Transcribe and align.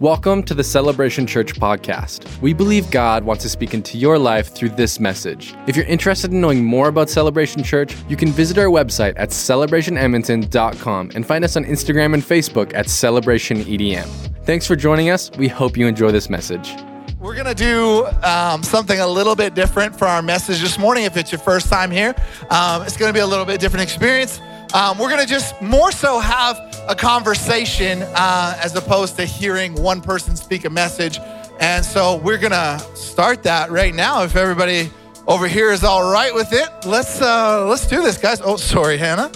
Welcome 0.00 0.42
to 0.42 0.52
the 0.52 0.62
Celebration 0.62 1.26
Church 1.26 1.54
podcast. 1.54 2.38
We 2.42 2.52
believe 2.52 2.90
God 2.90 3.24
wants 3.24 3.42
to 3.44 3.48
speak 3.48 3.72
into 3.72 3.96
your 3.96 4.18
life 4.18 4.54
through 4.54 4.68
this 4.68 5.00
message. 5.00 5.54
If 5.66 5.74
you're 5.74 5.86
interested 5.86 6.32
in 6.32 6.40
knowing 6.42 6.62
more 6.62 6.88
about 6.88 7.08
Celebration 7.08 7.62
Church, 7.62 7.96
you 8.06 8.14
can 8.14 8.28
visit 8.28 8.58
our 8.58 8.66
website 8.66 9.14
at 9.16 9.30
celebrationedmonton.com 9.30 11.12
and 11.14 11.24
find 11.26 11.44
us 11.44 11.56
on 11.56 11.64
Instagram 11.64 12.12
and 12.12 12.22
Facebook 12.22 12.74
at 12.74 12.88
celebrationedm. 12.88 14.04
Thanks 14.44 14.66
for 14.66 14.76
joining 14.76 15.08
us. 15.08 15.30
We 15.38 15.48
hope 15.48 15.78
you 15.78 15.86
enjoy 15.86 16.12
this 16.12 16.28
message. 16.28 16.74
We're 17.18 17.32
going 17.32 17.46
to 17.46 17.54
do 17.54 18.04
um, 18.22 18.62
something 18.62 19.00
a 19.00 19.06
little 19.06 19.34
bit 19.34 19.54
different 19.54 19.98
for 19.98 20.06
our 20.06 20.20
message 20.20 20.60
this 20.60 20.78
morning. 20.78 21.04
If 21.04 21.16
it's 21.16 21.32
your 21.32 21.38
first 21.38 21.70
time 21.70 21.90
here, 21.90 22.14
um, 22.50 22.82
it's 22.82 22.98
going 22.98 23.08
to 23.08 23.14
be 23.14 23.20
a 23.20 23.26
little 23.26 23.46
bit 23.46 23.60
different 23.60 23.84
experience. 23.84 24.42
Um, 24.74 24.98
we're 24.98 25.08
going 25.08 25.22
to 25.22 25.26
just 25.26 25.60
more 25.62 25.90
so 25.90 26.18
have 26.18 26.75
a 26.88 26.94
conversation 26.94 28.02
uh, 28.14 28.58
as 28.62 28.76
opposed 28.76 29.16
to 29.16 29.24
hearing 29.24 29.74
one 29.74 30.00
person 30.00 30.36
speak 30.36 30.64
a 30.64 30.70
message. 30.70 31.18
And 31.58 31.84
so 31.84 32.18
we're 32.18 32.38
going 32.38 32.52
to 32.52 32.78
start 32.94 33.42
that 33.42 33.70
right 33.70 33.94
now. 33.94 34.22
If 34.22 34.36
everybody 34.36 34.90
over 35.26 35.48
here 35.48 35.72
is 35.72 35.82
all 35.82 36.12
right 36.12 36.32
with 36.32 36.52
it, 36.52 36.68
let's 36.84 37.20
uh, 37.20 37.66
let's 37.66 37.86
do 37.88 38.02
this, 38.02 38.18
guys. 38.18 38.40
Oh, 38.40 38.56
sorry, 38.56 38.98
Hannah. 38.98 39.32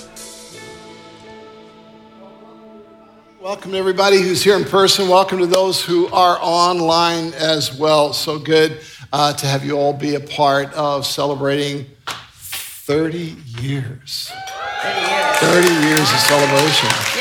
Welcome 3.41 3.73
to 3.73 3.79
everybody 3.79 4.21
who's 4.21 4.45
here 4.45 4.57
in 4.57 4.65
person. 4.65 5.09
Welcome 5.09 5.39
to 5.39 5.47
those 5.47 5.85
who 5.85 6.07
are 6.09 6.39
online 6.41 7.33
as 7.35 7.77
well. 7.77 8.13
So 8.13 8.39
good 8.39 8.81
uh, 9.13 9.33
to 9.33 9.47
have 9.47 9.65
you 9.65 9.77
all 9.77 9.95
be 9.95 10.15
a 10.15 10.21
part 10.21 10.73
of 10.75 11.05
celebrating 11.05 11.87
30 12.07 13.37
years. 13.61 14.31
30 14.83 15.01
years. 15.01 15.37
30 15.39 15.69
years 15.87 16.01
of 16.01 16.19
celebration. 16.19 17.20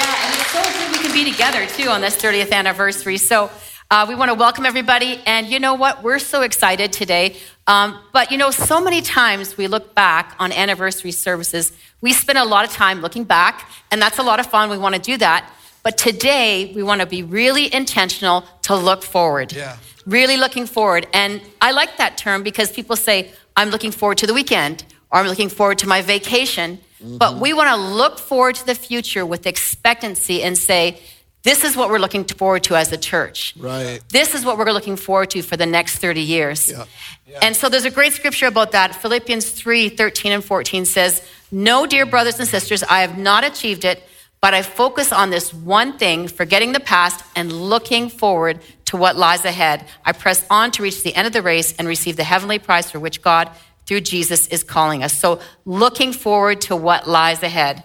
Yeah, 1.10 1.26
and 1.26 1.26
it's 1.26 1.26
so 1.26 1.26
good 1.26 1.26
we 1.26 1.26
can 1.26 1.26
be 1.26 1.32
together 1.32 1.66
too 1.66 1.90
on 1.90 2.02
this 2.02 2.16
30th 2.18 2.52
anniversary. 2.52 3.18
So 3.18 3.50
uh, 3.90 4.06
we 4.08 4.16
want 4.16 4.30
to 4.30 4.36
welcome 4.36 4.66
everybody. 4.66 5.20
And 5.26 5.48
you 5.48 5.60
know 5.60 5.74
what? 5.74 6.04
We're 6.04 6.20
so 6.20 6.42
excited 6.44 6.94
today. 6.94 7.36
Um, 7.66 8.00
but 8.14 8.32
you 8.32 8.38
know, 8.38 8.52
so 8.52 8.80
many 8.80 9.02
times 9.02 9.58
we 9.58 9.68
look 9.68 9.96
back 9.96 10.36
on 10.40 10.52
anniversary 10.52 11.12
services, 11.12 11.72
we 12.02 12.14
spend 12.14 12.38
a 12.38 12.46
lot 12.46 12.66
of 12.66 12.72
time 12.72 13.02
looking 13.02 13.24
back, 13.24 13.70
and 13.92 14.02
that's 14.02 14.20
a 14.20 14.24
lot 14.24 14.40
of 14.40 14.46
fun. 14.46 14.70
We 14.70 14.78
want 14.78 14.96
to 14.96 15.02
do 15.02 15.18
that. 15.18 15.52
But 15.82 15.98
today, 15.98 16.72
we 16.76 16.84
want 16.84 17.02
to 17.02 17.08
be 17.08 17.24
really 17.24 17.74
intentional 17.74 18.44
to 18.64 18.76
look 18.76 19.02
forward. 19.02 19.54
Yeah. 19.54 19.78
Really 20.06 20.38
looking 20.38 20.68
forward. 20.68 21.08
And 21.14 21.42
I 21.62 21.72
like 21.72 21.98
that 21.98 22.18
term 22.18 22.44
because 22.44 22.72
people 22.72 22.96
say, 22.96 23.32
I'm 23.56 23.70
looking 23.70 23.92
forward 23.92 24.18
to 24.20 24.28
the 24.28 24.34
weekend 24.34 24.84
or 25.12 25.20
I'm 25.20 25.28
looking 25.28 25.50
forward 25.50 25.80
to 25.80 25.88
my 25.88 26.02
vacation. 26.02 26.80
Mm-hmm. 27.02 27.18
But 27.18 27.36
we 27.38 27.54
want 27.54 27.70
to 27.70 27.78
look 27.78 28.20
forward 28.20 28.56
to 28.56 28.66
the 28.66 28.76
future 28.76 29.26
with 29.26 29.48
expectancy 29.48 30.44
and 30.44 30.58
say, 30.58 31.00
this 31.44 31.64
is 31.64 31.78
what 31.78 31.90
we're 31.90 32.00
looking 32.00 32.26
forward 32.26 32.64
to 32.64 32.76
as 32.76 32.92
a 32.92 32.98
church. 32.98 33.54
Right. 33.58 34.02
This 34.10 34.36
is 34.36 34.44
what 34.44 34.58
we're 34.58 34.72
looking 34.72 34.98
forward 34.98 35.30
to 35.32 35.42
for 35.42 35.56
the 35.56 35.66
next 35.66 36.00
30 36.00 36.22
years. 36.22 36.70
Yeah. 36.70 36.86
Yeah. 37.26 37.40
And 37.42 37.56
so 37.56 37.70
there's 37.70 37.86
a 37.86 37.92
great 37.92 38.14
scripture 38.14 38.48
about 38.48 38.74
that. 38.74 38.96
Philippians 38.96 39.52
3 39.52 39.90
13 39.90 40.32
and 40.32 40.44
14 40.44 40.86
says, 40.86 41.26
No, 41.52 41.86
dear 41.86 42.06
brothers 42.06 42.40
and 42.40 42.48
sisters, 42.48 42.84
I 42.84 43.02
have 43.02 43.18
not 43.18 43.46
achieved 43.46 43.86
it, 43.86 44.04
but 44.42 44.54
I 44.54 44.64
focus 44.64 45.14
on 45.14 45.30
this 45.30 45.54
one 45.54 45.98
thing, 45.98 46.28
forgetting 46.28 46.74
the 46.74 46.80
past 46.80 47.24
and 47.36 47.52
looking 47.52 48.10
forward 48.10 48.60
to 48.86 48.98
what 48.98 49.16
lies 49.16 49.46
ahead. 49.46 49.86
I 50.04 50.12
press 50.12 50.46
on 50.50 50.72
to 50.72 50.84
reach 50.84 51.04
the 51.04 51.16
end 51.16 51.28
of 51.28 51.34
the 51.34 51.42
race 51.42 51.74
and 51.78 51.88
receive 51.88 52.18
the 52.18 52.24
heavenly 52.24 52.60
prize 52.60 52.90
for 52.92 53.00
which 53.00 53.22
God, 53.22 53.50
through 53.90 54.02
Jesus, 54.02 54.48
is 54.50 54.64
calling 54.64 55.04
us. 55.04 55.18
So, 55.18 55.40
looking 55.66 56.14
forward 56.14 56.62
to 56.62 56.76
what 56.76 57.10
lies 57.10 57.42
ahead. 57.42 57.84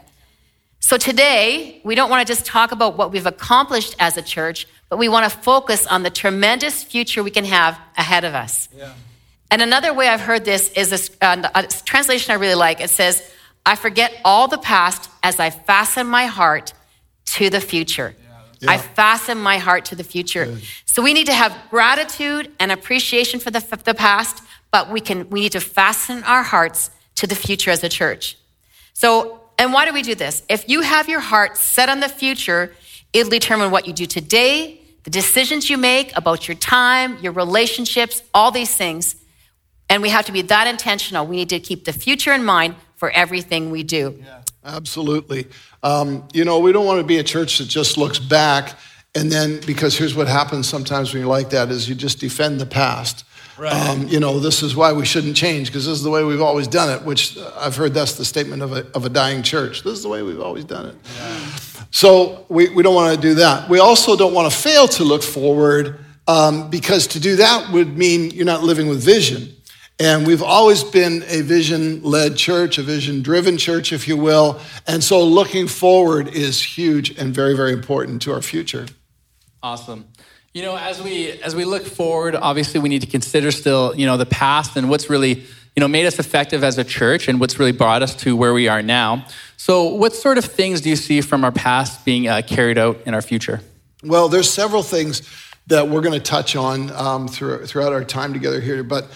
So, 0.79 0.99
today, 0.99 1.81
we 1.83 1.95
don't 1.95 2.11
want 2.11 2.25
to 2.25 2.31
just 2.31 2.45
talk 2.45 2.73
about 2.73 2.99
what 2.99 3.11
we've 3.11 3.25
accomplished 3.25 3.97
as 3.99 4.19
a 4.19 4.23
church, 4.23 4.69
but 4.91 4.99
we 4.99 5.09
want 5.09 5.25
to 5.33 5.39
focus 5.39 5.87
on 5.87 6.03
the 6.03 6.11
tremendous 6.11 6.85
future 6.85 7.23
we 7.23 7.31
can 7.31 7.47
have 7.47 7.81
ahead 7.97 8.25
of 8.25 8.35
us. 8.35 8.69
Yeah. 8.77 8.93
And 9.51 9.63
another 9.63 9.95
way 9.95 10.09
I've 10.09 10.21
heard 10.21 10.45
this 10.45 10.71
is 10.73 11.11
a, 11.23 11.25
uh, 11.27 11.49
a 11.55 11.63
translation 11.63 12.33
I 12.33 12.35
really 12.35 12.55
like. 12.55 12.83
It 12.83 12.91
says, 12.91 13.23
I 13.65 13.75
forget 13.75 14.13
all 14.27 14.47
the 14.47 14.59
past 14.59 15.09
as 15.23 15.41
I 15.41 15.49
fasten 15.49 16.07
my 16.07 16.27
heart 16.27 16.75
to 17.37 17.49
the 17.49 17.63
future. 17.63 18.15
Yeah. 18.61 18.73
I 18.73 18.77
fasten 18.77 19.39
my 19.39 19.57
heart 19.57 19.87
to 19.87 19.97
the 19.97 20.05
future. 20.05 20.45
Good. 20.45 20.65
So 20.85 21.03
we 21.03 21.15
need 21.15 21.27
to 21.27 21.35
have 21.35 21.57
gratitude 21.71 22.53
and 22.61 22.71
appreciation 22.71 23.41
for 23.41 23.51
the, 23.51 23.61
the 23.85 23.95
past, 23.95 24.43
but 24.75 24.91
we 24.91 25.01
can 25.01 25.31
we 25.31 25.43
need 25.43 25.53
to 25.53 25.61
fasten 25.61 26.25
our 26.25 26.43
hearts 26.43 26.91
to 27.15 27.29
the 27.29 27.37
future 27.37 27.71
as 27.71 27.85
a 27.85 27.89
church. 27.89 28.37
So, 28.93 29.41
and 29.57 29.73
why 29.73 29.87
do 29.87 29.93
we 29.93 30.03
do 30.03 30.17
this? 30.17 30.43
If 30.49 30.69
you 30.69 30.81
have 30.81 31.09
your 31.09 31.21
heart 31.21 31.57
set 31.57 31.89
on 31.89 32.01
the 32.01 32.09
future, 32.09 32.75
it'll 33.13 33.31
determine 33.31 33.71
what 33.71 33.87
you 33.87 33.93
do 33.93 34.05
today, 34.05 34.81
the 35.05 35.11
decisions 35.11 35.71
you 35.71 35.79
make 35.79 36.09
about 36.17 36.49
your 36.49 36.57
time, 36.57 37.19
your 37.19 37.31
relationships, 37.31 38.21
all 38.35 38.51
these 38.51 38.75
things. 38.75 39.15
And 39.89 40.03
we 40.03 40.09
have 40.09 40.27
to 40.27 40.33
be 40.33 40.43
that 40.43 40.67
intentional. 40.67 41.25
We 41.25 41.37
need 41.37 41.51
to 41.51 41.61
keep 41.61 41.85
the 41.85 41.93
future 41.93 42.33
in 42.33 42.43
mind 42.43 42.75
for 42.97 43.11
everything 43.11 43.71
we 43.71 43.85
do. 43.85 44.25
Absolutely. 44.65 45.47
Um, 45.85 46.27
you 46.33 46.45
know, 46.45 46.59
we 46.59 46.73
don't 46.73 46.85
want 46.85 46.99
to 46.99 47.07
be 47.07 47.19
a 47.19 47.23
church 47.35 47.59
that 47.59 47.69
just 47.69 47.97
looks 47.97 48.19
back 48.19 48.77
and 49.15 49.31
then, 49.31 49.61
because 49.65 49.97
here's 49.97 50.17
what 50.17 50.27
happens 50.27 50.69
sometimes 50.69 51.13
when 51.13 51.21
you're 51.21 51.31
like 51.31 51.51
that 51.51 51.71
is 51.71 51.89
you 51.89 51.95
just 51.95 52.19
defend 52.19 52.61
the 52.61 52.67
past. 52.67 53.25
Right. 53.57 53.73
Um, 53.73 54.09
you 54.09 54.19
know, 54.19 54.41
this 54.41 54.63
is 54.63 54.75
why 54.75 54.93
we 54.93 55.05
shouldn't 55.05 55.37
change 55.37 55.69
because 55.69 55.87
this 55.87 55.97
is 55.97 56.03
the 56.03 56.11
way 56.11 56.25
we've 56.25 56.41
always 56.41 56.67
done 56.67 56.91
it, 56.91 57.05
which 57.05 57.39
I've 57.57 57.77
heard 57.77 57.95
that's 57.95 58.15
the 58.15 58.25
statement 58.25 58.63
of 58.63 58.73
a, 58.73 58.87
of 58.95 59.05
a 59.05 59.09
dying 59.09 59.43
church. 59.43 59.83
This 59.83 59.95
is 59.95 60.03
the 60.03 60.09
way 60.09 60.23
we've 60.23 60.41
always 60.41 60.65
done 60.65 60.87
it. 60.87 60.97
So 61.91 62.45
we, 62.49 62.69
we 62.71 62.83
don't 62.83 62.95
want 62.95 63.15
to 63.15 63.21
do 63.21 63.35
that. 63.35 63.69
We 63.69 63.79
also 63.79 64.17
don't 64.17 64.35
want 64.35 64.53
to 64.53 64.59
fail 64.59 64.89
to 64.89 65.05
look 65.05 65.23
forward 65.23 66.05
um, 66.27 66.69
because 66.69 67.07
to 67.09 67.21
do 67.21 67.37
that 67.37 67.71
would 67.71 67.97
mean 67.97 68.31
you're 68.31 68.45
not 68.45 68.65
living 68.65 68.89
with 68.89 69.03
vision. 69.03 69.55
And 70.01 70.27
we've 70.27 70.43
always 70.43 70.83
been 70.83 71.23
a 71.29 71.43
vision 71.43 72.03
led 72.03 72.37
church, 72.37 72.79
a 72.79 72.83
vision 72.83 73.23
driven 73.23 73.57
church, 73.57 73.93
if 73.93 74.09
you 74.09 74.17
will. 74.17 74.59
And 74.89 75.05
so 75.05 75.25
looking 75.25 75.69
forward 75.69 76.27
is 76.29 76.61
huge 76.61 77.17
and 77.17 77.33
very, 77.33 77.55
very 77.55 77.73
important 77.73 78.21
to 78.23 78.33
our 78.33 78.43
future. 78.43 78.87
Awesome. 79.63 80.07
You 80.55 80.63
know, 80.63 80.77
as 80.77 81.03
we 81.03 81.33
as 81.43 81.57
we 81.57 81.65
look 81.65 81.85
forward, 81.85 82.37
obviously 82.37 82.79
we 82.79 82.89
need 82.89 83.01
to 83.01 83.09
consider 83.09 83.51
still, 83.51 83.93
you 83.97 84.07
know, 84.07 84.17
the 84.17 84.25
past 84.25 84.77
and 84.77 84.89
what's 84.89 85.11
really, 85.11 85.41
you 85.41 85.81
know, 85.81 85.89
made 85.89 86.07
us 86.07 86.21
effective 86.21 86.63
as 86.63 86.79
a 86.79 86.85
church 86.85 87.27
and 87.27 87.41
what's 87.41 87.59
really 87.59 87.73
brought 87.73 88.03
us 88.03 88.15
to 88.15 88.37
where 88.37 88.55
we 88.55 88.69
are 88.69 88.81
now. 88.81 89.27
So, 89.57 89.89
what 89.89 90.13
sort 90.13 90.39
of 90.39 90.45
things 90.45 90.81
do 90.81 90.91
you 90.91 90.95
see 90.95 91.23
from 91.23 91.45
our 91.45 91.51
past 91.51 92.05
being 92.05 92.29
uh, 92.29 92.43
carried 92.47 92.79
out 92.79 93.01
in 93.05 93.15
our 93.15 93.21
future? 93.21 93.63
Well, 94.05 94.29
there's 94.29 94.49
several 94.49 94.85
things 94.85 95.29
that 95.67 95.89
we're 95.89 96.03
going 96.03 96.15
to 96.15 96.25
touch 96.25 96.55
on 96.55 96.93
um, 96.93 97.27
through, 97.27 97.67
throughout 97.67 97.93
our 97.93 98.05
time 98.05 98.33
together 98.33 98.61
here. 98.61 98.85
But 98.85 99.09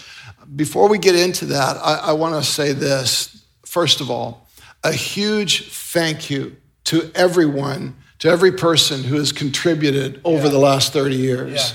before 0.57 0.89
we 0.89 0.97
get 0.97 1.15
into 1.15 1.45
that, 1.45 1.77
I, 1.77 1.99
I 2.07 2.11
want 2.11 2.35
to 2.35 2.43
say 2.43 2.73
this. 2.73 3.45
First 3.65 4.01
of 4.01 4.11
all, 4.11 4.45
a 4.83 4.91
huge 4.91 5.71
thank 5.71 6.29
you 6.29 6.57
to 6.85 7.09
everyone, 7.15 7.95
to 8.19 8.29
every 8.29 8.51
person 8.51 9.03
who 9.03 9.15
has 9.15 9.31
contributed 9.31 10.19
over 10.23 10.45
Yeah. 10.45 10.49
the 10.51 10.57
last 10.59 10.93
30 10.93 11.15
years. 11.15 11.73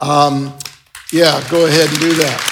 Um, 0.00 0.52
yeah, 1.12 1.42
go 1.50 1.66
ahead 1.66 1.88
and 1.88 1.98
do 2.00 2.12
that. 2.14 2.50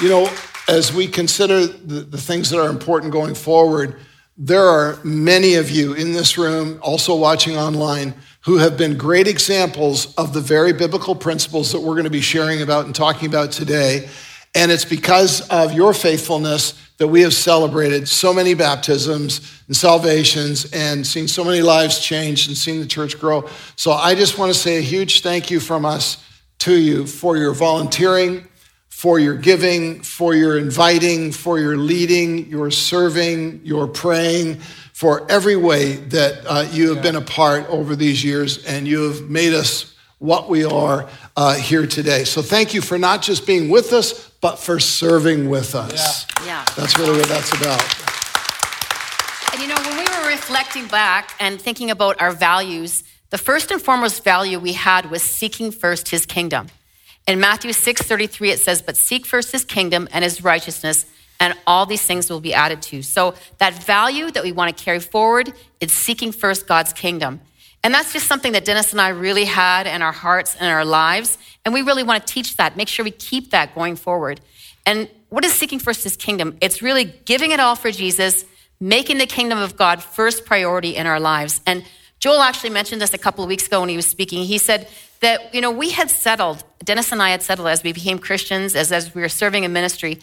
You 0.00 0.08
know, 0.08 0.30
as 0.68 0.92
we 0.92 1.06
consider 1.08 1.66
the, 1.66 2.00
the 2.02 2.16
things 2.18 2.48
that 2.50 2.58
are 2.60 2.70
important 2.70 3.12
going 3.12 3.34
forward, 3.34 3.96
there 4.38 4.62
are 4.64 4.98
many 5.04 5.54
of 5.56 5.70
you 5.70 5.92
in 5.92 6.12
this 6.12 6.38
room, 6.38 6.78
also 6.80 7.14
watching 7.14 7.56
online, 7.56 8.14
who 8.42 8.56
have 8.58 8.78
been 8.78 8.96
great 8.96 9.26
examples 9.26 10.14
of 10.14 10.32
the 10.32 10.40
very 10.40 10.72
biblical 10.72 11.14
principles 11.14 11.72
that 11.72 11.80
we're 11.80 11.92
going 11.94 12.04
to 12.04 12.10
be 12.10 12.22
sharing 12.22 12.62
about 12.62 12.86
and 12.86 12.94
talking 12.94 13.28
about 13.28 13.52
today. 13.52 14.08
And 14.54 14.72
it's 14.72 14.86
because 14.86 15.46
of 15.48 15.74
your 15.74 15.92
faithfulness 15.92 16.74
that 17.00 17.08
we 17.08 17.22
have 17.22 17.32
celebrated 17.32 18.06
so 18.06 18.30
many 18.30 18.52
baptisms 18.52 19.62
and 19.68 19.74
salvations 19.74 20.70
and 20.70 21.06
seen 21.06 21.26
so 21.26 21.42
many 21.42 21.62
lives 21.62 21.98
changed 21.98 22.48
and 22.48 22.56
seen 22.58 22.78
the 22.78 22.86
church 22.86 23.18
grow. 23.18 23.48
So 23.74 23.92
I 23.92 24.14
just 24.14 24.36
want 24.36 24.52
to 24.52 24.58
say 24.58 24.76
a 24.76 24.82
huge 24.82 25.22
thank 25.22 25.50
you 25.50 25.60
from 25.60 25.86
us 25.86 26.22
to 26.58 26.78
you 26.78 27.06
for 27.06 27.38
your 27.38 27.54
volunteering, 27.54 28.46
for 28.90 29.18
your 29.18 29.34
giving, 29.34 30.02
for 30.02 30.34
your 30.34 30.58
inviting, 30.58 31.32
for 31.32 31.58
your 31.58 31.78
leading, 31.78 32.50
your 32.50 32.70
serving, 32.70 33.62
your 33.64 33.86
praying, 33.86 34.56
for 34.92 35.26
every 35.30 35.56
way 35.56 35.94
that 35.94 36.44
uh, 36.46 36.68
you 36.70 36.92
have 36.92 37.02
been 37.02 37.16
a 37.16 37.22
part 37.22 37.66
over 37.70 37.96
these 37.96 38.22
years 38.22 38.62
and 38.66 38.86
you 38.86 39.10
have 39.10 39.22
made 39.22 39.54
us 39.54 39.96
what 40.18 40.50
we 40.50 40.66
are 40.66 41.08
uh, 41.34 41.54
here 41.54 41.86
today. 41.86 42.24
So 42.24 42.42
thank 42.42 42.74
you 42.74 42.82
for 42.82 42.98
not 42.98 43.22
just 43.22 43.46
being 43.46 43.70
with 43.70 43.94
us, 43.94 44.29
but 44.40 44.56
for 44.56 44.80
serving 44.80 45.48
with 45.48 45.74
us. 45.74 46.26
Yeah. 46.44 46.64
That's 46.76 46.98
really 46.98 47.18
what 47.18 47.28
that's 47.28 47.52
about. 47.52 47.82
And 49.52 49.60
you 49.62 49.68
know, 49.68 49.80
when 49.82 49.96
we 49.98 50.04
were 50.04 50.28
reflecting 50.28 50.86
back 50.86 51.34
and 51.40 51.60
thinking 51.60 51.90
about 51.90 52.20
our 52.20 52.32
values, 52.32 53.02
the 53.30 53.38
first 53.38 53.70
and 53.70 53.80
foremost 53.82 54.24
value 54.24 54.58
we 54.58 54.72
had 54.72 55.10
was 55.10 55.22
seeking 55.22 55.70
first 55.70 56.08
his 56.08 56.26
kingdom. 56.26 56.68
In 57.26 57.38
Matthew 57.38 57.72
6:33 57.72 58.50
it 58.50 58.60
says, 58.60 58.82
"But 58.82 58.96
seek 58.96 59.26
first 59.26 59.52
his 59.52 59.64
kingdom 59.64 60.08
and 60.12 60.24
his 60.24 60.42
righteousness, 60.42 61.06
and 61.38 61.54
all 61.66 61.86
these 61.86 62.02
things 62.02 62.30
will 62.30 62.40
be 62.40 62.54
added 62.54 62.82
to." 62.82 62.96
you." 62.96 63.02
So 63.02 63.34
that 63.58 63.74
value 63.84 64.30
that 64.30 64.42
we 64.42 64.52
want 64.52 64.76
to 64.76 64.84
carry 64.84 65.00
forward 65.00 65.52
is 65.80 65.92
seeking 65.92 66.32
first 66.32 66.66
God's 66.66 66.92
kingdom. 66.92 67.40
And 67.82 67.94
that's 67.94 68.12
just 68.12 68.26
something 68.26 68.52
that 68.52 68.64
Dennis 68.64 68.92
and 68.92 69.00
I 69.00 69.08
really 69.08 69.46
had 69.46 69.86
in 69.86 70.02
our 70.02 70.12
hearts 70.12 70.54
and 70.54 70.70
our 70.70 70.84
lives. 70.84 71.38
And 71.64 71.72
we 71.72 71.82
really 71.82 72.02
want 72.02 72.26
to 72.26 72.32
teach 72.32 72.56
that, 72.56 72.76
make 72.76 72.88
sure 72.88 73.04
we 73.04 73.10
keep 73.10 73.50
that 73.50 73.74
going 73.74 73.96
forward. 73.96 74.40
And 74.84 75.08
what 75.28 75.44
is 75.44 75.52
seeking 75.52 75.78
first 75.78 76.04
his 76.04 76.16
kingdom? 76.16 76.56
It's 76.60 76.82
really 76.82 77.04
giving 77.04 77.52
it 77.52 77.60
all 77.60 77.76
for 77.76 77.90
Jesus, 77.90 78.44
making 78.80 79.18
the 79.18 79.26
kingdom 79.26 79.58
of 79.58 79.76
God 79.76 80.02
first 80.02 80.44
priority 80.44 80.96
in 80.96 81.06
our 81.06 81.20
lives. 81.20 81.60
And 81.66 81.84
Joel 82.18 82.42
actually 82.42 82.70
mentioned 82.70 83.00
this 83.00 83.14
a 83.14 83.18
couple 83.18 83.42
of 83.44 83.48
weeks 83.48 83.66
ago 83.66 83.80
when 83.80 83.88
he 83.88 83.96
was 83.96 84.06
speaking. 84.06 84.44
He 84.44 84.58
said 84.58 84.88
that, 85.20 85.54
you 85.54 85.60
know, 85.60 85.70
we 85.70 85.90
had 85.90 86.10
settled, 86.10 86.64
Dennis 86.84 87.12
and 87.12 87.22
I 87.22 87.30
had 87.30 87.42
settled 87.42 87.68
as 87.68 87.82
we 87.82 87.92
became 87.92 88.18
Christians, 88.18 88.74
as, 88.74 88.92
as 88.92 89.14
we 89.14 89.22
were 89.22 89.28
serving 89.28 89.64
in 89.64 89.72
ministry, 89.72 90.18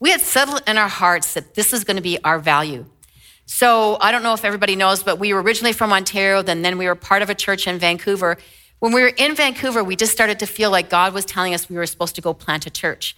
we 0.00 0.10
had 0.10 0.20
settled 0.20 0.62
in 0.66 0.78
our 0.78 0.88
hearts 0.88 1.34
that 1.34 1.54
this 1.54 1.72
is 1.72 1.84
going 1.84 1.96
to 1.96 2.02
be 2.02 2.18
our 2.24 2.38
value. 2.38 2.86
So 3.46 3.98
I 4.00 4.12
don't 4.12 4.22
know 4.22 4.34
if 4.34 4.44
everybody 4.44 4.76
knows, 4.76 5.02
but 5.02 5.18
we 5.18 5.34
were 5.34 5.42
originally 5.42 5.72
from 5.72 5.92
Ontario, 5.92 6.42
then, 6.42 6.62
then 6.62 6.78
we 6.78 6.86
were 6.86 6.94
part 6.94 7.22
of 7.22 7.30
a 7.30 7.34
church 7.34 7.66
in 7.66 7.78
Vancouver. 7.78 8.38
When 8.78 8.92
we 8.92 9.02
were 9.02 9.12
in 9.16 9.34
Vancouver, 9.34 9.84
we 9.84 9.96
just 9.96 10.12
started 10.12 10.38
to 10.40 10.46
feel 10.46 10.70
like 10.70 10.90
God 10.90 11.14
was 11.14 11.24
telling 11.24 11.54
us 11.54 11.68
we 11.68 11.76
were 11.76 11.86
supposed 11.86 12.14
to 12.16 12.20
go 12.20 12.34
plant 12.34 12.66
a 12.66 12.70
church. 12.70 13.16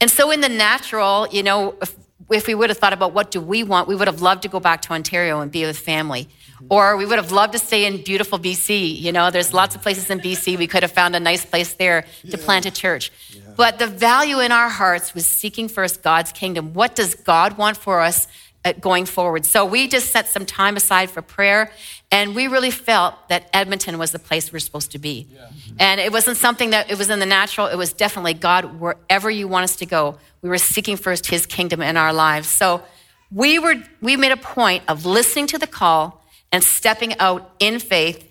And 0.00 0.10
so 0.10 0.30
in 0.30 0.40
the 0.40 0.48
natural, 0.48 1.26
you 1.28 1.42
know, 1.42 1.74
if, 1.82 1.94
if 2.30 2.46
we 2.46 2.54
would 2.54 2.70
have 2.70 2.78
thought 2.78 2.92
about 2.92 3.12
what 3.12 3.30
do 3.30 3.40
we 3.40 3.62
want, 3.62 3.88
we 3.88 3.94
would 3.94 4.08
have 4.08 4.22
loved 4.22 4.42
to 4.42 4.48
go 4.48 4.60
back 4.60 4.82
to 4.82 4.92
Ontario 4.92 5.40
and 5.40 5.50
be 5.50 5.64
with 5.64 5.78
family. 5.78 6.28
Mm-hmm. 6.54 6.66
Or 6.70 6.96
we 6.96 7.06
would 7.06 7.18
have 7.18 7.32
loved 7.32 7.52
to 7.52 7.58
stay 7.58 7.84
in 7.84 8.02
beautiful 8.02 8.38
BC. 8.38 9.00
You 9.00 9.12
know, 9.12 9.30
there's 9.30 9.52
lots 9.52 9.74
of 9.74 9.82
places 9.82 10.10
in 10.10 10.20
BC. 10.20 10.58
We 10.58 10.66
could 10.66 10.82
have 10.82 10.92
found 10.92 11.14
a 11.16 11.20
nice 11.20 11.44
place 11.44 11.74
there 11.74 12.04
to 12.30 12.38
plant 12.38 12.66
a 12.66 12.70
church. 12.70 13.12
Yeah. 13.30 13.42
But 13.56 13.78
the 13.78 13.86
value 13.86 14.40
in 14.40 14.52
our 14.52 14.68
hearts 14.68 15.14
was 15.14 15.26
seeking 15.26 15.68
first 15.68 16.02
God's 16.02 16.32
kingdom. 16.32 16.74
What 16.74 16.94
does 16.94 17.14
God 17.14 17.58
want 17.58 17.76
for 17.76 18.00
us 18.00 18.28
Uh, 18.64 18.72
going 18.80 19.06
forward? 19.06 19.46
So 19.46 19.64
we 19.64 19.86
just 19.86 20.10
set 20.10 20.26
some 20.26 20.44
time 20.44 20.76
aside 20.76 21.10
for 21.10 21.22
prayer, 21.22 21.70
and 22.10 22.34
we 22.34 22.48
really 22.48 22.72
felt 22.72 23.14
that 23.28 23.48
Edmonton 23.52 23.98
was 23.98 24.10
the 24.10 24.18
place 24.18 24.52
we're 24.52 24.58
supposed 24.58 24.92
to 24.92 24.98
be. 24.98 25.28
Yeah. 25.32 25.46
And 25.78 26.00
it 26.00 26.10
wasn't 26.10 26.38
something 26.38 26.70
that 26.70 26.90
it 26.90 26.98
was 26.98 27.08
in 27.08 27.20
the 27.20 27.26
natural. 27.26 27.68
It 27.68 27.76
was 27.76 27.92
definitely 27.92 28.34
God, 28.34 28.80
wherever 28.80 29.30
you 29.30 29.46
want 29.46 29.62
us 29.62 29.76
to 29.76 29.86
go. 29.86 30.18
We 30.42 30.48
were 30.48 30.58
seeking 30.58 30.96
first 30.96 31.26
His 31.28 31.46
kingdom 31.46 31.80
in 31.82 31.96
our 31.96 32.12
lives. 32.12 32.48
So 32.48 32.82
we 33.30 33.58
were 33.60 33.76
we 34.00 34.16
made 34.16 34.32
a 34.32 34.36
point 34.36 34.82
of 34.88 35.06
listening 35.06 35.46
to 35.48 35.58
the 35.58 35.66
call 35.66 36.24
and 36.50 36.64
stepping 36.64 37.18
out 37.20 37.50
in 37.58 37.78
faith, 37.78 38.26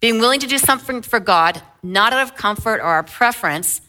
being 0.00 0.18
willing 0.18 0.40
to 0.40 0.46
do 0.46 0.58
something 0.58 1.02
for 1.02 1.20
God, 1.20 1.62
not 1.82 2.12
out 2.12 2.22
of 2.22 2.36
comfort 2.36 2.80
or 2.80 2.86
our 2.86 3.02
preference, 3.02 3.80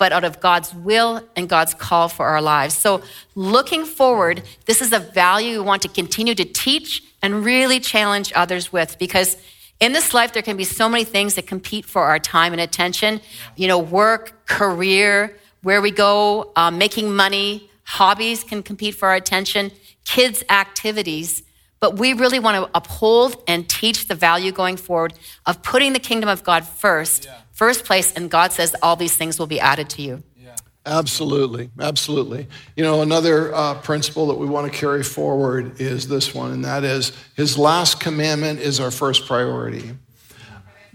but 0.00 0.12
out 0.12 0.24
of 0.24 0.40
God's 0.40 0.74
will 0.74 1.22
and 1.36 1.46
God's 1.46 1.74
call 1.74 2.08
for 2.08 2.24
our 2.24 2.40
lives. 2.40 2.74
So, 2.74 3.02
looking 3.34 3.84
forward, 3.84 4.42
this 4.64 4.80
is 4.80 4.94
a 4.94 4.98
value 4.98 5.58
we 5.58 5.64
want 5.66 5.82
to 5.82 5.88
continue 5.88 6.34
to 6.36 6.44
teach 6.46 7.04
and 7.22 7.44
really 7.44 7.78
challenge 7.80 8.32
others 8.34 8.72
with 8.72 8.98
because 8.98 9.36
in 9.78 9.92
this 9.92 10.12
life, 10.14 10.32
there 10.32 10.42
can 10.42 10.56
be 10.56 10.64
so 10.64 10.88
many 10.88 11.04
things 11.04 11.34
that 11.34 11.46
compete 11.46 11.84
for 11.84 12.02
our 12.02 12.18
time 12.18 12.52
and 12.52 12.60
attention. 12.60 13.20
You 13.56 13.68
know, 13.68 13.78
work, 13.78 14.46
career, 14.46 15.36
where 15.62 15.82
we 15.82 15.90
go, 15.90 16.52
um, 16.56 16.78
making 16.78 17.14
money, 17.14 17.70
hobbies 17.84 18.42
can 18.42 18.62
compete 18.62 18.94
for 18.94 19.08
our 19.08 19.14
attention, 19.14 19.70
kids' 20.04 20.42
activities. 20.48 21.42
But 21.78 21.98
we 21.98 22.12
really 22.12 22.38
want 22.38 22.56
to 22.62 22.70
uphold 22.74 23.42
and 23.46 23.68
teach 23.68 24.08
the 24.08 24.14
value 24.14 24.52
going 24.52 24.76
forward 24.76 25.14
of 25.46 25.62
putting 25.62 25.94
the 25.94 25.98
kingdom 25.98 26.28
of 26.28 26.44
God 26.44 26.66
first, 26.66 27.24
yeah. 27.24 27.38
First 27.60 27.84
place, 27.84 28.10
and 28.14 28.30
God 28.30 28.52
says 28.52 28.74
all 28.82 28.96
these 28.96 29.14
things 29.14 29.38
will 29.38 29.46
be 29.46 29.60
added 29.60 29.90
to 29.90 30.00
you. 30.00 30.22
Yeah. 30.34 30.56
Absolutely, 30.86 31.68
absolutely. 31.78 32.46
You 32.74 32.84
know, 32.84 33.02
another 33.02 33.54
uh, 33.54 33.74
principle 33.82 34.28
that 34.28 34.36
we 34.36 34.46
want 34.46 34.72
to 34.72 34.78
carry 34.78 35.02
forward 35.02 35.78
is 35.78 36.08
this 36.08 36.34
one, 36.34 36.52
and 36.52 36.64
that 36.64 36.84
is 36.84 37.12
his 37.36 37.58
last 37.58 38.00
commandment 38.00 38.60
is 38.60 38.80
our 38.80 38.90
first 38.90 39.26
priority. 39.26 39.90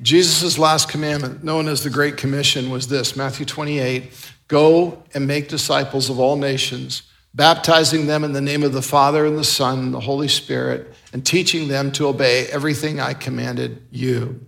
Jesus' 0.01 0.57
last 0.57 0.89
commandment, 0.89 1.43
known 1.43 1.67
as 1.67 1.83
the 1.83 1.91
Great 1.91 2.17
Commission, 2.17 2.71
was 2.71 2.87
this 2.87 3.15
Matthew 3.15 3.45
28 3.45 4.31
Go 4.47 5.03
and 5.13 5.27
make 5.27 5.47
disciples 5.49 6.09
of 6.09 6.19
all 6.19 6.35
nations 6.35 7.03
baptizing 7.35 8.07
them 8.07 8.23
in 8.23 8.31
the 8.31 8.41
name 8.41 8.63
of 8.63 8.71
the 8.71 8.81
Father 8.81 9.25
and 9.25 9.37
the 9.37 9.43
Son 9.43 9.79
and 9.79 9.93
the 9.93 9.99
Holy 9.99 10.29
Spirit, 10.29 10.93
and 11.13 11.23
teaching 11.25 11.67
them 11.67 11.91
to 11.91 12.07
obey 12.07 12.47
everything 12.47 12.99
I 12.99 13.13
commanded 13.13 13.85
you. 13.91 14.39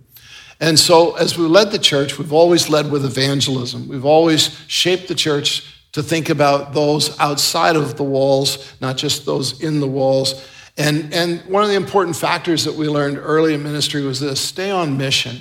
And 0.60 0.78
so, 0.78 1.14
as 1.16 1.38
we 1.38 1.44
led 1.46 1.70
the 1.70 1.78
church, 1.78 2.18
we've 2.18 2.32
always 2.32 2.68
led 2.68 2.90
with 2.90 3.04
evangelism. 3.04 3.86
We've 3.86 4.04
always 4.04 4.58
shaped 4.66 5.06
the 5.06 5.14
church 5.14 5.74
to 5.92 6.02
think 6.02 6.28
about 6.28 6.72
those 6.72 7.18
outside 7.20 7.76
of 7.76 7.96
the 7.96 8.04
walls, 8.04 8.74
not 8.80 8.96
just 8.96 9.24
those 9.24 9.62
in 9.62 9.80
the 9.80 9.86
walls. 9.86 10.44
And, 10.76 11.12
and 11.12 11.40
one 11.46 11.62
of 11.62 11.68
the 11.68 11.76
important 11.76 12.16
factors 12.16 12.64
that 12.64 12.74
we 12.74 12.88
learned 12.88 13.18
early 13.18 13.54
in 13.54 13.62
ministry 13.62 14.02
was 14.02 14.20
this 14.20 14.40
stay 14.40 14.70
on 14.70 14.96
mission. 14.96 15.40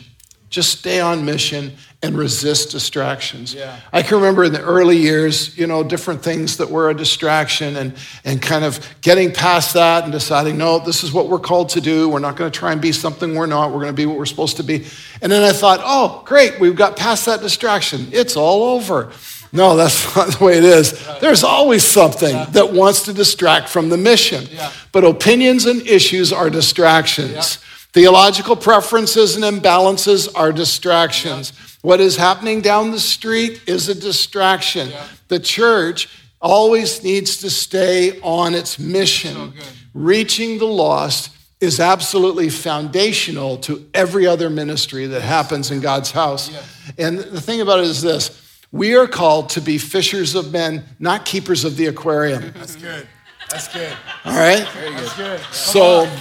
Just 0.49 0.79
stay 0.79 0.99
on 0.99 1.25
mission 1.25 1.73
and 2.03 2.15
resist 2.15 2.71
distractions. 2.71 3.55
Yeah. 3.55 3.79
I 3.91 4.03
can 4.03 4.17
remember 4.17 4.44
in 4.44 4.53
the 4.53 4.61
early 4.61 4.97
years, 4.97 5.57
you 5.57 5.65
know, 5.65 5.83
different 5.83 6.21
things 6.21 6.57
that 6.57 6.69
were 6.69 6.91
a 6.91 6.94
distraction 6.94 7.75
and, 7.75 7.95
and 8.23 8.39
kind 8.39 8.63
of 8.63 8.79
getting 9.01 9.31
past 9.31 9.73
that 9.73 10.03
and 10.03 10.11
deciding, 10.11 10.59
no, 10.59 10.77
this 10.77 11.03
is 11.03 11.11
what 11.11 11.27
we're 11.27 11.39
called 11.39 11.69
to 11.69 11.81
do. 11.81 12.07
We're 12.07 12.19
not 12.19 12.35
going 12.35 12.51
to 12.51 12.57
try 12.57 12.71
and 12.71 12.79
be 12.79 12.91
something 12.91 13.33
we're 13.33 13.47
not. 13.47 13.71
We're 13.71 13.81
going 13.81 13.88
to 13.88 13.94
be 13.94 14.05
what 14.05 14.15
we're 14.15 14.27
supposed 14.27 14.57
to 14.57 14.63
be. 14.63 14.85
And 15.23 15.31
then 15.31 15.41
I 15.41 15.53
thought, 15.53 15.79
oh, 15.83 16.21
great, 16.23 16.59
we've 16.59 16.75
got 16.75 16.97
past 16.97 17.25
that 17.25 17.41
distraction. 17.41 18.09
It's 18.11 18.38
all 18.38 18.75
over. 18.75 19.11
No, 19.51 19.75
that's 19.75 20.15
not 20.15 20.38
the 20.38 20.45
way 20.45 20.59
it 20.59 20.65
is. 20.65 21.03
There's 21.19 21.44
always 21.44 21.83
something 21.83 22.35
yeah. 22.35 22.45
that 22.45 22.73
wants 22.73 23.03
to 23.03 23.13
distract 23.13 23.69
from 23.69 23.89
the 23.89 23.97
mission. 23.97 24.45
Yeah. 24.51 24.71
But 24.91 25.03
opinions 25.03 25.65
and 25.65 25.81
issues 25.88 26.31
are 26.31 26.51
distractions. 26.51 27.55
Theological 27.94 28.55
preferences 28.55 29.35
and 29.35 29.44
imbalances 29.44 30.29
are 30.35 30.51
distractions. 30.51 31.53
What 31.87 32.01
is 32.01 32.17
happening 32.17 32.59
down 32.59 32.91
the 32.91 32.99
street 32.99 33.61
is 33.65 33.87
a 33.87 33.95
distraction. 33.95 34.89
Yeah. 34.89 35.07
The 35.29 35.39
church 35.39 36.09
always 36.41 37.01
needs 37.01 37.37
to 37.37 37.49
stay 37.49 38.19
on 38.19 38.55
its 38.55 38.77
mission. 38.77 39.33
So 39.33 39.53
Reaching 39.93 40.57
the 40.57 40.65
lost 40.65 41.33
is 41.61 41.79
absolutely 41.79 42.49
foundational 42.49 43.55
to 43.59 43.89
every 43.93 44.27
other 44.27 44.49
ministry 44.49 45.05
that 45.05 45.21
happens 45.21 45.71
in 45.71 45.79
God's 45.79 46.11
house. 46.11 46.51
Yeah. 46.51 47.05
And 47.05 47.19
the 47.19 47.39
thing 47.39 47.61
about 47.61 47.79
it 47.79 47.85
is 47.85 48.01
this 48.01 48.37
we 48.73 48.97
are 48.97 49.07
called 49.07 49.47
to 49.51 49.61
be 49.61 49.77
fishers 49.77 50.35
of 50.35 50.51
men, 50.51 50.83
not 50.99 51.23
keepers 51.23 51.63
of 51.63 51.77
the 51.77 51.85
aquarium. 51.85 52.51
That's 52.51 52.75
good. 52.75 53.07
That's 53.49 53.69
good. 53.69 53.95
All 54.25 54.37
right? 54.37 54.67
Very 54.73 54.89
good. 54.89 54.97
That's 54.97 55.15
good. 55.15 55.39
So. 55.53 56.11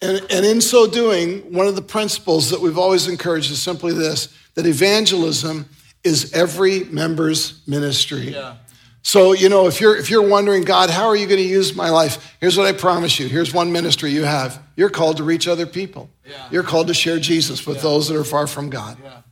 And, 0.00 0.24
and 0.30 0.46
in 0.46 0.60
so 0.60 0.86
doing, 0.86 1.52
one 1.52 1.66
of 1.66 1.74
the 1.74 1.82
principles 1.82 2.50
that 2.50 2.60
we've 2.60 2.78
always 2.78 3.08
encouraged 3.08 3.50
is 3.50 3.60
simply 3.60 3.92
this 3.92 4.34
that 4.54 4.66
evangelism 4.66 5.68
is 6.04 6.32
every 6.32 6.84
member's 6.84 7.62
ministry. 7.66 8.30
Yeah. 8.30 8.56
So, 9.02 9.32
you 9.32 9.48
know, 9.48 9.66
if 9.68 9.80
you're 9.80 9.96
if 9.96 10.10
you're 10.10 10.26
wondering, 10.26 10.64
God, 10.64 10.90
how 10.90 11.06
are 11.06 11.16
you 11.16 11.26
going 11.26 11.40
to 11.40 11.48
use 11.48 11.74
my 11.74 11.88
life? 11.88 12.36
Here's 12.40 12.58
what 12.58 12.66
I 12.66 12.72
promise 12.72 13.18
you. 13.18 13.28
Here's 13.28 13.54
one 13.54 13.72
ministry 13.72 14.10
you 14.10 14.24
have. 14.24 14.62
You're 14.76 14.90
called 14.90 15.16
to 15.16 15.24
reach 15.24 15.48
other 15.48 15.66
people. 15.66 16.10
Yeah. 16.26 16.46
You're 16.50 16.62
called 16.62 16.88
to 16.88 16.94
share 16.94 17.18
Jesus 17.18 17.66
with 17.66 17.76
yeah. 17.76 17.82
those 17.84 18.08
that 18.08 18.16
are 18.16 18.24
far 18.24 18.46
from 18.46 18.68
God. 18.68 18.98
Yeah. 19.02 19.22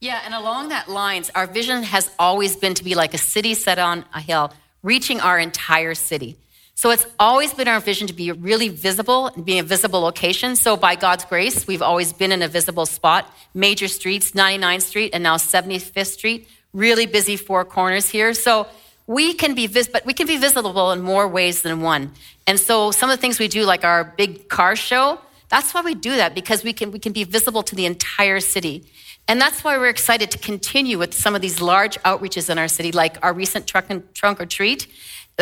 yeah, 0.00 0.20
and 0.24 0.34
along 0.34 0.68
that 0.68 0.90
lines, 0.90 1.30
our 1.34 1.46
vision 1.46 1.82
has 1.84 2.10
always 2.18 2.56
been 2.56 2.74
to 2.74 2.84
be 2.84 2.94
like 2.94 3.14
a 3.14 3.18
city 3.18 3.54
set 3.54 3.78
on 3.78 4.04
a 4.12 4.20
hill, 4.20 4.52
reaching 4.82 5.20
our 5.20 5.38
entire 5.38 5.94
city. 5.94 6.36
So 6.82 6.90
it's 6.90 7.06
always 7.16 7.54
been 7.54 7.68
our 7.68 7.78
vision 7.78 8.08
to 8.08 8.12
be 8.12 8.32
really 8.32 8.68
visible 8.68 9.28
and 9.28 9.44
be 9.44 9.60
a 9.60 9.62
visible 9.62 10.00
location. 10.00 10.56
So 10.56 10.76
by 10.76 10.96
God's 10.96 11.24
grace, 11.24 11.64
we've 11.64 11.80
always 11.80 12.12
been 12.12 12.32
in 12.32 12.42
a 12.42 12.48
visible 12.48 12.86
spot. 12.86 13.32
Major 13.54 13.86
streets, 13.86 14.32
99th 14.32 14.82
Street 14.82 15.10
and 15.14 15.22
now 15.22 15.36
75th 15.36 16.08
Street, 16.08 16.48
really 16.72 17.06
busy 17.06 17.36
four 17.36 17.64
corners 17.64 18.08
here. 18.08 18.34
So 18.34 18.66
we 19.06 19.32
can 19.32 19.54
be 19.54 19.68
vis- 19.68 19.86
but 19.86 20.04
we 20.04 20.12
can 20.12 20.26
be 20.26 20.38
visible 20.38 20.90
in 20.90 21.02
more 21.02 21.28
ways 21.28 21.62
than 21.62 21.82
one. 21.82 22.10
And 22.48 22.58
so 22.58 22.90
some 22.90 23.10
of 23.10 23.16
the 23.16 23.20
things 23.20 23.38
we 23.38 23.46
do, 23.46 23.62
like 23.62 23.84
our 23.84 24.02
big 24.02 24.48
car 24.48 24.74
show, 24.74 25.20
that's 25.50 25.72
why 25.72 25.82
we 25.82 25.94
do 25.94 26.16
that 26.16 26.34
because 26.34 26.64
we 26.64 26.72
can 26.72 26.90
we 26.90 26.98
can 26.98 27.12
be 27.12 27.22
visible 27.22 27.62
to 27.62 27.76
the 27.76 27.86
entire 27.86 28.40
city. 28.40 28.82
And 29.28 29.40
that's 29.40 29.62
why 29.62 29.78
we're 29.78 29.88
excited 29.88 30.32
to 30.32 30.38
continue 30.38 30.98
with 30.98 31.14
some 31.14 31.36
of 31.36 31.42
these 31.42 31.60
large 31.60 31.96
outreaches 32.02 32.50
in 32.50 32.58
our 32.58 32.66
city, 32.66 32.90
like 32.90 33.24
our 33.24 33.32
recent 33.32 33.68
truck 33.68 33.84
and, 33.88 34.12
trunk 34.16 34.40
or 34.40 34.46
treat. 34.46 34.88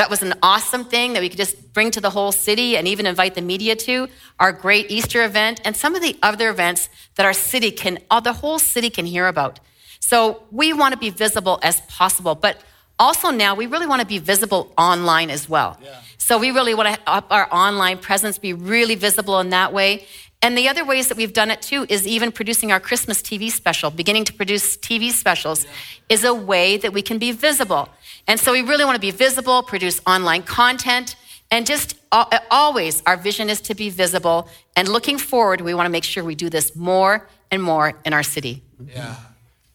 That 0.01 0.09
was 0.09 0.23
an 0.23 0.33
awesome 0.43 0.87
thing 0.87 1.13
that 1.13 1.21
we 1.21 1.29
could 1.29 1.37
just 1.37 1.75
bring 1.75 1.91
to 1.91 2.01
the 2.01 2.09
whole 2.09 2.33
city 2.33 2.75
and 2.75 2.89
even 2.89 3.05
invite 3.05 3.35
the 3.35 3.43
media 3.43 3.77
to. 3.77 4.09
Our 4.39 4.51
great 4.51 4.91
Easter 4.91 5.23
event 5.23 5.61
and 5.63 5.77
some 5.77 5.95
of 5.95 6.01
the 6.01 6.17
other 6.23 6.49
events 6.49 6.89
that 7.17 7.27
our 7.27 7.35
city 7.35 7.71
can, 7.71 7.99
uh, 8.11 8.19
the 8.19 8.33
whole 8.33 8.59
city 8.59 8.89
can 8.89 9.05
hear 9.05 9.27
about. 9.27 9.61
So 9.99 10.45
we 10.51 10.73
want 10.73 10.93
to 10.93 10.99
be 10.99 11.11
visible 11.11 11.59
as 11.63 11.83
possible, 11.83 12.35
but 12.35 12.63
also 12.99 13.29
now 13.29 13.55
we 13.55 13.67
really 13.67 13.87
want 13.87 14.01
to 14.01 14.07
be 14.07 14.19
visible 14.19 14.73
online 14.79 15.29
as 15.29 15.51
well. 15.51 15.79
Yeah. 15.83 16.01
So 16.17 16.39
we 16.39 16.51
really 16.51 16.73
want 16.73 16.95
to 16.95 17.01
up 17.07 17.27
our 17.29 17.47
online 17.53 17.99
presence, 17.99 18.39
be 18.39 18.55
really 18.55 18.95
visible 18.95 19.39
in 19.41 19.51
that 19.51 19.75
way. 19.75 20.07
And 20.41 20.57
the 20.57 20.67
other 20.69 20.87
ways 20.87 21.09
that 21.09 21.19
we've 21.19 21.35
done 21.35 21.51
it 21.51 21.61
too 21.61 21.85
is 21.91 22.07
even 22.07 22.33
producing 22.33 22.73
our 22.73 22.81
Christmas 22.81 23.21
TV 23.21 23.51
special, 23.51 23.91
beginning 23.91 24.25
to 24.25 24.33
produce 24.33 24.79
TV 24.79 25.11
specials 25.11 25.65
yeah. 25.65 25.71
is 26.09 26.25
a 26.25 26.33
way 26.33 26.79
that 26.79 26.95
we 26.95 27.03
can 27.03 27.19
be 27.19 27.33
visible. 27.33 27.91
And 28.27 28.39
so 28.39 28.53
we 28.53 28.63
really 28.63 28.85
want 28.85 28.97
to 28.97 29.01
be 29.01 29.11
visible, 29.11 29.63
produce 29.63 30.01
online 30.07 30.43
content, 30.43 31.17
and 31.51 31.67
just 31.67 31.97
always, 32.13 33.03
our 33.07 33.17
vision 33.17 33.51
is 33.51 33.61
to 33.63 33.75
be 33.75 33.91
visible. 33.91 34.49
And 34.77 34.89
looking 34.89 35.19
forward, 35.19 35.61
we 35.61 35.75
want 35.75 35.87
to 35.87 35.91
make 35.91 36.05
sure 36.05 36.23
we 36.23 36.35
do 36.35 36.49
this 36.49 36.77
more 36.77 37.29
and 37.51 37.63
more 37.63 37.95
in 38.05 38.13
our 38.13 38.23
city. 38.23 38.63
Yeah. 38.95 39.17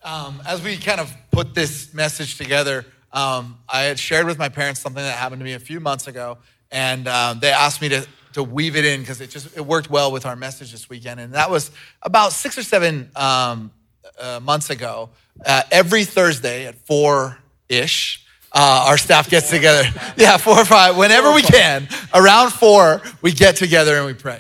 Um, 0.04 0.42
as 0.48 0.64
we 0.64 0.78
kind 0.78 1.02
of 1.02 1.14
put 1.32 1.54
this 1.54 1.94
message 1.94 2.38
together, 2.38 2.86
um, 3.12 3.58
I 3.68 3.84
had 3.84 4.00
shared 4.00 4.26
with 4.26 4.38
my 4.38 4.50
parents 4.50 4.80
something 4.82 5.04
that 5.04 5.18
happened 5.18 5.40
to 5.40 5.46
me 5.46 5.54
a 5.54 5.60
few 5.60 5.80
months 5.80 6.08
ago, 6.08 6.38
and 6.72 7.08
uh, 7.08 7.34
they 7.40 7.52
asked 7.52 7.82
me 7.82 7.90
to, 7.90 8.08
to 8.34 8.44
weave 8.44 8.76
it 8.76 8.86
in 8.86 9.00
because 9.00 9.22
it 9.22 9.30
just 9.30 9.56
it 9.56 9.66
worked 9.66 9.90
well 9.90 10.12
with 10.12 10.26
our 10.26 10.36
message 10.36 10.72
this 10.72 10.90
weekend. 10.90 11.20
And 11.20 11.34
that 11.34 11.50
was 11.50 11.72
about 12.02 12.34
six 12.34 12.58
or 12.58 12.64
seven 12.64 13.10
um, 13.16 13.72
uh, 14.20 14.40
months 14.42 14.70
ago. 14.70 15.10
Uh, 15.46 15.64
every 15.72 16.04
Thursday 16.06 16.66
at 16.66 16.76
four 16.86 17.38
ish, 17.70 18.25
uh, 18.56 18.86
our 18.88 18.98
staff 18.98 19.30
gets 19.30 19.50
together. 19.50 19.84
Yeah, 20.18 20.38
four 20.38 20.58
or 20.58 20.66
five, 20.66 20.96
whenever 20.96 21.34
we 21.34 21.42
can. 21.42 21.90
Around 22.14 22.52
four, 22.54 23.02
we 23.22 23.34
get 23.34 23.58
together 23.58 23.98
and 23.98 24.06
we 24.06 24.14
pray. 24.14 24.40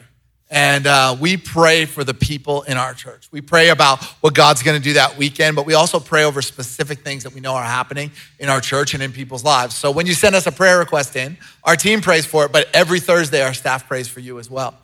And 0.49 0.87
uh, 0.87 1.17
we 1.19 1.35
pray 1.35 1.83
for 1.83 2.05
the 2.05 2.13
people 2.13 2.61
in 2.61 2.77
our 2.77 2.93
church. 2.93 3.27
We 3.29 3.41
pray 3.41 3.69
about 3.69 4.01
what 4.21 4.33
God's 4.33 4.63
going 4.63 4.77
to 4.77 4.83
do 4.83 4.93
that 4.93 5.17
weekend, 5.17 5.57
but 5.57 5.65
we 5.65 5.73
also 5.73 5.99
pray 5.99 6.23
over 6.23 6.41
specific 6.41 6.99
things 6.99 7.23
that 7.23 7.33
we 7.33 7.41
know 7.41 7.55
are 7.55 7.63
happening 7.63 8.11
in 8.39 8.47
our 8.47 8.61
church 8.61 8.93
and 8.93 9.03
in 9.03 9.11
people's 9.11 9.43
lives. 9.43 9.75
So 9.75 9.91
when 9.91 10.05
you 10.05 10.13
send 10.13 10.33
us 10.33 10.47
a 10.47 10.51
prayer 10.51 10.79
request 10.79 11.17
in, 11.17 11.37
our 11.65 11.75
team 11.75 11.99
prays 11.99 12.25
for 12.25 12.45
it, 12.45 12.53
but 12.53 12.69
every 12.73 13.01
Thursday, 13.01 13.41
our 13.41 13.53
staff 13.53 13.85
prays 13.85 14.07
for 14.07 14.21
you 14.21 14.39
as 14.39 14.49
well. 14.49 14.75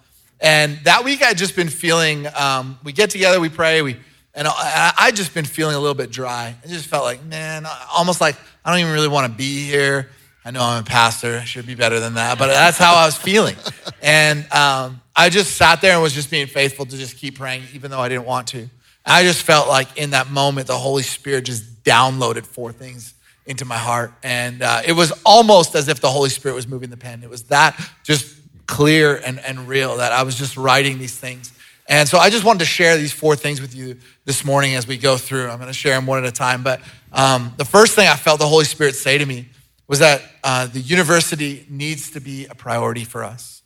And 0.42 0.78
that 0.84 1.06
week, 1.06 1.24
I'd 1.24 1.38
just 1.38 1.56
been 1.56 1.70
feeling, 1.70 2.28
um, 2.36 2.80
we 2.84 2.92
get 2.92 3.12
together, 3.12 3.40
we 3.40 3.50
pray, 3.50 3.82
we, 3.82 3.98
and 4.34 4.48
I, 4.48 4.94
I 4.98 5.12
just 5.12 5.34
been 5.34 5.46
feeling 5.46 5.76
a 5.76 5.80
little 5.80 5.96
bit 5.96 6.10
dry. 6.10 6.56
I 6.64 6.68
just 6.68 6.88
felt 6.88 7.04
like, 7.04 7.24
man, 7.26 7.66
almost 7.94 8.20
like 8.20 8.36
I 8.64 8.72
don't 8.72 8.80
even 8.80 8.94
really 8.94 9.08
want 9.08 9.32
to 9.32 9.38
be 9.38 9.66
here. 9.66 10.10
I 10.44 10.52
know 10.52 10.62
I'm 10.62 10.82
a 10.82 10.86
pastor. 10.86 11.38
I 11.38 11.44
should 11.44 11.68
be 11.68 11.76
better 11.76 12.00
than 12.00 12.16
that, 12.16 12.40
but 12.40 12.48
that's 12.48 12.78
how 12.78 12.96
I 12.96 13.06
was 13.06 13.16
feeling. 13.16 13.56
And 14.02 14.52
um, 14.52 15.02
I 15.16 15.30
just 15.30 15.56
sat 15.56 15.82
there 15.82 15.94
and 15.94 16.02
was 16.02 16.14
just 16.14 16.32
being 16.32 16.48
faithful 16.48 16.86
to 16.86 16.98
just 16.98 17.18
keep 17.18 17.38
praying, 17.38 17.64
even 17.74 17.92
though 17.92 18.00
I 18.00 18.10
didn't 18.10 18.26
want 18.26 18.48
to. 18.50 18.68
I 19.06 19.24
just 19.24 19.44
felt 19.44 19.68
like 19.68 19.98
in 19.98 20.12
that 20.12 20.30
moment, 20.30 20.68
the 20.68 20.78
Holy 20.78 21.04
Spirit 21.04 21.46
just 21.46 21.84
downloaded 21.84 22.46
four 22.46 22.72
things 22.72 23.14
into 23.46 23.66
my 23.66 23.78
heart. 23.78 24.14
And 24.24 24.62
uh, 24.62 24.82
it 24.86 24.94
was 24.94 25.12
almost 25.26 25.76
as 25.76 25.88
if 25.88 26.00
the 26.00 26.10
Holy 26.10 26.30
Spirit 26.30 26.56
was 26.56 26.68
moving 26.68 26.90
the 26.90 26.98
pen. 26.98 27.24
It 27.24 27.30
was 27.30 27.44
that 27.44 27.80
just 28.04 28.36
clear 28.68 29.16
and, 29.16 29.40
and 29.40 29.68
real 29.68 29.98
that 29.98 30.12
I 30.12 30.24
was 30.24 30.36
just 30.36 30.56
writing 30.58 30.98
these 30.98 31.18
things. 31.18 31.52
And 31.92 32.08
so 32.08 32.18
I 32.18 32.30
just 32.30 32.46
wanted 32.46 32.60
to 32.60 32.66
share 32.66 32.96
these 32.96 33.12
four 33.12 33.36
things 33.36 33.60
with 33.60 33.76
you 33.76 33.98
this 34.24 34.46
morning 34.46 34.76
as 34.76 34.88
we 34.88 34.98
go 34.98 35.18
through. 35.18 35.50
I'm 35.50 35.58
going 35.58 35.68
to 35.68 35.74
share 35.74 35.94
them 35.94 36.06
one 36.06 36.24
at 36.24 36.26
a 36.26 36.32
time. 36.32 36.64
But 36.64 36.80
um, 37.12 37.54
the 37.58 37.66
first 37.66 37.96
thing 37.96 38.08
I 38.08 38.16
felt 38.16 38.40
the 38.40 38.48
Holy 38.48 38.64
Spirit 38.64 38.96
say 38.96 39.18
to 39.18 39.26
me 39.26 39.50
was 39.90 40.00
that 40.00 40.22
uh, 40.42 40.68
the 40.68 40.80
university 40.80 41.66
needs 41.70 42.12
to 42.12 42.22
be 42.22 42.46
a 42.46 42.56
priority 42.56 43.04
for 43.04 43.26
us. 43.26 43.62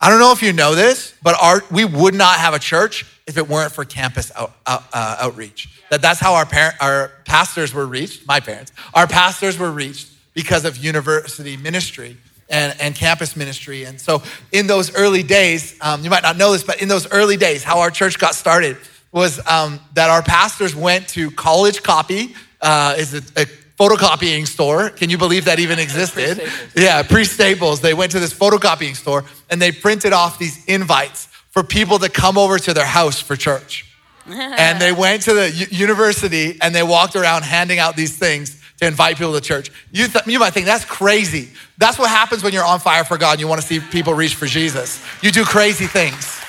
I 0.00 0.08
don't 0.08 0.20
know 0.20 0.30
if 0.30 0.44
you 0.44 0.52
know 0.52 0.76
this, 0.76 1.12
but 1.24 1.34
our, 1.42 1.60
we 1.72 1.84
would 1.84 2.14
not 2.14 2.38
have 2.38 2.54
a 2.54 2.60
church 2.60 3.04
if 3.26 3.36
it 3.36 3.48
weren't 3.48 3.72
for 3.72 3.84
campus 3.84 4.30
out, 4.36 4.52
out, 4.64 4.84
uh, 4.92 5.16
outreach. 5.18 5.82
That 5.90 6.00
that's 6.00 6.20
how 6.20 6.34
our 6.34 6.46
parent, 6.46 6.76
our 6.80 7.10
pastors 7.24 7.74
were 7.74 7.84
reached. 7.84 8.28
My 8.28 8.38
parents, 8.38 8.70
our 8.94 9.08
pastors 9.08 9.58
were 9.58 9.72
reached 9.72 10.08
because 10.34 10.64
of 10.64 10.76
university 10.76 11.56
ministry 11.56 12.16
and, 12.50 12.78
and 12.80 12.94
campus 12.94 13.36
ministry. 13.36 13.84
And 13.84 14.00
so, 14.00 14.22
in 14.52 14.66
those 14.66 14.94
early 14.94 15.22
days, 15.22 15.76
um, 15.80 16.02
you 16.04 16.10
might 16.10 16.22
not 16.22 16.36
know 16.36 16.52
this, 16.52 16.64
but 16.64 16.82
in 16.82 16.88
those 16.88 17.10
early 17.10 17.36
days, 17.36 17.64
how 17.64 17.80
our 17.80 17.90
church 17.90 18.18
got 18.18 18.34
started 18.34 18.76
was 19.12 19.44
um, 19.46 19.80
that 19.94 20.10
our 20.10 20.22
pastors 20.22 20.74
went 20.74 21.08
to 21.08 21.30
College 21.30 21.82
Copy, 21.82 22.34
uh, 22.60 22.94
is 22.98 23.14
a, 23.14 23.18
a 23.40 23.46
photocopying 23.78 24.46
store. 24.46 24.90
Can 24.90 25.08
you 25.08 25.16
believe 25.16 25.46
that 25.46 25.58
even 25.58 25.78
existed? 25.78 26.36
Pre-Staples. 26.38 26.74
Yeah, 26.76 27.02
pre 27.02 27.24
Staples. 27.24 27.80
They 27.80 27.94
went 27.94 28.12
to 28.12 28.20
this 28.20 28.34
photocopying 28.34 28.94
store 28.94 29.24
and 29.48 29.60
they 29.60 29.72
printed 29.72 30.12
off 30.12 30.38
these 30.38 30.62
invites 30.66 31.26
for 31.50 31.62
people 31.62 31.98
to 32.00 32.08
come 32.08 32.36
over 32.36 32.58
to 32.58 32.74
their 32.74 32.84
house 32.84 33.20
for 33.20 33.36
church. 33.36 33.86
and 34.26 34.80
they 34.80 34.92
went 34.92 35.22
to 35.22 35.32
the 35.32 35.68
university 35.70 36.58
and 36.60 36.74
they 36.74 36.82
walked 36.82 37.16
around 37.16 37.42
handing 37.42 37.78
out 37.78 37.96
these 37.96 38.16
things 38.16 38.59
to 38.80 38.86
invite 38.86 39.18
people 39.18 39.34
to 39.34 39.40
church. 39.40 39.70
You, 39.92 40.08
th- 40.08 40.26
you 40.26 40.38
might 40.38 40.52
think 40.52 40.66
that's 40.66 40.84
crazy. 40.84 41.50
That's 41.78 41.98
what 41.98 42.08
happens 42.08 42.42
when 42.42 42.52
you're 42.52 42.64
on 42.64 42.80
fire 42.80 43.04
for 43.04 43.18
God 43.18 43.32
and 43.32 43.40
you 43.40 43.46
want 43.46 43.60
to 43.60 43.66
see 43.66 43.78
people 43.78 44.14
reach 44.14 44.34
for 44.34 44.46
Jesus. 44.46 45.04
You 45.22 45.30
do 45.30 45.44
crazy 45.44 45.86
things. 45.86 46.40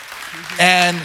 And 0.59 0.97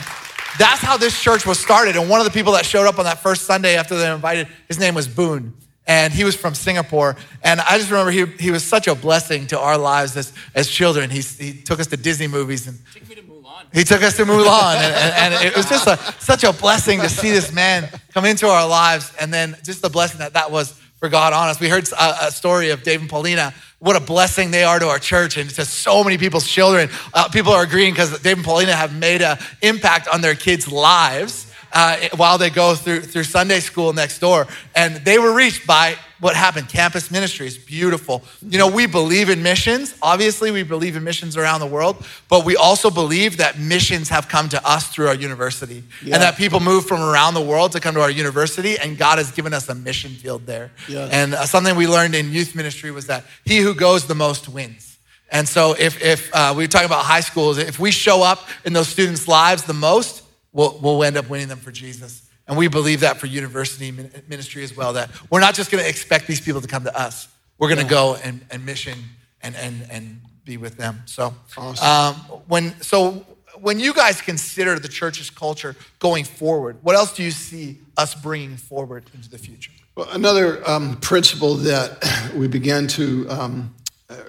that's 0.59 0.80
how 0.80 0.97
this 0.97 1.21
church 1.21 1.45
was 1.45 1.59
started. 1.59 1.97
And 1.97 2.09
one 2.09 2.21
of 2.21 2.26
the 2.26 2.33
people 2.33 2.52
that 2.52 2.64
showed 2.64 2.87
up 2.87 2.99
on 2.99 3.04
that 3.04 3.18
first 3.18 3.42
Sunday 3.42 3.76
after 3.76 3.97
they 3.97 4.11
invited, 4.11 4.47
his 4.68 4.78
name 4.78 4.95
was 4.95 5.09
Boone 5.09 5.52
and 5.87 6.12
he 6.12 6.23
was 6.23 6.37
from 6.37 6.54
Singapore. 6.54 7.16
And 7.42 7.61
I 7.61 7.78
just 7.78 7.90
remember 7.90 8.12
he, 8.12 8.26
he 8.38 8.50
was 8.52 8.64
such 8.64 8.87
a 8.87 8.95
blessing 8.95 9.49
to 9.49 9.59
our 9.59 9.76
lives 9.76 10.16
as, 10.16 10.33
as 10.54 10.68
children. 10.68 11.11
He, 11.11 11.21
he 11.21 11.54
took 11.54 11.80
us 11.80 11.88
to 11.88 11.97
Disney 11.97 12.28
movies 12.28 12.68
and 12.68 12.78
took 12.92 13.09
me 13.09 13.14
to 13.16 13.23
Mulan. 13.23 13.75
He 13.75 13.83
took 13.83 14.02
us 14.02 14.16
to 14.16 14.25
Mulan. 14.25 14.76
and, 14.76 14.95
and, 14.95 15.35
and, 15.35 15.45
it 15.45 15.56
was 15.56 15.68
just 15.68 15.87
a, 15.87 15.97
such 16.21 16.45
a 16.45 16.52
blessing 16.52 17.00
to 17.00 17.09
see 17.09 17.30
this 17.30 17.52
man 17.52 17.88
come 18.12 18.25
into 18.25 18.47
our 18.47 18.66
lives. 18.66 19.12
And 19.21 19.35
then 19.35 19.56
just 19.64 19.83
the 19.83 19.90
blessing 19.90 20.18
that 20.18 20.35
that 20.35 20.50
was 20.50 20.80
for 21.06 21.10
God 21.10 21.32
on 21.32 21.48
us. 21.48 21.60
We 21.60 21.68
heard 21.68 21.86
a, 21.92 22.26
a 22.26 22.30
story 22.32 22.70
of 22.70 22.82
Dave 22.82 23.00
and 23.00 23.08
Paulina. 23.08 23.54
What 23.78 23.94
a 23.94 24.00
blessing 24.00 24.50
they 24.50 24.64
are 24.64 24.80
to 24.80 24.88
our 24.88 24.98
church 24.98 25.36
and 25.36 25.48
to 25.50 25.64
so 25.64 26.02
many 26.02 26.18
people's 26.18 26.48
children. 26.48 26.90
Uh, 27.14 27.28
people 27.28 27.52
are 27.52 27.62
agreeing 27.62 27.92
because 27.92 28.18
Dave 28.22 28.38
and 28.38 28.44
Paulina 28.44 28.75
have 28.75 28.92
made 28.92 29.22
an 29.22 29.38
impact 29.62 30.08
on 30.08 30.20
their 30.20 30.34
kids' 30.34 30.66
lives 30.66 31.45
uh, 31.76 31.99
while 32.16 32.38
they 32.38 32.49
go 32.49 32.75
through, 32.75 33.02
through 33.02 33.25
Sunday 33.25 33.61
school 33.61 33.92
next 33.92 34.18
door. 34.18 34.47
And 34.75 34.97
they 34.97 35.18
were 35.18 35.35
reached 35.35 35.66
by 35.66 35.97
what 36.18 36.35
happened 36.35 36.66
campus 36.66 37.11
ministries 37.11 37.59
beautiful 37.59 38.25
you 38.40 38.56
know 38.56 38.68
we 38.68 38.87
believe 38.87 39.28
in 39.28 39.42
missions 39.42 39.95
obviously 40.00 40.50
we 40.50 40.62
believe 40.62 40.97
in 40.97 41.04
missions 41.04 41.37
around 41.37 41.61
the 41.61 41.66
world 41.66 42.02
but 42.30 42.42
we 42.42 42.56
also 42.56 42.88
believe 42.90 43.37
that 43.37 43.59
missions 43.59 44.09
have 44.09 44.26
come 44.26 44.49
to 44.49 44.66
us 44.66 44.88
through 44.88 45.09
our 45.09 45.14
university 45.14 45.85
yeah. 46.02 46.14
and 46.14 46.23
that 46.23 46.35
people 46.35 46.59
move 46.59 46.87
from 46.87 47.02
around 47.02 47.35
the 47.35 47.40
world 47.42 47.71
to 47.71 47.80
come 47.80 47.95
to 47.95 48.00
our 48.00 48.11
university 48.11 48.78
and 48.78 48.97
god 48.97 49.18
has 49.18 49.30
given 49.30 49.52
us 49.52 49.68
a 49.68 49.75
mission 49.75 50.11
field 50.12 50.47
there 50.47 50.71
yes. 50.88 51.11
and 51.12 51.35
uh, 51.35 51.45
something 51.45 51.76
we 51.76 51.87
learned 51.87 52.14
in 52.14 52.33
youth 52.33 52.54
ministry 52.54 52.90
was 52.90 53.09
that 53.09 53.23
he 53.45 53.59
who 53.59 53.75
goes 53.75 54.06
the 54.06 54.14
most 54.14 54.49
wins 54.49 54.97
and 55.30 55.47
so 55.47 55.75
if, 55.78 56.02
if 56.02 56.35
uh, 56.35 56.54
we 56.56 56.64
were 56.64 56.68
talking 56.68 56.87
about 56.87 57.04
high 57.04 57.21
schools 57.21 57.59
if 57.59 57.78
we 57.78 57.90
show 57.90 58.23
up 58.23 58.49
in 58.64 58.73
those 58.73 58.88
students 58.88 59.28
lives 59.28 59.64
the 59.64 59.75
most 59.75 60.23
we'll, 60.56 60.78
we'll 60.80 61.04
end 61.04 61.16
up 61.16 61.28
winning 61.28 61.48
them 61.48 61.58
for 61.58 61.70
Jesus. 61.70 62.28
And 62.48 62.56
we 62.56 62.68
believe 62.68 63.00
that 63.00 63.18
for 63.18 63.26
university 63.26 63.92
ministry 64.28 64.62
as 64.64 64.76
well, 64.76 64.94
that 64.94 65.10
we're 65.30 65.40
not 65.40 65.54
just 65.54 65.70
going 65.70 65.82
to 65.82 65.88
expect 65.88 66.26
these 66.26 66.40
people 66.40 66.60
to 66.60 66.68
come 66.68 66.84
to 66.84 66.98
us. 66.98 67.28
We're 67.58 67.68
going 67.68 67.78
to 67.78 67.84
yeah. 67.84 67.90
go 67.90 68.16
and, 68.22 68.40
and 68.50 68.64
mission 68.64 68.98
and, 69.42 69.54
and, 69.56 69.86
and 69.90 70.20
be 70.44 70.56
with 70.56 70.76
them. 70.76 71.02
So, 71.06 71.34
awesome. 71.56 71.86
um, 71.86 72.14
when, 72.46 72.80
so 72.80 73.26
when 73.60 73.80
you 73.80 73.92
guys 73.92 74.20
consider 74.20 74.78
the 74.78 74.88
church's 74.88 75.28
culture 75.28 75.75
going 75.98 76.25
forward, 76.25 76.78
what 76.82 76.94
else 76.94 77.14
do 77.14 77.22
you 77.22 77.32
see 77.32 77.78
us 77.96 78.14
bringing 78.14 78.56
forward 78.56 79.04
into 79.14 79.28
the 79.28 79.38
future? 79.38 79.72
Well, 79.96 80.08
another 80.12 80.68
um, 80.68 80.98
principle 81.00 81.54
that 81.56 82.32
we 82.34 82.48
began 82.48 82.86
to 82.88 83.28
um, 83.28 83.75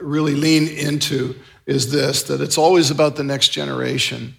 really 0.02 0.34
lean 0.34 0.68
into 0.68 1.36
is 1.66 1.92
this 1.92 2.24
that 2.24 2.42
it's 2.42 2.58
always 2.58 2.90
about 2.90 3.16
the 3.16 3.24
next 3.24 3.50
generation. 3.50 4.34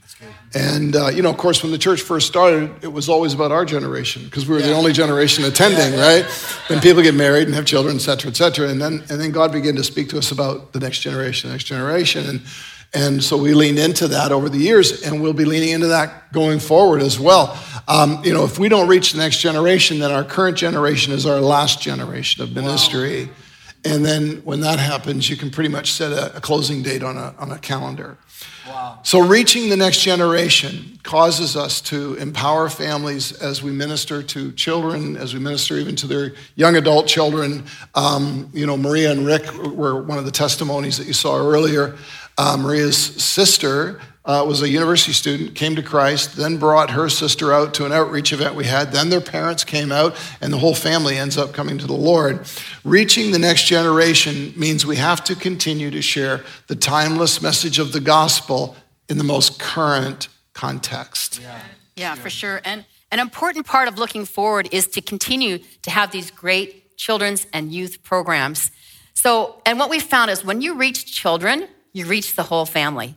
And, 0.55 0.97
uh, 0.97 1.09
you 1.09 1.23
know, 1.23 1.31
of 1.31 1.37
course, 1.37 1.63
when 1.63 1.73
the 1.73 1.79
church 1.79 2.01
first 2.01 2.27
started, 2.27 2.71
it 2.83 2.93
was 2.93 3.09
always 3.09 3.35
about 3.35 3.53
our 3.53 3.65
generation 3.65 4.25
because 4.25 4.49
we 4.49 4.55
were 4.55 4.61
yeah. 4.61 4.69
the 4.69 4.75
only 4.75 4.93
generation 4.93 5.45
attending, 5.51 5.99
right? 5.99 6.27
Then 6.69 6.81
people 6.81 7.03
get 7.03 7.15
married 7.15 7.47
and 7.47 7.55
have 7.55 7.67
children, 7.67 7.97
et 7.97 8.01
cetera, 8.01 8.31
et 8.31 8.37
cetera. 8.37 8.69
And 8.69 8.81
then, 8.81 9.05
and 9.11 9.21
then 9.21 9.31
God 9.31 9.53
began 9.53 9.77
to 9.77 9.85
speak 9.85 10.09
to 10.11 10.19
us 10.19 10.33
about 10.33 10.73
the 10.73 10.81
next 10.81 11.01
generation, 11.01 11.51
the 11.51 11.55
next 11.55 11.65
generation. 11.65 12.27
And, 12.27 12.43
and 12.95 13.23
so 13.23 13.37
we 13.37 13.53
leaned 13.53 13.79
into 13.79 14.09
that 14.09 14.33
over 14.33 14.49
the 14.49 14.59
years, 14.59 15.03
and 15.03 15.23
we'll 15.23 15.35
be 15.35 15.45
leaning 15.45 15.71
into 15.71 15.89
that 15.89 16.33
going 16.33 16.59
forward 16.59 17.03
as 17.03 17.21
well. 17.21 17.59
Um, 17.87 18.25
you 18.25 18.33
know, 18.33 18.45
if 18.45 18.59
we 18.59 18.71
don't 18.71 18.89
reach 18.89 19.13
the 19.13 19.19
next 19.19 19.41
generation, 19.41 19.99
then 19.99 20.11
our 20.11 20.25
current 20.25 20.57
generation 20.57 21.13
is 21.13 21.27
our 21.27 21.41
last 21.41 21.83
generation 21.83 22.43
of 22.43 22.55
ministry. 22.55 23.27
Wow. 23.27 23.33
And 23.85 24.05
then 24.05 24.37
when 24.45 24.61
that 24.61 24.79
happens, 24.79 25.29
you 25.29 25.37
can 25.37 25.51
pretty 25.51 25.69
much 25.69 25.93
set 25.93 26.13
a, 26.13 26.37
a 26.37 26.41
closing 26.41 26.83
date 26.83 27.03
on 27.03 27.17
a, 27.17 27.35
on 27.39 27.53
a 27.53 27.59
calendar. 27.59 28.17
So, 29.03 29.27
reaching 29.27 29.71
the 29.71 29.77
next 29.77 30.01
generation 30.01 30.99
causes 31.03 31.57
us 31.57 31.81
to 31.83 32.15
empower 32.15 32.69
families 32.69 33.33
as 33.33 33.63
we 33.63 33.71
minister 33.71 34.23
to 34.23 34.53
children, 34.53 35.17
as 35.17 35.33
we 35.33 35.41
minister 35.41 35.77
even 35.77 35.97
to 35.97 36.07
their 36.07 36.35
young 36.55 36.77
adult 36.77 37.07
children. 37.07 37.65
Um, 37.95 38.51
you 38.53 38.67
know, 38.67 38.77
Maria 38.77 39.11
and 39.11 39.25
Rick 39.25 39.53
were 39.55 40.03
one 40.03 40.19
of 40.19 40.27
the 40.27 40.31
testimonies 40.31 40.99
that 40.99 41.07
you 41.07 41.15
saw 41.15 41.37
earlier. 41.37 41.97
Uh, 42.37 42.57
Maria's 42.57 42.97
sister 42.97 44.01
uh, 44.29 44.45
was 44.47 44.61
a 44.61 44.69
university 44.69 45.13
student, 45.13 45.55
came 45.55 45.75
to 45.75 45.83
Christ, 45.83 46.37
then 46.37 46.59
brought 46.59 46.91
her 46.91 47.09
sister 47.09 47.51
out 47.51 47.73
to 47.75 47.87
an 47.87 47.93
outreach 47.93 48.31
event 48.31 48.55
we 48.55 48.67
had. 48.67 48.93
Then 48.93 49.09
their 49.09 49.23
parents 49.23 49.65
came 49.65 49.91
out, 49.91 50.15
and 50.43 50.53
the 50.53 50.59
whole 50.59 50.75
family 50.75 51.17
ends 51.17 51.39
up 51.39 51.55
coming 51.55 51.79
to 51.79 51.87
the 51.87 51.95
Lord. 51.95 52.47
Reaching 52.85 53.33
the 53.33 53.39
next 53.39 53.65
generation 53.65 54.53
means 54.55 54.85
we 54.85 54.97
have 54.97 55.25
to 55.25 55.35
continue 55.35 55.91
to 55.91 56.03
share 56.03 56.45
the 56.67 56.77
timeless 56.77 57.41
message 57.41 57.79
of 57.79 57.93
the 57.93 58.01
gospel 58.01 58.77
in 59.09 59.17
the 59.17 59.25
most 59.25 59.59
current 59.59 60.29
context. 60.53 61.41
Yeah, 61.41 61.61
yeah 61.97 62.15
for 62.15 62.29
sure. 62.29 62.61
And 62.67 62.85
an 63.11 63.21
important 63.21 63.65
part 63.65 63.89
of 63.89 63.99
looking 63.99 64.27
forward 64.27 64.69
is 64.73 64.87
to 64.89 65.01
continue 65.01 65.59
to 65.81 65.91
have 65.91 66.11
these 66.11 66.31
great 66.31 66.99
children's 66.99 67.47
and 67.55 67.73
youth 67.73 68.03
programs. 68.03 68.71
So, 69.15 69.63
and 69.65 69.79
what 69.79 69.89
we 69.89 70.01
found 70.01 70.31
is 70.31 70.45
when 70.45 70.61
you 70.61 70.75
reach 70.75 71.07
children, 71.07 71.67
you 71.95 72.05
reach 72.05 72.35
the 72.35 72.43
whole 72.43 72.67
family. 72.67 73.15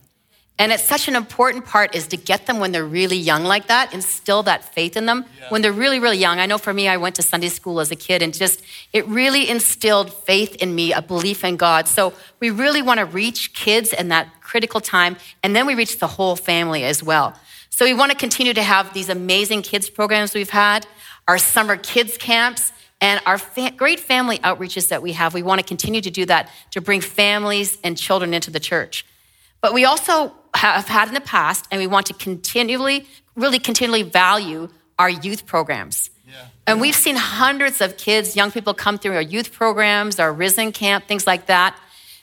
And 0.62 0.70
it's 0.70 0.84
such 0.84 1.08
an 1.08 1.16
important 1.16 1.64
part 1.64 1.92
is 1.92 2.06
to 2.06 2.16
get 2.16 2.46
them 2.46 2.60
when 2.60 2.70
they're 2.70 2.84
really 2.84 3.16
young 3.16 3.42
like 3.42 3.66
that, 3.66 3.92
instill 3.92 4.44
that 4.44 4.72
faith 4.72 4.96
in 4.96 5.06
them 5.06 5.24
yeah. 5.40 5.48
when 5.48 5.60
they're 5.60 5.72
really, 5.72 5.98
really 5.98 6.18
young. 6.18 6.38
I 6.38 6.46
know 6.46 6.56
for 6.56 6.72
me, 6.72 6.86
I 6.86 6.98
went 6.98 7.16
to 7.16 7.22
Sunday 7.22 7.48
school 7.48 7.80
as 7.80 7.90
a 7.90 7.96
kid 7.96 8.22
and 8.22 8.32
just, 8.32 8.62
it 8.92 9.04
really 9.08 9.50
instilled 9.50 10.12
faith 10.12 10.54
in 10.62 10.72
me, 10.72 10.92
a 10.92 11.02
belief 11.02 11.42
in 11.42 11.56
God. 11.56 11.88
So 11.88 12.12
we 12.38 12.50
really 12.50 12.80
want 12.80 13.00
to 13.00 13.06
reach 13.06 13.54
kids 13.54 13.92
in 13.92 14.06
that 14.10 14.40
critical 14.40 14.80
time, 14.80 15.16
and 15.42 15.56
then 15.56 15.66
we 15.66 15.74
reach 15.74 15.98
the 15.98 16.06
whole 16.06 16.36
family 16.36 16.84
as 16.84 17.02
well. 17.02 17.34
So 17.70 17.84
we 17.84 17.92
want 17.92 18.12
to 18.12 18.16
continue 18.16 18.54
to 18.54 18.62
have 18.62 18.94
these 18.94 19.08
amazing 19.08 19.62
kids 19.62 19.90
programs 19.90 20.32
we've 20.32 20.50
had, 20.50 20.86
our 21.26 21.38
summer 21.38 21.76
kids 21.76 22.16
camps, 22.16 22.72
and 23.00 23.20
our 23.26 23.38
fa- 23.38 23.72
great 23.76 23.98
family 23.98 24.38
outreaches 24.38 24.90
that 24.90 25.02
we 25.02 25.10
have. 25.14 25.34
We 25.34 25.42
want 25.42 25.60
to 25.60 25.66
continue 25.66 26.02
to 26.02 26.10
do 26.10 26.24
that 26.26 26.50
to 26.70 26.80
bring 26.80 27.00
families 27.00 27.78
and 27.82 27.98
children 27.98 28.32
into 28.32 28.52
the 28.52 28.60
church. 28.60 29.04
But 29.60 29.74
we 29.74 29.84
also 29.84 30.32
have 30.54 30.88
had 30.88 31.08
in 31.08 31.14
the 31.14 31.20
past, 31.20 31.66
and 31.70 31.80
we 31.80 31.86
want 31.86 32.06
to 32.06 32.14
continually, 32.14 33.06
really 33.36 33.58
continually 33.58 34.02
value 34.02 34.68
our 34.98 35.10
youth 35.10 35.46
programs. 35.46 36.10
Yeah. 36.26 36.34
And 36.66 36.80
we've 36.80 36.94
seen 36.94 37.16
hundreds 37.16 37.80
of 37.80 37.96
kids, 37.96 38.36
young 38.36 38.50
people 38.50 38.74
come 38.74 38.98
through 38.98 39.14
our 39.14 39.22
youth 39.22 39.52
programs, 39.52 40.18
our 40.18 40.32
Risen 40.32 40.72
Camp, 40.72 41.06
things 41.06 41.26
like 41.26 41.46
that, 41.46 41.78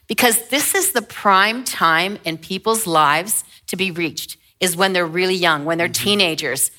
because 0.07 0.49
this 0.49 0.75
is 0.75 0.93
the 0.93 1.01
prime 1.01 1.63
time 1.63 2.17
in 2.23 2.37
people's 2.37 2.87
lives 2.87 3.43
to 3.67 3.75
be 3.75 3.91
reached, 3.91 4.37
is 4.59 4.75
when 4.75 4.93
they're 4.93 5.05
really 5.05 5.35
young, 5.35 5.65
when 5.65 5.77
they're 5.77 5.87
mm-hmm. 5.87 6.03
teenagers. 6.03 6.71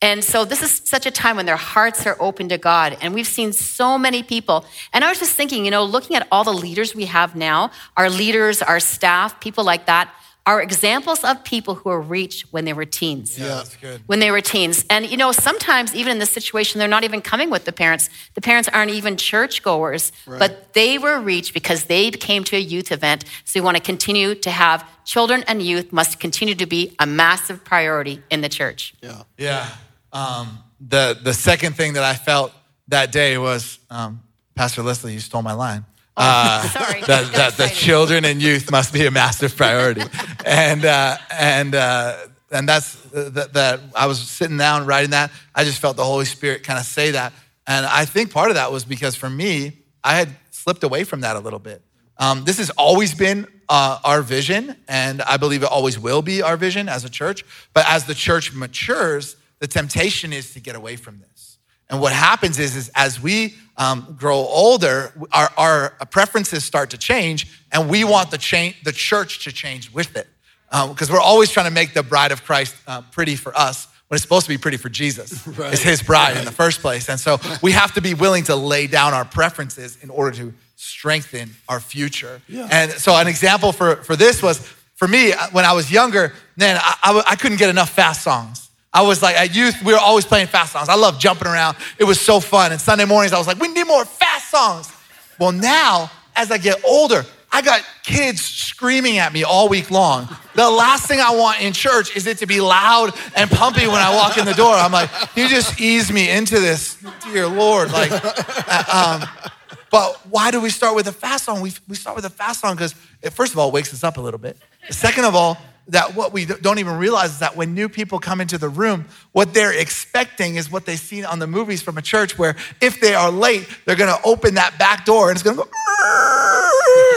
And 0.00 0.22
so 0.22 0.44
this 0.44 0.62
is 0.62 0.80
such 0.84 1.06
a 1.06 1.10
time 1.10 1.36
when 1.36 1.46
their 1.46 1.56
hearts 1.56 2.06
are 2.06 2.16
open 2.20 2.48
to 2.50 2.58
God. 2.58 2.96
And 3.00 3.14
we've 3.14 3.26
seen 3.26 3.52
so 3.52 3.98
many 3.98 4.22
people. 4.22 4.64
And 4.92 5.04
I 5.04 5.08
was 5.08 5.18
just 5.18 5.34
thinking, 5.34 5.64
you 5.64 5.72
know, 5.72 5.84
looking 5.84 6.14
at 6.14 6.28
all 6.30 6.44
the 6.44 6.52
leaders 6.52 6.94
we 6.94 7.06
have 7.06 7.34
now, 7.34 7.72
our 7.96 8.08
leaders, 8.08 8.62
our 8.62 8.78
staff, 8.78 9.40
people 9.40 9.64
like 9.64 9.86
that, 9.86 10.14
are 10.48 10.62
examples 10.62 11.24
of 11.24 11.44
people 11.44 11.74
who 11.74 11.90
were 11.90 12.00
reached 12.00 12.50
when 12.54 12.64
they 12.64 12.72
were 12.72 12.86
teens. 12.86 13.38
Yeah, 13.38 13.48
that's 13.48 13.76
good. 13.76 14.00
When 14.06 14.18
they 14.18 14.30
were 14.30 14.40
teens. 14.40 14.82
And 14.88 15.04
you 15.04 15.18
know, 15.18 15.30
sometimes 15.30 15.94
even 15.94 16.12
in 16.12 16.18
this 16.20 16.30
situation, 16.30 16.78
they're 16.78 16.88
not 16.88 17.04
even 17.04 17.20
coming 17.20 17.50
with 17.50 17.66
the 17.66 17.72
parents. 17.72 18.08
The 18.32 18.40
parents 18.40 18.66
aren't 18.72 18.90
even 18.90 19.18
churchgoers, 19.18 20.10
right. 20.26 20.38
but 20.38 20.72
they 20.72 20.96
were 20.96 21.20
reached 21.20 21.52
because 21.52 21.84
they 21.84 22.10
came 22.10 22.44
to 22.44 22.56
a 22.56 22.58
youth 22.58 22.90
event. 22.90 23.26
So 23.44 23.60
we 23.60 23.64
want 23.64 23.76
to 23.76 23.82
continue 23.82 24.34
to 24.36 24.50
have 24.50 24.88
children 25.04 25.44
and 25.48 25.60
youth 25.60 25.92
must 25.92 26.18
continue 26.18 26.54
to 26.54 26.66
be 26.66 26.96
a 26.98 27.04
massive 27.04 27.62
priority 27.62 28.22
in 28.30 28.40
the 28.40 28.48
church. 28.48 28.94
Yeah. 29.02 29.24
Yeah. 29.36 29.68
Um, 30.14 30.60
the, 30.80 31.18
the 31.22 31.34
second 31.34 31.76
thing 31.76 31.92
that 31.92 32.04
I 32.04 32.14
felt 32.14 32.54
that 32.88 33.12
day 33.12 33.36
was 33.36 33.78
um, 33.90 34.22
Pastor 34.54 34.82
Leslie, 34.82 35.12
you 35.12 35.20
stole 35.20 35.42
my 35.42 35.52
line. 35.52 35.84
Uh, 36.18 36.62
Sorry. 36.68 37.00
That, 37.02 37.32
that 37.32 37.56
the 37.56 37.68
children 37.68 38.24
and 38.24 38.42
youth 38.42 38.70
must 38.70 38.92
be 38.92 39.06
a 39.06 39.10
massive 39.10 39.56
priority. 39.56 40.02
and, 40.44 40.84
uh, 40.84 41.16
and, 41.30 41.74
uh, 41.74 42.16
and 42.50 42.68
that's 42.68 42.94
that, 43.12 43.52
that 43.52 43.80
I 43.94 44.06
was 44.06 44.18
sitting 44.18 44.56
down 44.56 44.86
writing 44.86 45.10
that. 45.10 45.30
I 45.54 45.64
just 45.64 45.80
felt 45.80 45.96
the 45.96 46.04
Holy 46.04 46.24
Spirit 46.24 46.62
kind 46.62 46.78
of 46.78 46.84
say 46.84 47.12
that. 47.12 47.32
And 47.66 47.86
I 47.86 48.04
think 48.04 48.32
part 48.32 48.50
of 48.50 48.56
that 48.56 48.72
was 48.72 48.84
because 48.84 49.14
for 49.14 49.28
me, 49.28 49.72
I 50.02 50.16
had 50.16 50.30
slipped 50.50 50.82
away 50.82 51.04
from 51.04 51.20
that 51.20 51.36
a 51.36 51.40
little 51.40 51.58
bit. 51.58 51.82
Um, 52.18 52.44
this 52.44 52.58
has 52.58 52.70
always 52.70 53.14
been 53.14 53.46
uh, 53.68 53.98
our 54.04 54.22
vision, 54.22 54.76
and 54.88 55.22
I 55.22 55.36
believe 55.36 55.62
it 55.62 55.68
always 55.68 55.98
will 55.98 56.22
be 56.22 56.42
our 56.42 56.56
vision 56.56 56.88
as 56.88 57.04
a 57.04 57.10
church. 57.10 57.44
But 57.74 57.84
as 57.88 58.06
the 58.06 58.14
church 58.14 58.52
matures, 58.52 59.36
the 59.60 59.66
temptation 59.66 60.32
is 60.32 60.54
to 60.54 60.60
get 60.60 60.74
away 60.74 60.96
from 60.96 61.20
this. 61.20 61.47
And 61.90 62.00
what 62.00 62.12
happens 62.12 62.58
is, 62.58 62.76
is 62.76 62.90
as 62.94 63.20
we 63.20 63.54
um, 63.76 64.16
grow 64.18 64.36
older, 64.36 65.12
our, 65.32 65.50
our, 65.56 65.90
preferences 66.10 66.64
start 66.64 66.90
to 66.90 66.98
change, 66.98 67.62
and 67.72 67.88
we 67.88 68.04
want 68.04 68.30
the, 68.30 68.38
change, 68.38 68.76
the 68.82 68.92
church 68.92 69.44
to 69.44 69.52
change 69.52 69.92
with 69.92 70.16
it. 70.16 70.26
Because 70.70 71.08
um, 71.08 71.14
we're 71.14 71.20
always 71.20 71.50
trying 71.50 71.66
to 71.66 71.72
make 71.72 71.94
the 71.94 72.02
bride 72.02 72.32
of 72.32 72.44
Christ 72.44 72.74
uh, 72.86 73.02
pretty 73.12 73.36
for 73.36 73.56
us 73.56 73.86
when 74.08 74.16
it's 74.16 74.22
supposed 74.22 74.46
to 74.46 74.50
be 74.50 74.58
pretty 74.58 74.76
for 74.76 74.88
Jesus. 74.88 75.46
Right. 75.58 75.72
It's 75.72 75.82
his 75.82 76.02
bride 76.02 76.32
right. 76.32 76.38
in 76.38 76.44
the 76.44 76.52
first 76.52 76.80
place. 76.80 77.08
And 77.08 77.18
so 77.18 77.38
we 77.62 77.72
have 77.72 77.94
to 77.94 78.02
be 78.02 78.14
willing 78.14 78.44
to 78.44 78.56
lay 78.56 78.86
down 78.86 79.14
our 79.14 79.24
preferences 79.24 79.98
in 80.02 80.10
order 80.10 80.36
to 80.38 80.52
strengthen 80.76 81.50
our 81.68 81.80
future. 81.80 82.42
Yeah. 82.48 82.68
And 82.70 82.92
so 82.92 83.16
an 83.16 83.26
example 83.26 83.72
for, 83.72 83.96
for 83.96 84.14
this 84.14 84.42
was 84.42 84.58
for 84.94 85.08
me, 85.08 85.32
uh, 85.32 85.48
when 85.52 85.64
I 85.64 85.72
was 85.72 85.90
younger, 85.90 86.34
man, 86.56 86.76
I, 86.80 86.96
I, 87.02 87.22
I 87.28 87.36
couldn't 87.36 87.58
get 87.58 87.70
enough 87.70 87.90
fast 87.90 88.22
songs. 88.22 88.67
I 88.92 89.02
was 89.02 89.22
like, 89.22 89.36
at 89.36 89.54
youth, 89.54 89.82
we 89.84 89.92
were 89.92 89.98
always 89.98 90.24
playing 90.24 90.46
fast 90.46 90.72
songs. 90.72 90.88
I 90.88 90.94
love 90.94 91.18
jumping 91.18 91.46
around. 91.46 91.76
It 91.98 92.04
was 92.04 92.20
so 92.20 92.40
fun. 92.40 92.72
And 92.72 92.80
Sunday 92.80 93.04
mornings, 93.04 93.32
I 93.32 93.38
was 93.38 93.46
like, 93.46 93.60
we 93.60 93.68
need 93.68 93.86
more 93.86 94.04
fast 94.04 94.50
songs. 94.50 94.90
Well, 95.38 95.52
now, 95.52 96.10
as 96.34 96.50
I 96.50 96.58
get 96.58 96.82
older, 96.84 97.24
I 97.50 97.62
got 97.62 97.82
kids 98.02 98.42
screaming 98.42 99.18
at 99.18 99.32
me 99.32 99.44
all 99.44 99.68
week 99.68 99.90
long. 99.90 100.28
The 100.54 100.68
last 100.68 101.06
thing 101.06 101.20
I 101.20 101.34
want 101.34 101.62
in 101.62 101.72
church 101.72 102.14
is 102.16 102.26
it 102.26 102.38
to 102.38 102.46
be 102.46 102.60
loud 102.60 103.14
and 103.36 103.50
pumpy 103.50 103.86
when 103.86 103.96
I 103.96 104.14
walk 104.14 104.36
in 104.36 104.44
the 104.44 104.52
door. 104.54 104.74
I'm 104.74 104.92
like, 104.92 105.10
you 105.34 105.48
just 105.48 105.80
ease 105.80 106.12
me 106.12 106.30
into 106.30 106.60
this, 106.60 107.02
dear 107.24 107.46
Lord. 107.46 107.90
Like, 107.90 108.10
uh, 108.12 109.20
um, 109.22 109.46
but 109.90 110.16
why 110.26 110.50
do 110.50 110.60
we 110.60 110.68
start 110.68 110.94
with 110.94 111.06
a 111.06 111.12
fast 111.12 111.44
song? 111.44 111.62
We, 111.62 111.72
we 111.88 111.96
start 111.96 112.16
with 112.16 112.26
a 112.26 112.30
fast 112.30 112.60
song 112.60 112.74
because 112.74 112.94
it, 113.22 113.30
first 113.30 113.52
of 113.52 113.58
all, 113.58 113.70
wakes 113.70 113.94
us 113.94 114.04
up 114.04 114.18
a 114.18 114.20
little 114.20 114.38
bit. 114.38 114.58
Second 114.90 115.24
of 115.24 115.34
all, 115.34 115.56
that 115.88 116.14
what 116.14 116.32
we 116.32 116.44
don't 116.44 116.78
even 116.78 116.96
realize 116.98 117.30
is 117.30 117.38
that 117.38 117.56
when 117.56 117.74
new 117.74 117.88
people 117.88 118.18
come 118.18 118.40
into 118.40 118.58
the 118.58 118.68
room, 118.68 119.06
what 119.32 119.54
they're 119.54 119.72
expecting 119.72 120.56
is 120.56 120.70
what 120.70 120.84
they've 120.84 120.98
seen 120.98 121.24
on 121.24 121.38
the 121.38 121.46
movies 121.46 121.80
from 121.80 121.96
a 121.96 122.02
church 122.02 122.38
where 122.38 122.56
if 122.80 123.00
they 123.00 123.14
are 123.14 123.30
late, 123.30 123.66
they're 123.84 123.96
gonna 123.96 124.18
open 124.24 124.54
that 124.54 124.78
back 124.78 125.04
door 125.06 125.30
and 125.30 125.36
it's 125.36 125.42
gonna 125.42 125.56
go, 125.56 125.62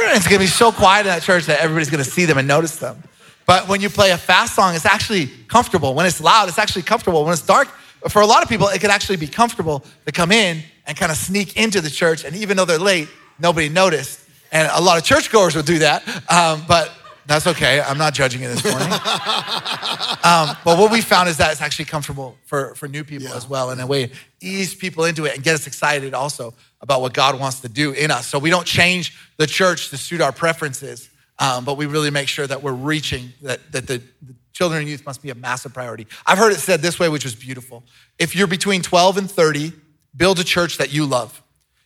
and 0.08 0.18
it's 0.18 0.28
gonna 0.28 0.40
be 0.40 0.48
so 0.48 0.72
quiet 0.72 1.02
in 1.02 1.08
that 1.08 1.22
church 1.22 1.46
that 1.48 1.60
everybody's 1.60 1.90
gonna 1.90 2.04
see 2.04 2.26
them 2.26 2.38
and 2.38 2.48
notice 2.48 2.78
them. 2.78 3.04
But 3.46 3.68
when 3.68 3.82
you 3.82 3.90
play 3.90 4.12
a 4.12 4.18
fast 4.18 4.56
song, 4.56 4.76
it's 4.76 4.86
actually 4.86 5.28
comfortable. 5.48 5.94
When 5.94 6.06
it's 6.06 6.22
loud, 6.22 6.48
it's 6.48 6.60
actually 6.60 6.84
comfortable. 6.84 7.26
When 7.26 7.34
it's 7.34 7.46
dark, 7.46 7.68
for 8.08 8.22
a 8.22 8.26
lot 8.26 8.42
of 8.42 8.50
people, 8.50 8.68
it 8.70 8.80
can 8.80 8.90
actually 8.90 9.18
be 9.18 9.28
comfortable 9.28 9.84
to 10.06 10.12
come 10.12 10.32
in 10.32 10.64
and 10.88 10.98
kind 10.98 11.12
of 11.12 11.18
sneak 11.18 11.58
into 11.58 11.82
the 11.82 11.90
church. 11.90 12.24
And 12.24 12.36
even 12.36 12.58
though 12.58 12.66
they're 12.66 12.80
late, 12.80 13.10
nobody 13.40 13.70
noticed. 13.70 14.22
And 14.52 14.70
a 14.74 14.82
lot 14.82 14.98
of 14.98 15.04
churchgoers 15.04 15.56
will 15.56 15.64
do 15.64 15.80
that. 15.80 16.08
Um, 16.32 16.64
but 16.68 16.92
that's 17.26 17.48
okay. 17.48 17.82
I'm 17.82 17.98
not 17.98 18.14
judging 18.14 18.42
it 18.42 18.48
this 18.48 18.64
morning. 18.64 18.92
um, 20.24 20.58
but 20.64 20.78
what 20.80 20.92
we 20.92 21.02
found 21.02 21.30
is 21.30 21.38
that 21.38 21.52
it's 21.52 21.62
actually 21.62 21.86
comfortable 21.86 22.38
for, 22.46 22.76
for 22.76 22.88
new 22.88 23.04
people 23.04 23.30
yeah. 23.30 23.36
as 23.36 23.48
well. 23.48 23.72
In 23.72 23.80
a 23.80 23.88
way, 23.88 24.12
ease 24.42 24.74
people 24.74 25.06
into 25.06 25.26
it 25.26 25.36
and 25.36 25.44
get 25.44 25.56
us 25.56 25.68
excited 25.68 26.14
also 26.14 26.54
about 26.82 27.02
what 27.02 27.14
God 27.14 27.40
wants 27.40 27.60
to 27.62 27.70
do 27.70 27.92
in 27.92 28.12
us. 28.12 28.28
So 28.28 28.40
we 28.40 28.50
don't 28.50 28.66
change 28.66 29.18
the 29.38 29.48
church 29.48 29.90
to 29.90 29.98
suit 29.98 30.22
our 30.22 30.32
preferences, 30.32 31.10
um, 31.40 31.64
but 31.64 31.78
we 31.78 31.86
really 31.86 32.10
make 32.10 32.28
sure 32.28 32.48
that 32.48 32.64
we're 32.64 32.74
reaching, 32.74 33.34
that, 33.42 33.60
that 33.72 33.88
the, 33.88 34.02
the 34.22 34.34
children 34.54 34.82
and 34.82 34.90
youth 34.90 35.06
must 35.06 35.22
be 35.22 35.30
a 35.30 35.36
massive 35.36 35.74
priority. 35.74 36.08
I've 36.26 36.38
heard 36.38 36.54
it 36.54 36.60
said 36.60 36.82
this 36.82 37.00
way, 37.00 37.10
which 37.10 37.24
was 37.24 37.36
beautiful. 37.36 37.84
If 38.20 38.36
you're 38.36 38.48
between 38.48 38.82
12 38.82 39.18
and 39.18 39.32
30, 39.32 39.74
build 40.16 40.40
a 40.40 40.44
church 40.44 40.78
that 40.78 40.92
you 40.92 41.06
love. 41.06 41.42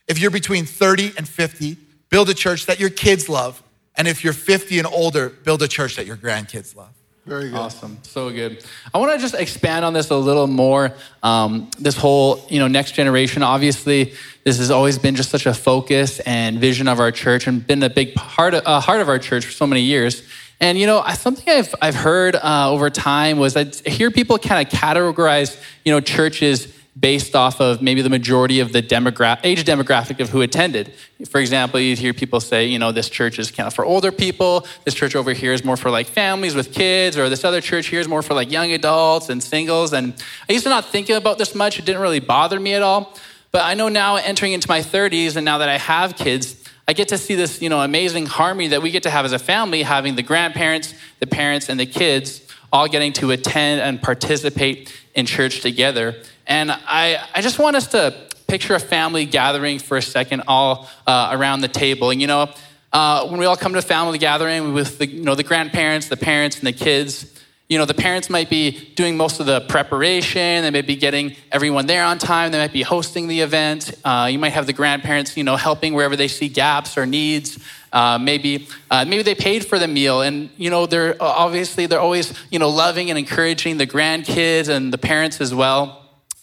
If 0.08 0.18
you're 0.18 0.30
between 0.30 0.64
30 0.66 1.12
and 1.16 1.28
50, 1.28 1.76
build 2.10 2.28
a 2.28 2.34
church 2.34 2.66
that 2.66 2.80
your 2.80 2.90
kids 2.90 3.28
love. 3.28 3.62
And 3.96 4.06
if 4.06 4.22
you're 4.24 4.32
50 4.32 4.78
and 4.78 4.86
older, 4.86 5.30
build 5.30 5.62
a 5.62 5.68
church 5.68 5.96
that 5.96 6.06
your 6.06 6.16
grandkids 6.16 6.76
love. 6.76 6.90
Very 7.26 7.50
good. 7.50 7.58
Awesome. 7.58 7.98
So 8.02 8.30
good. 8.30 8.64
I 8.94 8.98
want 8.98 9.12
to 9.12 9.18
just 9.18 9.34
expand 9.34 9.84
on 9.84 9.92
this 9.92 10.10
a 10.10 10.16
little 10.16 10.46
more. 10.46 10.92
Um, 11.24 11.70
this 11.76 11.96
whole, 11.96 12.46
you 12.48 12.60
know, 12.60 12.68
next 12.68 12.92
generation. 12.92 13.42
Obviously, 13.42 14.14
this 14.44 14.58
has 14.58 14.70
always 14.70 14.96
been 14.96 15.16
just 15.16 15.30
such 15.30 15.44
a 15.44 15.52
focus 15.52 16.20
and 16.20 16.60
vision 16.60 16.86
of 16.86 17.00
our 17.00 17.10
church, 17.10 17.48
and 17.48 17.66
been 17.66 17.82
a 17.82 17.90
big 17.90 18.14
part 18.14 18.54
of, 18.54 18.62
uh, 18.64 18.78
heart 18.78 19.00
of 19.00 19.08
our 19.08 19.18
church 19.18 19.44
for 19.44 19.50
so 19.50 19.66
many 19.66 19.80
years. 19.80 20.22
And 20.60 20.78
you 20.78 20.86
know, 20.86 21.04
something 21.14 21.52
I've 21.52 21.74
I've 21.82 21.96
heard 21.96 22.36
uh, 22.36 22.70
over 22.70 22.90
time 22.90 23.38
was 23.38 23.56
I 23.56 23.64
hear 23.64 24.12
people 24.12 24.38
kind 24.38 24.64
of 24.64 24.72
categorize, 24.72 25.60
you 25.84 25.90
know, 25.90 26.00
churches 26.00 26.72
based 26.98 27.36
off 27.36 27.60
of 27.60 27.82
maybe 27.82 28.00
the 28.00 28.08
majority 28.08 28.60
of 28.60 28.72
the 28.72 28.82
demogra- 28.82 29.38
age 29.44 29.64
demographic 29.64 30.18
of 30.18 30.30
who 30.30 30.40
attended. 30.40 30.92
For 31.28 31.40
example, 31.40 31.78
you'd 31.78 31.98
hear 31.98 32.14
people 32.14 32.40
say, 32.40 32.66
you 32.66 32.78
know, 32.78 32.90
this 32.90 33.10
church 33.10 33.38
is 33.38 33.50
kind 33.50 33.66
of 33.66 33.74
for 33.74 33.84
older 33.84 34.10
people, 34.10 34.66
this 34.84 34.94
church 34.94 35.14
over 35.14 35.34
here 35.34 35.52
is 35.52 35.62
more 35.62 35.76
for 35.76 35.90
like 35.90 36.06
families 36.06 36.54
with 36.54 36.72
kids, 36.72 37.18
or 37.18 37.28
this 37.28 37.44
other 37.44 37.60
church 37.60 37.88
here 37.88 38.00
is 38.00 38.08
more 38.08 38.22
for 38.22 38.32
like 38.32 38.50
young 38.50 38.72
adults 38.72 39.28
and 39.28 39.42
singles. 39.42 39.92
And 39.92 40.14
I 40.48 40.54
used 40.54 40.64
to 40.64 40.70
not 40.70 40.86
think 40.86 41.10
about 41.10 41.36
this 41.36 41.54
much, 41.54 41.78
it 41.78 41.84
didn't 41.84 42.00
really 42.00 42.20
bother 42.20 42.58
me 42.58 42.72
at 42.72 42.82
all. 42.82 43.14
But 43.52 43.64
I 43.64 43.74
know 43.74 43.88
now 43.88 44.16
entering 44.16 44.52
into 44.52 44.68
my 44.68 44.80
30s 44.80 45.36
and 45.36 45.44
now 45.44 45.58
that 45.58 45.68
I 45.68 45.78
have 45.78 46.16
kids, 46.16 46.62
I 46.88 46.92
get 46.92 47.08
to 47.08 47.18
see 47.18 47.34
this, 47.34 47.60
you 47.60 47.68
know, 47.68 47.80
amazing 47.80 48.26
harmony 48.26 48.68
that 48.68 48.80
we 48.80 48.90
get 48.90 49.02
to 49.02 49.10
have 49.10 49.24
as 49.24 49.32
a 49.32 49.38
family, 49.38 49.82
having 49.82 50.14
the 50.16 50.22
grandparents, 50.22 50.94
the 51.18 51.26
parents, 51.26 51.68
and 51.68 51.78
the 51.78 51.86
kids 51.86 52.42
all 52.72 52.88
getting 52.88 53.12
to 53.14 53.30
attend 53.30 53.80
and 53.80 54.02
participate 54.02 54.92
in 55.16 55.26
church 55.26 55.60
together. 55.62 56.14
And 56.46 56.70
I, 56.70 57.26
I 57.34 57.40
just 57.40 57.58
want 57.58 57.74
us 57.74 57.88
to 57.88 58.14
picture 58.46 58.74
a 58.74 58.80
family 58.80 59.24
gathering 59.24 59.80
for 59.80 59.96
a 59.96 60.02
second, 60.02 60.44
all 60.46 60.88
uh, 61.06 61.30
around 61.32 61.62
the 61.62 61.68
table. 61.68 62.10
And 62.10 62.20
you 62.20 62.28
know, 62.28 62.48
uh, 62.92 63.26
when 63.26 63.40
we 63.40 63.46
all 63.46 63.56
come 63.56 63.72
to 63.72 63.78
a 63.80 63.82
family 63.82 64.18
gathering 64.18 64.72
with 64.72 64.98
the, 64.98 65.08
you 65.08 65.24
know, 65.24 65.34
the 65.34 65.42
grandparents, 65.42 66.08
the 66.08 66.16
parents, 66.16 66.58
and 66.58 66.66
the 66.66 66.72
kids, 66.72 67.32
you 67.68 67.78
know, 67.78 67.84
the 67.84 67.94
parents 67.94 68.30
might 68.30 68.48
be 68.48 68.92
doing 68.94 69.16
most 69.16 69.40
of 69.40 69.46
the 69.46 69.60
preparation. 69.62 70.62
They 70.62 70.70
may 70.70 70.82
be 70.82 70.94
getting 70.94 71.34
everyone 71.50 71.86
there 71.86 72.04
on 72.04 72.18
time. 72.18 72.52
They 72.52 72.58
might 72.58 72.72
be 72.72 72.82
hosting 72.82 73.26
the 73.26 73.40
event. 73.40 73.92
Uh, 74.04 74.28
you 74.30 74.38
might 74.38 74.52
have 74.52 74.66
the 74.66 74.72
grandparents, 74.72 75.36
you 75.36 75.42
know, 75.42 75.56
helping 75.56 75.92
wherever 75.92 76.14
they 76.14 76.28
see 76.28 76.48
gaps 76.48 76.96
or 76.96 77.06
needs. 77.06 77.58
Uh, 77.96 78.18
maybe 78.18 78.68
uh, 78.90 79.06
maybe 79.06 79.22
they 79.22 79.34
paid 79.34 79.64
for 79.64 79.78
the 79.78 79.88
meal, 79.88 80.20
and 80.20 80.50
you 80.58 80.68
know 80.68 80.84
they're 80.84 81.14
uh, 81.14 81.44
obviously 81.44 81.86
they're 81.86 82.04
always 82.08 82.34
you 82.50 82.58
know 82.58 82.68
loving 82.68 83.08
and 83.08 83.18
encouraging 83.18 83.78
the 83.78 83.86
grandkids 83.86 84.68
and 84.68 84.92
the 84.92 84.98
parents 84.98 85.40
as 85.40 85.54
well. 85.54 85.80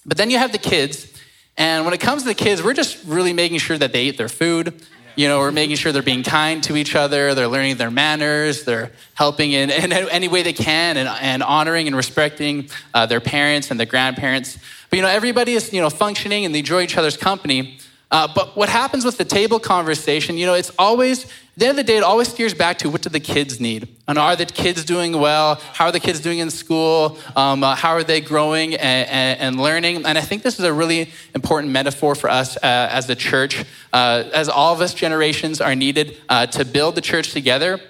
But 0.03 0.17
then 0.17 0.31
you 0.31 0.39
have 0.39 0.51
the 0.51 0.57
kids, 0.57 1.13
and 1.55 1.85
when 1.85 1.93
it 1.93 1.99
comes 1.99 2.23
to 2.23 2.27
the 2.27 2.33
kids, 2.33 2.63
we're 2.63 2.73
just 2.73 3.05
really 3.05 3.33
making 3.33 3.59
sure 3.59 3.77
that 3.77 3.93
they 3.93 4.05
eat 4.05 4.17
their 4.17 4.29
food. 4.29 4.73
You 5.15 5.27
know, 5.27 5.37
we're 5.37 5.51
making 5.51 5.75
sure 5.75 5.91
they're 5.91 6.01
being 6.01 6.23
kind 6.23 6.63
to 6.63 6.75
each 6.75 6.95
other, 6.95 7.35
they're 7.35 7.47
learning 7.47 7.77
their 7.77 7.91
manners, 7.91 8.63
they're 8.63 8.89
helping 9.13 9.51
in, 9.51 9.69
in 9.69 9.93
any 9.93 10.27
way 10.27 10.41
they 10.41 10.53
can, 10.53 10.97
and, 10.97 11.07
and 11.07 11.43
honoring 11.43 11.85
and 11.85 11.95
respecting 11.95 12.69
uh, 12.95 13.05
their 13.05 13.21
parents 13.21 13.69
and 13.69 13.79
their 13.79 13.85
grandparents. 13.85 14.57
But, 14.89 14.97
you 14.97 15.03
know, 15.03 15.09
everybody 15.09 15.53
is, 15.53 15.71
you 15.71 15.81
know, 15.81 15.91
functioning 15.91 16.45
and 16.45 16.55
they 16.55 16.59
enjoy 16.65 16.81
each 16.81 16.97
other's 16.97 17.15
company. 17.15 17.77
Uh, 18.13 18.27
but 18.27 18.55
what 18.55 18.69
happens 18.69 19.03
with 19.03 19.17
the 19.17 19.25
table 19.25 19.59
conversation, 19.59 20.37
you 20.37 20.45
know, 20.45 20.53
it's 20.53 20.71
always, 20.77 21.25
the 21.57 21.65
end 21.65 21.71
of 21.71 21.77
the 21.77 21.91
day, 21.91 21.97
it 21.97 22.03
always 22.03 22.27
steers 22.27 22.53
back 22.53 22.77
to 22.77 22.87
what 22.87 23.01
do 23.01 23.09
the 23.09 23.19
kids 23.19 23.59
need? 23.59 23.87
And 24.07 24.19
are 24.19 24.35
the 24.35 24.45
kids 24.45 24.85
doing 24.85 25.13
well? 25.19 25.55
How 25.73 25.85
are 25.85 25.91
the 25.91 25.99
kids 25.99 26.19
doing 26.19 26.37
in 26.37 26.51
school? 26.51 27.17
Um, 27.35 27.63
uh, 27.63 27.73
how 27.73 27.89
are 27.89 28.03
they 28.03 28.21
growing 28.21 28.75
and, 28.75 29.09
and, 29.09 29.39
and, 29.39 29.59
learning? 29.59 30.05
And 30.05 30.15
I 30.15 30.21
think 30.21 30.43
this 30.43 30.59
is 30.59 30.65
a 30.65 30.71
really 30.71 31.11
important 31.33 31.73
metaphor 31.73 32.13
for 32.13 32.29
us 32.29 32.55
uh, 32.57 32.59
as 32.61 33.09
a 33.09 33.15
church, 33.15 33.65
uh, 33.91 34.25
as 34.31 34.47
all 34.47 34.75
of 34.75 34.81
us 34.81 34.93
generations 34.93 35.59
are 35.59 35.73
needed 35.73 36.15
uh, 36.29 36.45
to 36.45 36.65
build 36.65 36.93
the 36.93 37.01
church 37.01 37.33
together. 37.33 37.81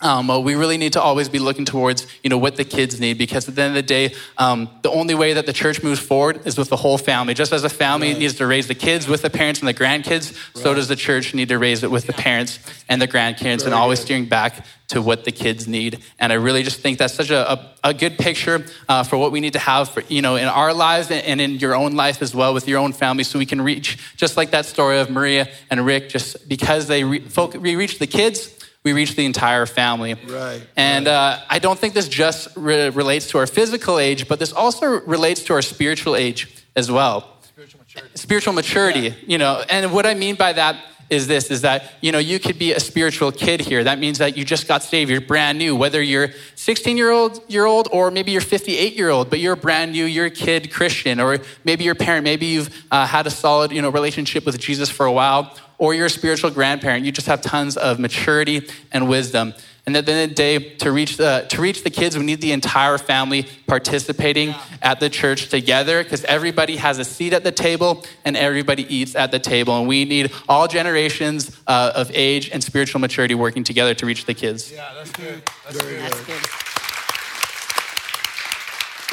Um, 0.00 0.28
well, 0.28 0.44
we 0.44 0.54
really 0.54 0.78
need 0.78 0.92
to 0.92 1.00
always 1.00 1.28
be 1.28 1.40
looking 1.40 1.64
towards, 1.64 2.06
you 2.22 2.30
know, 2.30 2.38
what 2.38 2.54
the 2.54 2.64
kids 2.64 3.00
need, 3.00 3.18
because 3.18 3.48
at 3.48 3.56
the 3.56 3.62
end 3.62 3.70
of 3.70 3.74
the 3.74 3.82
day, 3.82 4.14
um, 4.36 4.68
the 4.82 4.90
only 4.90 5.14
way 5.14 5.32
that 5.32 5.44
the 5.44 5.52
church 5.52 5.82
moves 5.82 5.98
forward 5.98 6.46
is 6.46 6.56
with 6.56 6.68
the 6.68 6.76
whole 6.76 6.98
family. 6.98 7.34
Just 7.34 7.52
as 7.52 7.64
a 7.64 7.68
family 7.68 8.10
right. 8.10 8.18
needs 8.18 8.34
to 8.34 8.46
raise 8.46 8.68
the 8.68 8.76
kids 8.76 9.08
with 9.08 9.22
the 9.22 9.30
parents 9.30 9.58
and 9.58 9.68
the 9.68 9.74
grandkids, 9.74 10.32
right. 10.54 10.62
so 10.62 10.72
does 10.72 10.86
the 10.86 10.94
church 10.94 11.34
need 11.34 11.48
to 11.48 11.58
raise 11.58 11.82
it 11.82 11.90
with 11.90 12.06
the 12.06 12.12
parents 12.12 12.60
and 12.88 13.02
the 13.02 13.08
grandkids, 13.08 13.40
Very 13.40 13.64
and 13.64 13.74
always 13.74 13.98
good. 13.98 14.04
steering 14.06 14.26
back 14.26 14.64
to 14.88 15.02
what 15.02 15.24
the 15.24 15.32
kids 15.32 15.66
need. 15.66 16.02
And 16.20 16.32
I 16.32 16.36
really 16.36 16.62
just 16.62 16.80
think 16.80 16.98
that's 16.98 17.14
such 17.14 17.30
a, 17.30 17.52
a, 17.52 17.70
a 17.84 17.94
good 17.94 18.18
picture 18.18 18.64
uh, 18.88 19.02
for 19.02 19.18
what 19.18 19.32
we 19.32 19.40
need 19.40 19.52
to 19.54 19.58
have, 19.58 19.90
for, 19.90 20.02
you 20.08 20.22
know, 20.22 20.36
in 20.36 20.46
our 20.46 20.72
lives 20.72 21.10
and 21.10 21.40
in 21.40 21.56
your 21.56 21.74
own 21.74 21.94
life 21.96 22.22
as 22.22 22.34
well 22.34 22.54
with 22.54 22.68
your 22.68 22.78
own 22.78 22.92
family, 22.92 23.24
so 23.24 23.38
we 23.38 23.46
can 23.46 23.60
reach 23.60 23.98
just 24.16 24.36
like 24.36 24.52
that 24.52 24.64
story 24.64 25.00
of 25.00 25.10
Maria 25.10 25.48
and 25.70 25.84
Rick. 25.84 26.08
Just 26.08 26.48
because 26.48 26.86
they 26.86 27.02
re- 27.02 27.18
folk, 27.18 27.54
we 27.54 27.74
reach 27.74 27.98
the 27.98 28.06
kids 28.06 28.54
we 28.84 28.92
reach 28.92 29.16
the 29.16 29.24
entire 29.24 29.66
family. 29.66 30.14
Right. 30.14 30.62
And 30.76 31.06
right. 31.06 31.12
Uh, 31.12 31.40
I 31.48 31.58
don't 31.58 31.78
think 31.78 31.94
this 31.94 32.08
just 32.08 32.48
re- 32.56 32.90
relates 32.90 33.28
to 33.30 33.38
our 33.38 33.46
physical 33.46 33.98
age, 33.98 34.28
but 34.28 34.38
this 34.38 34.52
also 34.52 35.00
relates 35.00 35.42
to 35.44 35.54
our 35.54 35.62
spiritual 35.62 36.16
age 36.16 36.64
as 36.76 36.90
well. 36.90 37.38
Spiritual 37.42 37.80
maturity. 37.80 38.10
Spiritual 38.14 38.52
maturity, 38.52 39.00
yeah. 39.00 39.14
you 39.26 39.38
know. 39.38 39.64
And 39.68 39.92
what 39.92 40.06
I 40.06 40.14
mean 40.14 40.36
by 40.36 40.52
that 40.52 40.76
is 41.10 41.26
this 41.26 41.50
is 41.50 41.62
that 41.62 41.92
you 42.00 42.12
know 42.12 42.18
you 42.18 42.38
could 42.38 42.58
be 42.58 42.72
a 42.72 42.80
spiritual 42.80 43.32
kid 43.32 43.60
here. 43.60 43.84
That 43.84 43.98
means 43.98 44.18
that 44.18 44.36
you 44.36 44.44
just 44.44 44.68
got 44.68 44.82
saved. 44.82 45.10
You're 45.10 45.20
brand 45.20 45.58
new 45.58 45.74
whether 45.74 46.02
you're 46.02 46.30
16 46.54 46.96
year 46.96 47.10
old 47.10 47.42
year 47.48 47.64
old 47.64 47.88
or 47.92 48.10
maybe 48.10 48.32
you're 48.32 48.40
58 48.40 48.94
year 48.94 49.08
old 49.08 49.30
but 49.30 49.40
you're 49.40 49.56
brand 49.56 49.92
new. 49.92 50.04
You're 50.04 50.26
a 50.26 50.30
kid 50.30 50.72
christian 50.72 51.20
or 51.20 51.38
maybe 51.64 51.84
your 51.84 51.94
parent. 51.94 52.24
Maybe 52.24 52.46
you've 52.46 52.86
uh, 52.90 53.06
had 53.06 53.26
a 53.26 53.30
solid 53.30 53.72
you 53.72 53.82
know 53.82 53.90
relationship 53.90 54.44
with 54.44 54.58
jesus 54.58 54.90
for 54.90 55.06
a 55.06 55.12
while 55.12 55.56
or 55.78 55.94
you're 55.94 56.06
a 56.06 56.10
spiritual 56.10 56.50
grandparent, 56.50 57.04
you 57.04 57.12
just 57.12 57.28
have 57.28 57.40
tons 57.40 57.76
of 57.76 57.98
maturity 57.98 58.68
and 58.92 59.08
wisdom. 59.08 59.54
And 59.88 59.96
at 59.96 60.04
the 60.04 60.12
end 60.12 60.24
of 60.24 60.28
the 60.28 60.34
day, 60.34 60.58
to 60.80 60.92
reach 60.92 61.16
the, 61.16 61.46
to 61.48 61.62
reach 61.62 61.82
the 61.82 61.88
kids, 61.88 62.18
we 62.18 62.22
need 62.22 62.42
the 62.42 62.52
entire 62.52 62.98
family 62.98 63.46
participating 63.66 64.48
yeah. 64.48 64.62
at 64.82 65.00
the 65.00 65.08
church 65.08 65.48
together 65.48 66.04
because 66.04 66.24
everybody 66.24 66.76
has 66.76 66.98
a 66.98 67.06
seat 67.06 67.32
at 67.32 67.42
the 67.42 67.52
table 67.52 68.04
and 68.22 68.36
everybody 68.36 68.82
eats 68.94 69.14
at 69.14 69.30
the 69.30 69.38
table. 69.38 69.78
And 69.78 69.88
we 69.88 70.04
need 70.04 70.30
all 70.46 70.68
generations 70.68 71.58
uh, 71.66 71.92
of 71.94 72.10
age 72.12 72.50
and 72.50 72.62
spiritual 72.62 73.00
maturity 73.00 73.34
working 73.34 73.64
together 73.64 73.94
to 73.94 74.04
reach 74.04 74.26
the 74.26 74.34
kids. 74.34 74.70
Yeah, 74.70 74.92
that's 74.94 75.10
good. 75.10 75.42
That's, 75.64 75.80
good. 75.80 76.00
That's 76.00 76.26
good. 76.26 76.46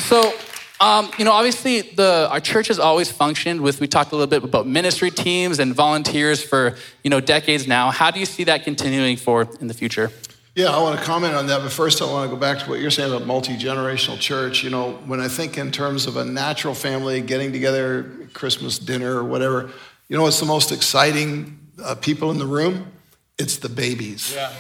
So, 0.03 0.33
um, 0.81 1.09
you 1.17 1.23
know, 1.23 1.31
obviously, 1.31 1.83
the, 1.83 2.27
our 2.29 2.41
church 2.41 2.67
has 2.67 2.79
always 2.79 3.09
functioned 3.09 3.61
with, 3.61 3.79
we 3.79 3.88
talked 3.88 4.11
a 4.11 4.15
little 4.17 4.27
bit 4.27 4.43
about 4.43 4.67
ministry 4.67 5.09
teams 5.09 5.59
and 5.59 5.73
volunteers 5.73 6.43
for, 6.43 6.75
you 7.01 7.09
know, 7.09 7.21
decades 7.21 7.65
now. 7.65 7.91
How 7.91 8.11
do 8.11 8.19
you 8.19 8.25
see 8.25 8.43
that 8.43 8.65
continuing 8.65 9.15
for 9.15 9.47
in 9.61 9.67
the 9.67 9.73
future? 9.73 10.11
Yeah, 10.55 10.69
I 10.69 10.81
want 10.81 10.97
to 10.97 11.03
comment 11.05 11.35
on 11.35 11.47
that, 11.47 11.61
but 11.61 11.71
first 11.71 12.01
I 12.01 12.05
want 12.05 12.29
to 12.29 12.33
go 12.33 12.39
back 12.39 12.59
to 12.59 12.69
what 12.69 12.79
you're 12.79 12.89
saying 12.89 13.11
about 13.11 13.27
multi 13.27 13.57
generational 13.57 14.17
church. 14.17 14.63
You 14.63 14.69
know, 14.69 14.93
when 15.05 15.19
I 15.19 15.27
think 15.27 15.57
in 15.57 15.69
terms 15.69 16.07
of 16.07 16.15
a 16.15 16.23
natural 16.23 16.73
family 16.73 17.19
getting 17.19 17.51
together, 17.51 18.29
Christmas 18.33 18.79
dinner 18.79 19.17
or 19.17 19.25
whatever, 19.25 19.69
you 20.07 20.15
know 20.15 20.23
what's 20.23 20.39
the 20.39 20.45
most 20.45 20.71
exciting 20.71 21.59
uh, 21.83 21.95
people 21.95 22.31
in 22.31 22.37
the 22.37 22.45
room? 22.45 22.89
It's 23.37 23.57
the 23.57 23.67
babies. 23.67 24.33
Yeah. 24.33 24.53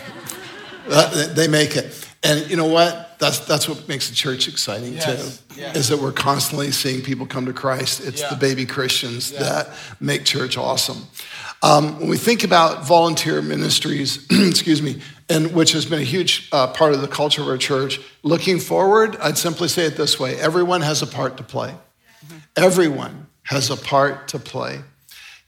Uh, 0.89 1.33
they 1.33 1.47
make 1.47 1.77
it. 1.77 2.09
And 2.25 2.49
you 2.49 2.57
know 2.57 2.65
what? 2.65 3.19
That's, 3.19 3.39
that's 3.39 3.69
what 3.69 3.87
makes 3.87 4.09
the 4.09 4.15
church 4.15 4.47
exciting 4.47 4.93
yes. 4.93 5.05
too, 5.05 5.61
yes. 5.61 5.75
is 5.75 5.89
that 5.89 5.99
we're 5.99 6.11
constantly 6.11 6.71
seeing 6.71 7.01
people 7.01 7.27
come 7.27 7.45
to 7.45 7.53
Christ. 7.53 8.01
It's 8.03 8.21
yeah. 8.21 8.29
the 8.29 8.35
baby 8.35 8.65
Christians 8.65 9.31
yeah. 9.31 9.39
that 9.39 9.69
make 9.99 10.25
church 10.25 10.57
awesome. 10.57 11.03
Um, 11.61 11.99
when 11.99 12.09
we 12.09 12.17
think 12.17 12.43
about 12.43 12.87
volunteer 12.87 13.41
ministries, 13.41 14.25
excuse 14.31 14.81
me, 14.81 15.01
and 15.29 15.53
which 15.53 15.71
has 15.73 15.85
been 15.85 15.99
a 15.99 16.03
huge 16.03 16.49
uh, 16.51 16.67
part 16.67 16.93
of 16.93 17.01
the 17.01 17.07
culture 17.07 17.41
of 17.41 17.47
our 17.47 17.57
church, 17.57 17.99
looking 18.23 18.59
forward, 18.59 19.15
I'd 19.17 19.37
simply 19.37 19.67
say 19.67 19.85
it 19.85 19.95
this 19.95 20.19
way 20.19 20.35
everyone 20.39 20.81
has 20.81 21.01
a 21.01 21.07
part 21.07 21.37
to 21.37 21.43
play. 21.43 21.69
Mm-hmm. 22.25 22.37
Everyone 22.57 23.27
has 23.43 23.69
a 23.69 23.77
part 23.77 24.29
to 24.29 24.39
play. 24.39 24.81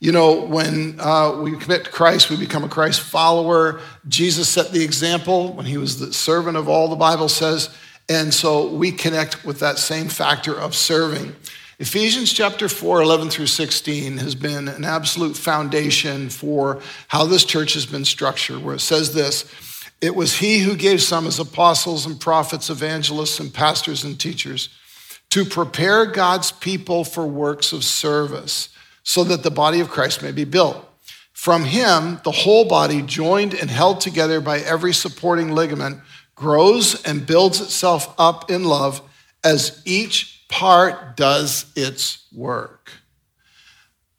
You 0.00 0.12
know, 0.12 0.42
when 0.42 1.00
uh, 1.00 1.40
we 1.40 1.56
commit 1.56 1.84
to 1.84 1.90
Christ, 1.90 2.30
we 2.30 2.36
become 2.36 2.62
a 2.62 2.68
Christ 2.68 3.00
follower. 3.00 3.80
Jesus 4.06 4.48
set 4.48 4.70
the 4.70 4.84
example 4.84 5.52
when 5.54 5.66
he 5.66 5.76
was 5.76 5.98
the 5.98 6.12
servant 6.12 6.56
of 6.56 6.68
all, 6.68 6.86
the 6.86 6.94
Bible 6.96 7.28
says. 7.28 7.70
And 8.08 8.32
so 8.32 8.68
we 8.72 8.92
connect 8.92 9.44
with 9.44 9.58
that 9.58 9.76
same 9.78 10.08
factor 10.08 10.54
of 10.54 10.76
serving. 10.76 11.34
Ephesians 11.80 12.32
chapter 12.32 12.68
4, 12.68 13.02
11 13.02 13.30
through 13.30 13.48
16 13.48 14.18
has 14.18 14.34
been 14.36 14.68
an 14.68 14.84
absolute 14.84 15.36
foundation 15.36 16.28
for 16.28 16.80
how 17.08 17.24
this 17.24 17.44
church 17.44 17.74
has 17.74 17.86
been 17.86 18.04
structured, 18.04 18.62
where 18.62 18.76
it 18.76 18.80
says 18.80 19.14
this 19.14 19.52
It 20.00 20.14
was 20.14 20.38
he 20.38 20.60
who 20.60 20.76
gave 20.76 21.02
some 21.02 21.26
as 21.26 21.40
apostles 21.40 22.06
and 22.06 22.20
prophets, 22.20 22.70
evangelists, 22.70 23.40
and 23.40 23.52
pastors 23.52 24.04
and 24.04 24.18
teachers 24.18 24.68
to 25.30 25.44
prepare 25.44 26.06
God's 26.06 26.52
people 26.52 27.02
for 27.04 27.26
works 27.26 27.72
of 27.72 27.82
service 27.82 28.70
so 29.08 29.24
that 29.24 29.42
the 29.42 29.50
body 29.50 29.80
of 29.80 29.88
Christ 29.88 30.22
may 30.22 30.32
be 30.32 30.44
built. 30.44 30.86
From 31.32 31.64
him, 31.64 32.20
the 32.24 32.30
whole 32.30 32.66
body, 32.66 33.00
joined 33.00 33.54
and 33.54 33.70
held 33.70 34.02
together 34.02 34.38
by 34.38 34.58
every 34.58 34.92
supporting 34.92 35.52
ligament, 35.52 36.00
grows 36.34 37.02
and 37.06 37.26
builds 37.26 37.58
itself 37.62 38.14
up 38.18 38.50
in 38.50 38.64
love 38.64 39.00
as 39.42 39.80
each 39.86 40.44
part 40.50 41.16
does 41.16 41.72
its 41.74 42.26
work. 42.34 42.90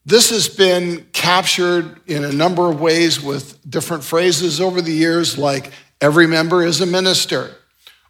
This 0.08 0.32
has 0.32 0.48
been 0.48 1.06
captured 1.14 2.02
in 2.08 2.24
a 2.24 2.32
number 2.32 2.68
of 2.68 2.82
ways 2.82 3.22
with 3.22 3.60
different 3.70 4.04
phrases 4.04 4.60
over 4.60 4.82
the 4.82 4.92
years, 4.92 5.38
like 5.38 5.72
every 6.02 6.26
member 6.26 6.66
is 6.66 6.82
a 6.82 6.88
minister, 6.88 7.52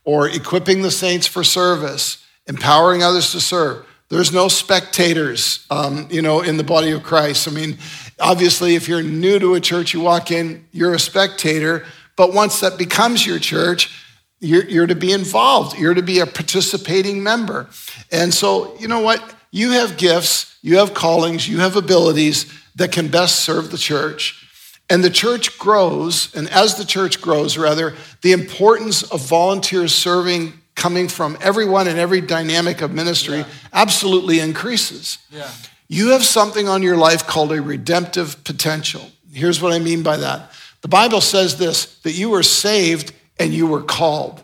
or 0.06 0.30
equipping 0.30 0.82
the 0.82 0.92
saints 0.92 1.28
for 1.28 1.44
service, 1.44 2.26
empowering 2.48 3.04
others 3.04 3.34
to 3.34 3.42
serve. 3.42 3.86
There's 4.10 4.34
no 4.34 4.48
spectators, 4.48 5.66
um, 5.70 6.08
you 6.10 6.22
know, 6.22 6.42
in 6.42 6.58
the 6.58 6.64
body 6.64 6.92
of 6.92 7.04
Christ. 7.04 7.48
I 7.48 7.52
mean, 7.52 7.78
obviously, 8.20 8.76
if 8.76 8.88
you're 8.88 9.04
new 9.04 9.38
to 9.38 9.54
a 9.54 9.60
church, 9.60 9.94
you 9.94 10.02
walk 10.02 10.32
in, 10.32 10.66
you're 10.72 10.96
a 10.96 11.00
spectator. 11.00 11.86
But 12.16 12.34
once 12.34 12.60
that 12.62 12.78
becomes 12.78 13.26
your 13.26 13.38
church, 13.38 13.92
you're, 14.40 14.66
you're 14.66 14.88
to 14.88 14.96
be 14.96 15.12
involved. 15.12 15.78
You're 15.78 15.94
to 15.94 16.02
be 16.02 16.20
a 16.20 16.26
participating 16.26 17.22
member. 17.22 17.70
And 18.12 18.34
so, 18.34 18.76
you 18.80 18.88
know 18.88 19.02
what? 19.02 19.36
You 19.52 19.72
have 19.72 19.98
gifts, 19.98 20.58
you 20.62 20.78
have 20.78 20.94
callings, 20.94 21.48
you 21.48 21.60
have 21.60 21.76
abilities 21.76 22.52
that 22.76 22.92
can 22.92 23.10
best 23.10 23.40
serve 23.42 23.70
the 23.70 23.78
church. 23.78 24.46
And 24.90 25.04
the 25.04 25.10
church 25.12 25.60
grows, 25.60 26.34
and 26.36 26.50
as 26.50 26.76
the 26.76 26.86
church 26.86 27.22
grows, 27.22 27.60
rather, 27.60 27.94
the 28.22 28.32
importance 28.32 29.04
of 29.04 29.22
volunteers 29.22 29.94
serving 29.94 30.59
coming 30.80 31.10
from 31.10 31.38
everyone 31.42 31.88
and 31.88 32.00
every 32.00 32.22
dynamic 32.22 32.82
of 32.82 32.92
ministry 32.92 33.40
yeah. 33.40 33.48
absolutely 33.74 34.40
increases. 34.40 35.18
Yeah. 35.30 35.52
You 35.90 36.12
have 36.12 36.24
something 36.24 36.70
on 36.70 36.82
your 36.82 36.96
life 36.96 37.28
called 37.28 37.52
a 37.52 37.62
redemptive 37.62 38.44
potential. 38.46 39.12
Here's 39.32 39.62
what 39.62 39.74
I 39.74 39.80
mean 39.80 40.04
by 40.04 40.18
that. 40.18 40.52
The 40.82 40.88
Bible 40.88 41.20
says 41.20 41.58
this 41.58 42.00
that 42.00 42.14
you 42.14 42.30
were 42.30 42.44
saved 42.44 43.12
and 43.38 43.54
you 43.54 43.68
were 43.68 43.84
called. 43.84 44.44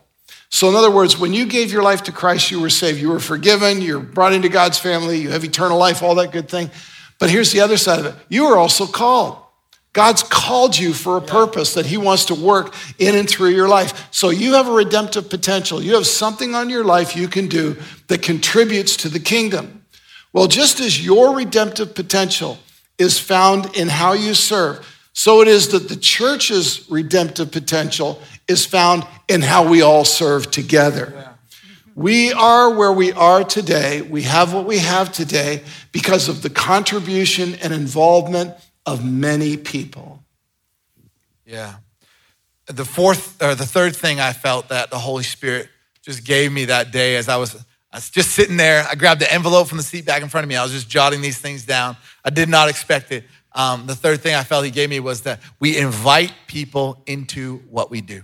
So, 0.50 0.70
in 0.70 0.76
other 0.76 0.92
words, 0.92 1.18
when 1.18 1.34
you 1.34 1.46
gave 1.46 1.72
your 1.72 1.84
life 1.84 2.04
to 2.04 2.12
Christ, 2.12 2.52
you 2.52 2.60
were 2.60 2.70
saved. 2.70 3.00
You 3.00 3.10
were 3.10 3.20
forgiven, 3.20 3.82
you're 3.82 4.00
brought 4.00 4.34
into 4.34 4.50
God's 4.50 4.78
family, 4.78 5.18
you 5.20 5.30
have 5.32 5.44
eternal 5.44 5.78
life, 5.78 6.04
all 6.04 6.16
that 6.16 6.32
good 6.32 6.50
thing. 6.50 6.70
But 7.20 7.30
here's 7.30 7.52
the 7.52 7.62
other 7.62 7.78
side 7.78 8.00
of 8.00 8.06
it 8.06 8.16
you 8.28 8.46
were 8.46 8.58
also 8.58 8.86
called. 8.86 9.38
God's 9.96 10.24
called 10.24 10.78
you 10.78 10.94
for 10.94 11.16
a 11.16 11.22
purpose 11.22 11.74
that 11.76 11.86
He 11.86 11.96
wants 11.96 12.26
to 12.26 12.36
work 12.36 12.76
in 13.00 13.16
and 13.16 13.30
through 13.30 13.52
your 13.52 13.70
life. 13.70 14.10
So 14.12 14.30
you 14.30 14.56
have 14.56 14.68
a 14.68 14.74
redemptive 14.74 15.30
potential. 15.30 15.82
You 15.82 15.96
have 15.96 16.06
something 16.06 16.54
on 16.54 16.70
your 16.70 16.84
life 16.84 17.16
you 17.16 17.30
can 17.30 17.48
do 17.48 17.78
that 18.08 18.22
contributes 18.22 18.98
to 18.98 19.10
the 19.10 19.22
kingdom. 19.22 19.86
Well, 20.34 20.48
just 20.48 20.82
as 20.82 21.04
your 21.04 21.34
redemptive 21.34 21.96
potential 21.96 22.58
is 22.98 23.18
found 23.18 23.74
in 23.78 23.88
how 23.88 24.12
you 24.12 24.34
serve, 24.34 24.86
So 25.18 25.40
it 25.42 25.48
is 25.48 25.70
that 25.70 25.88
the 25.88 25.96
church's 25.96 26.86
redemptive 26.90 27.50
potential 27.50 28.20
is 28.50 28.66
found 28.66 29.08
in 29.30 29.42
how 29.42 29.66
we 29.66 29.82
all 29.82 30.04
serve 30.04 30.52
together. 30.52 31.34
We 31.96 32.34
are 32.34 32.70
where 32.76 32.92
we 32.92 33.14
are 33.14 33.46
today. 33.46 34.02
We 34.02 34.24
have 34.24 34.54
what 34.54 34.66
we 34.66 34.80
have 34.80 35.14
today 35.14 35.64
because 35.94 36.28
of 36.28 36.42
the 36.42 36.50
contribution 36.50 37.56
and 37.64 37.74
involvement 37.74 38.56
of 38.86 39.04
many 39.04 39.58
people. 39.58 40.24
Yeah. 41.46 41.76
The 42.68 42.86
fourth 42.86 43.42
or 43.42 43.56
the 43.56 43.66
third 43.66 43.96
thing 43.96 44.20
I 44.20 44.34
felt 44.34 44.70
that 44.70 44.90
the 44.90 45.00
Holy 45.00 45.24
Spirit 45.24 45.70
just 46.02 46.24
gave 46.24 46.52
me 46.52 46.66
that 46.66 46.92
day 46.92 47.16
as 47.16 47.30
I 47.30 47.38
was, 47.38 47.56
I 47.92 47.98
was 47.98 48.10
just 48.10 48.32
sitting 48.32 48.58
there. 48.58 48.86
I 48.90 48.96
grabbed 48.96 49.22
the 49.22 49.32
envelope 49.32 49.68
from 49.68 49.78
the 49.78 49.84
seat 49.84 50.06
back 50.06 50.22
in 50.22 50.30
front 50.30 50.44
of 50.44 50.50
me. 50.50 50.56
I 50.56 50.64
was 50.64 50.72
just 50.72 50.90
jotting 50.90 51.22
these 51.22 51.38
things 51.38 51.66
down. 51.66 51.98
I 52.24 52.30
did 52.30 52.50
not 52.50 52.70
expect 52.70 53.12
it. 53.12 53.24
Um, 53.54 53.88
the 53.88 53.96
third 53.96 54.22
thing 54.22 54.36
I 54.36 54.44
felt 54.44 54.66
he 54.66 54.72
gave 54.72 54.90
me 54.90 55.00
was 55.00 55.22
that 55.22 55.40
we 55.60 55.78
invite 55.78 56.34
people 56.48 57.02
into 57.06 57.58
what 57.70 57.90
we 57.90 58.02
do. 58.02 58.22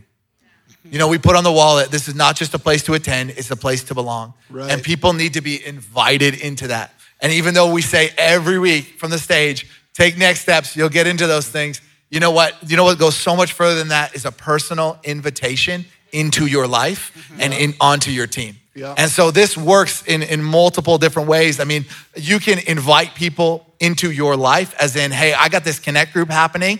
You 0.83 0.97
know, 0.97 1.07
we 1.07 1.19
put 1.19 1.35
on 1.35 1.43
the 1.43 1.51
wall 1.51 1.77
that 1.77 1.91
this 1.91 2.07
is 2.07 2.15
not 2.15 2.35
just 2.35 2.53
a 2.53 2.59
place 2.59 2.83
to 2.83 2.95
attend, 2.95 3.31
it's 3.31 3.51
a 3.51 3.55
place 3.55 3.83
to 3.85 3.93
belong. 3.93 4.33
Right. 4.49 4.69
And 4.71 4.81
people 4.81 5.13
need 5.13 5.35
to 5.35 5.41
be 5.41 5.63
invited 5.63 6.41
into 6.41 6.67
that. 6.67 6.93
And 7.21 7.31
even 7.33 7.53
though 7.53 7.71
we 7.71 7.83
say 7.83 8.09
every 8.17 8.57
week 8.57 8.97
from 8.97 9.11
the 9.11 9.19
stage, 9.19 9.69
take 9.93 10.17
next 10.17 10.41
steps, 10.41 10.75
you'll 10.75 10.89
get 10.89 11.07
into 11.07 11.27
those 11.27 11.47
things. 11.47 11.81
You 12.09 12.19
know 12.19 12.31
what? 12.31 12.55
You 12.69 12.77
know 12.77 12.83
what 12.83 12.99
goes 12.99 13.15
so 13.15 13.35
much 13.35 13.53
further 13.53 13.75
than 13.75 13.89
that 13.89 14.15
is 14.15 14.25
a 14.25 14.31
personal 14.31 14.99
invitation 15.03 15.85
into 16.11 16.45
your 16.45 16.67
life 16.67 17.11
mm-hmm. 17.15 17.41
and 17.41 17.53
in 17.53 17.73
onto 17.79 18.11
your 18.11 18.27
team. 18.27 18.57
Yeah. 18.75 18.95
And 18.97 19.11
so 19.11 19.31
this 19.31 19.57
works 19.57 20.05
in, 20.05 20.21
in 20.23 20.41
multiple 20.41 20.97
different 20.97 21.27
ways. 21.27 21.59
I 21.59 21.65
mean, 21.65 21.85
you 22.15 22.39
can 22.39 22.59
invite 22.67 23.15
people 23.15 23.65
into 23.79 24.11
your 24.11 24.37
life 24.37 24.73
as 24.79 24.95
in, 24.95 25.11
hey, 25.11 25.33
I 25.33 25.49
got 25.49 25.63
this 25.63 25.79
connect 25.79 26.13
group 26.13 26.29
happening. 26.29 26.79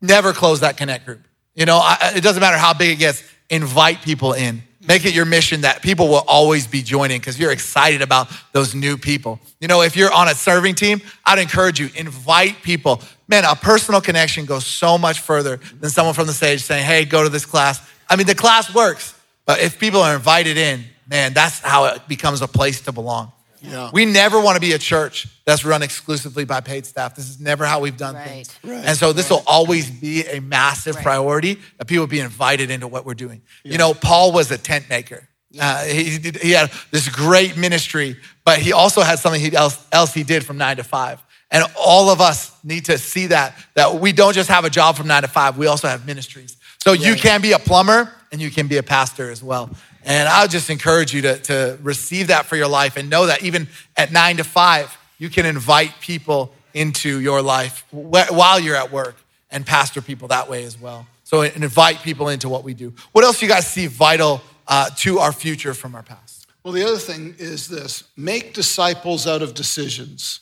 Never 0.00 0.32
close 0.32 0.60
that 0.60 0.76
connect 0.76 1.04
group. 1.04 1.20
You 1.54 1.64
know, 1.64 1.78
I, 1.78 2.12
it 2.16 2.22
doesn't 2.22 2.40
matter 2.40 2.58
how 2.58 2.74
big 2.74 2.90
it 2.90 2.98
gets, 2.98 3.24
invite 3.50 4.02
people 4.02 4.32
in. 4.32 4.62
Make 4.86 5.04
it 5.04 5.14
your 5.14 5.24
mission 5.24 5.62
that 5.62 5.82
people 5.82 6.08
will 6.08 6.24
always 6.28 6.66
be 6.66 6.82
joining 6.82 7.18
because 7.18 7.38
you're 7.38 7.50
excited 7.50 8.02
about 8.02 8.28
those 8.52 8.74
new 8.74 8.96
people. 8.96 9.40
You 9.60 9.66
know, 9.66 9.82
if 9.82 9.96
you're 9.96 10.12
on 10.12 10.28
a 10.28 10.34
serving 10.34 10.76
team, 10.76 11.00
I'd 11.24 11.40
encourage 11.40 11.80
you, 11.80 11.90
invite 11.96 12.62
people. 12.62 13.02
Man, 13.26 13.44
a 13.44 13.56
personal 13.56 14.00
connection 14.00 14.44
goes 14.44 14.64
so 14.64 14.96
much 14.96 15.18
further 15.20 15.58
than 15.80 15.90
someone 15.90 16.14
from 16.14 16.28
the 16.28 16.32
stage 16.32 16.62
saying, 16.62 16.84
hey, 16.84 17.04
go 17.04 17.24
to 17.24 17.28
this 17.28 17.44
class. 17.44 17.80
I 18.08 18.14
mean, 18.14 18.28
the 18.28 18.34
class 18.36 18.72
works, 18.72 19.18
but 19.44 19.60
if 19.60 19.80
people 19.80 20.00
are 20.00 20.14
invited 20.14 20.56
in, 20.56 20.84
man, 21.08 21.32
that's 21.32 21.58
how 21.58 21.86
it 21.86 22.06
becomes 22.06 22.40
a 22.40 22.48
place 22.48 22.80
to 22.82 22.92
belong. 22.92 23.32
Yeah. 23.62 23.90
We 23.92 24.04
never 24.04 24.40
want 24.40 24.56
to 24.56 24.60
be 24.60 24.72
a 24.72 24.78
church 24.78 25.26
that's 25.44 25.64
run 25.64 25.82
exclusively 25.82 26.44
by 26.44 26.60
paid 26.60 26.86
staff. 26.86 27.14
This 27.14 27.28
is 27.28 27.40
never 27.40 27.64
how 27.66 27.80
we've 27.80 27.96
done 27.96 28.14
Right. 28.14 28.28
things. 28.28 28.50
Right. 28.62 28.84
And 28.84 28.96
so 28.98 29.12
this 29.12 29.30
will 29.30 29.42
always 29.46 29.90
be 29.90 30.24
a 30.26 30.40
massive 30.40 30.94
Right. 30.96 31.04
priority 31.04 31.58
that 31.78 31.86
people 31.86 32.06
be 32.06 32.20
invited 32.20 32.70
into 32.70 32.86
what 32.86 33.04
we're 33.06 33.14
doing. 33.14 33.42
You 33.64 33.78
know, 33.78 33.94
Paul 33.94 34.32
was 34.32 34.50
a 34.50 34.58
tent 34.58 34.88
maker. 34.88 35.28
Uh, 35.58 35.84
he, 35.84 36.18
did- 36.18 36.36
he 36.42 36.50
had 36.52 36.70
this 36.90 37.08
great 37.08 37.56
ministry, 37.56 38.16
but 38.44 38.58
he 38.58 38.72
also 38.72 39.00
had 39.02 39.18
something 39.18 39.40
he 39.40 39.54
else, 39.56 39.78
else 39.92 40.12
he 40.12 40.22
did 40.22 40.44
from 40.44 40.58
nine 40.58 40.76
to 40.76 40.84
five. 40.84 41.18
And 41.50 41.64
all 41.78 42.10
of 42.10 42.20
us 42.20 42.50
need 42.64 42.84
to 42.86 42.98
see 42.98 43.28
that, 43.28 43.54
that 43.74 43.94
we 44.00 44.12
don't 44.12 44.34
just 44.34 44.48
have 44.50 44.64
a 44.64 44.70
job 44.70 44.96
from 44.96 45.06
nine 45.06 45.22
to 45.22 45.28
five, 45.28 45.56
we 45.56 45.66
also 45.66 45.88
have 45.88 46.04
ministries. 46.04 46.56
So 46.82 46.92
you 46.92 47.14
can 47.14 47.40
be 47.40 47.52
a 47.52 47.58
plumber 47.58 48.12
and 48.32 48.40
you 48.40 48.50
can 48.50 48.66
be 48.66 48.76
a 48.76 48.82
pastor 48.82 49.30
as 49.30 49.42
well. 49.42 49.70
And 50.06 50.28
I'll 50.28 50.48
just 50.48 50.70
encourage 50.70 51.12
you 51.12 51.22
to, 51.22 51.38
to 51.40 51.78
receive 51.82 52.28
that 52.28 52.46
for 52.46 52.54
your 52.54 52.68
life 52.68 52.96
and 52.96 53.10
know 53.10 53.26
that 53.26 53.42
even 53.42 53.66
at 53.96 54.12
nine 54.12 54.36
to 54.36 54.44
five, 54.44 54.96
you 55.18 55.28
can 55.28 55.44
invite 55.44 56.00
people 56.00 56.52
into 56.72 57.20
your 57.20 57.42
life 57.42 57.84
while 57.90 58.60
you're 58.60 58.76
at 58.76 58.92
work 58.92 59.16
and 59.50 59.66
pastor 59.66 60.00
people 60.00 60.28
that 60.28 60.48
way 60.48 60.64
as 60.64 60.80
well. 60.80 61.06
So 61.24 61.42
invite 61.42 62.02
people 62.02 62.28
into 62.28 62.48
what 62.48 62.62
we 62.62 62.72
do. 62.72 62.94
What 63.10 63.24
else 63.24 63.40
do 63.40 63.46
you 63.46 63.52
guys 63.52 63.66
see 63.66 63.88
vital 63.88 64.42
uh, 64.68 64.90
to 64.98 65.18
our 65.18 65.32
future 65.32 65.74
from 65.74 65.96
our 65.96 66.04
past? 66.04 66.46
Well, 66.62 66.72
the 66.72 66.84
other 66.84 66.98
thing 66.98 67.34
is 67.38 67.68
this 67.68 68.04
make 68.16 68.54
disciples 68.54 69.26
out 69.26 69.42
of 69.42 69.54
decisions. 69.54 70.40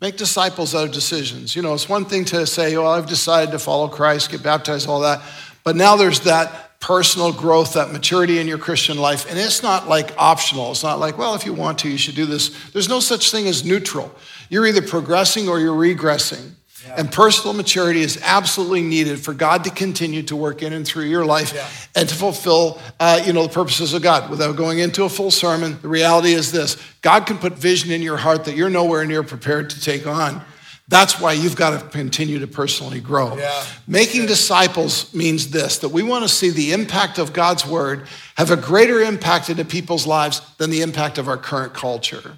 Make 0.00 0.16
disciples 0.16 0.74
out 0.74 0.84
of 0.84 0.92
decisions. 0.92 1.54
You 1.54 1.62
know, 1.62 1.74
it's 1.74 1.88
one 1.88 2.06
thing 2.06 2.24
to 2.26 2.46
say, 2.46 2.76
well, 2.76 2.88
I've 2.88 3.06
decided 3.06 3.52
to 3.52 3.58
follow 3.58 3.88
Christ, 3.88 4.30
get 4.30 4.42
baptized, 4.42 4.88
all 4.88 5.00
that. 5.00 5.22
But 5.64 5.76
now 5.76 5.96
there's 5.96 6.20
that 6.20 6.71
personal 6.82 7.32
growth, 7.32 7.74
that 7.74 7.92
maturity 7.92 8.40
in 8.40 8.48
your 8.48 8.58
Christian 8.58 8.98
life. 8.98 9.30
And 9.30 9.38
it's 9.38 9.62
not 9.62 9.88
like 9.88 10.12
optional. 10.18 10.72
It's 10.72 10.82
not 10.82 10.98
like, 10.98 11.16
well, 11.16 11.34
if 11.34 11.46
you 11.46 11.54
want 11.54 11.78
to, 11.78 11.88
you 11.88 11.96
should 11.96 12.16
do 12.16 12.26
this. 12.26 12.70
There's 12.72 12.88
no 12.88 12.98
such 12.98 13.30
thing 13.30 13.46
as 13.46 13.64
neutral. 13.64 14.12
You're 14.50 14.66
either 14.66 14.82
progressing 14.82 15.48
or 15.48 15.60
you're 15.60 15.76
regressing. 15.76 16.50
And 16.96 17.10
personal 17.10 17.54
maturity 17.54 18.00
is 18.00 18.20
absolutely 18.24 18.82
needed 18.82 19.20
for 19.20 19.32
God 19.32 19.62
to 19.64 19.70
continue 19.70 20.24
to 20.24 20.34
work 20.34 20.62
in 20.62 20.72
and 20.72 20.84
through 20.84 21.04
your 21.04 21.24
life 21.24 21.88
and 21.94 22.08
to 22.08 22.14
fulfill, 22.14 22.80
uh, 22.98 23.22
you 23.24 23.32
know, 23.32 23.44
the 23.44 23.52
purposes 23.52 23.94
of 23.94 24.02
God. 24.02 24.28
Without 24.28 24.56
going 24.56 24.80
into 24.80 25.04
a 25.04 25.08
full 25.08 25.30
sermon, 25.30 25.78
the 25.80 25.88
reality 25.88 26.32
is 26.32 26.50
this: 26.50 26.76
God 27.00 27.24
can 27.26 27.38
put 27.38 27.52
vision 27.52 27.92
in 27.92 28.02
your 28.02 28.16
heart 28.16 28.44
that 28.46 28.56
you're 28.56 28.68
nowhere 28.68 29.06
near 29.06 29.22
prepared 29.22 29.70
to 29.70 29.80
take 29.80 30.08
on. 30.08 30.44
That's 30.92 31.18
why 31.18 31.32
you've 31.32 31.56
got 31.56 31.80
to 31.80 31.88
continue 31.88 32.38
to 32.40 32.46
personally 32.46 33.00
grow. 33.00 33.38
Yeah. 33.38 33.64
Making 33.86 34.26
disciples 34.26 35.14
means 35.14 35.48
this 35.48 35.78
that 35.78 35.88
we 35.88 36.02
want 36.02 36.22
to 36.22 36.28
see 36.28 36.50
the 36.50 36.72
impact 36.72 37.16
of 37.16 37.32
God's 37.32 37.66
word 37.66 38.06
have 38.36 38.50
a 38.50 38.58
greater 38.58 39.00
impact 39.00 39.48
into 39.48 39.64
people's 39.64 40.06
lives 40.06 40.42
than 40.58 40.68
the 40.68 40.82
impact 40.82 41.16
of 41.16 41.28
our 41.28 41.38
current 41.38 41.72
culture. 41.72 42.36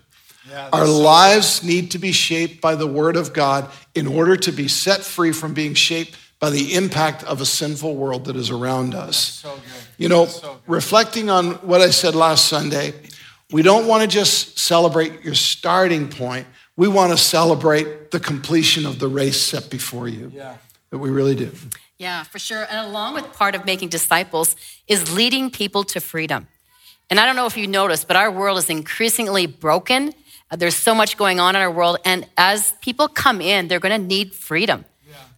Our 0.73 0.87
lives 0.87 1.64
need 1.64 1.90
to 1.93 1.99
be 1.99 2.12
shaped 2.12 2.61
by 2.61 2.77
the 2.77 2.87
word 2.87 3.17
of 3.17 3.33
God 3.33 3.69
in 3.93 4.07
order 4.07 4.37
to 4.37 4.53
be 4.53 4.69
set 4.69 5.01
free 5.01 5.33
from 5.33 5.53
being 5.53 5.75
shaped 5.75 6.17
by 6.38 6.51
the 6.51 6.75
impact 6.75 7.25
of 7.25 7.40
a 7.40 7.47
sinful 7.47 7.97
world 7.97 8.27
that 8.27 8.37
is 8.37 8.51
around 8.51 8.95
us. 8.95 9.45
You 9.99 10.09
know, 10.09 10.29
reflecting 10.69 11.29
on 11.29 11.55
what 11.55 11.81
I 11.81 11.90
said 11.90 12.14
last 12.14 12.47
Sunday, 12.47 12.95
we 13.51 13.62
don't 13.62 13.88
want 13.88 14.03
to 14.03 14.09
just 14.09 14.61
celebrate 14.61 15.25
your 15.25 15.35
starting 15.35 16.09
point. 16.09 16.47
We 16.76 16.88
want 16.88 17.12
to 17.12 17.18
celebrate 17.18 18.10
the 18.10 18.20
completion 18.20 18.87
of 18.87 18.98
the 18.98 19.08
race 19.08 19.40
set 19.40 19.70
before 19.70 20.08
you. 20.08 20.30
Yeah. 20.34 20.56
That 20.90 20.98
we 20.98 21.10
really 21.10 21.34
do. 21.34 21.50
Yeah, 21.98 22.24
for 22.24 22.38
sure. 22.38 22.66
And 22.68 22.87
along 22.87 23.14
with 23.14 23.32
part 23.32 23.54
of 23.54 23.64
making 23.64 23.88
disciples 23.88 24.56
is 24.88 25.14
leading 25.14 25.50
people 25.50 25.84
to 25.84 26.00
freedom. 26.00 26.48
And 27.10 27.20
I 27.20 27.26
don't 27.26 27.37
know 27.37 27.46
if 27.46 27.56
you 27.56 27.66
noticed, 27.66 28.08
but 28.08 28.16
our 28.16 28.30
world 28.30 28.58
is 28.58 28.70
increasingly 28.70 29.46
broken. 29.46 30.12
There's 30.50 30.76
so 30.76 30.94
much 30.94 31.16
going 31.16 31.40
on 31.40 31.54
in 31.56 31.62
our 31.62 31.70
world. 31.70 31.98
And 32.04 32.26
as 32.37 32.72
people 32.80 33.08
come 33.08 33.40
in, 33.40 33.68
they're 33.68 33.80
going 33.80 34.00
to 34.00 34.06
need 34.06 34.34
freedom. 34.34 34.84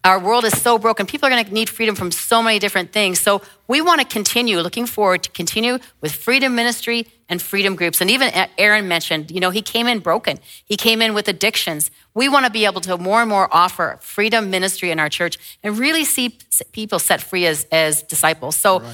Our 0.06 0.20
world 0.20 0.44
is 0.44 0.56
so 0.62 0.78
broken. 0.78 1.04
People 1.04 1.26
are 1.26 1.30
going 1.30 1.44
to 1.44 1.52
need 1.52 1.68
freedom 1.68 1.96
from 1.96 2.12
so 2.12 2.40
many 2.40 2.60
different 2.60 2.92
things. 2.92 3.20
So 3.20 3.42
we 3.66 3.80
want 3.80 4.00
to 4.00 4.06
continue, 4.06 4.60
looking 4.60 4.86
forward 4.86 5.24
to 5.24 5.30
continue 5.30 5.80
with 6.00 6.12
freedom 6.12 6.54
ministry 6.54 7.08
and 7.28 7.42
freedom 7.42 7.74
groups. 7.74 8.00
And 8.00 8.08
even 8.08 8.30
Aaron 8.56 8.86
mentioned, 8.86 9.32
you 9.32 9.40
know, 9.40 9.50
he 9.50 9.62
came 9.62 9.88
in 9.88 9.98
broken. 9.98 10.38
He 10.64 10.76
came 10.76 11.02
in 11.02 11.12
with 11.12 11.26
addictions. 11.26 11.90
We 12.14 12.28
want 12.28 12.46
to 12.46 12.52
be 12.52 12.66
able 12.66 12.80
to 12.82 12.96
more 12.96 13.20
and 13.20 13.28
more 13.28 13.48
offer 13.50 13.98
freedom 14.00 14.48
ministry 14.48 14.92
in 14.92 15.00
our 15.00 15.08
church 15.08 15.38
and 15.64 15.76
really 15.76 16.04
see 16.04 16.38
people 16.70 17.00
set 17.00 17.20
free 17.20 17.44
as, 17.44 17.66
as 17.72 18.04
disciples. 18.04 18.54
So 18.54 18.84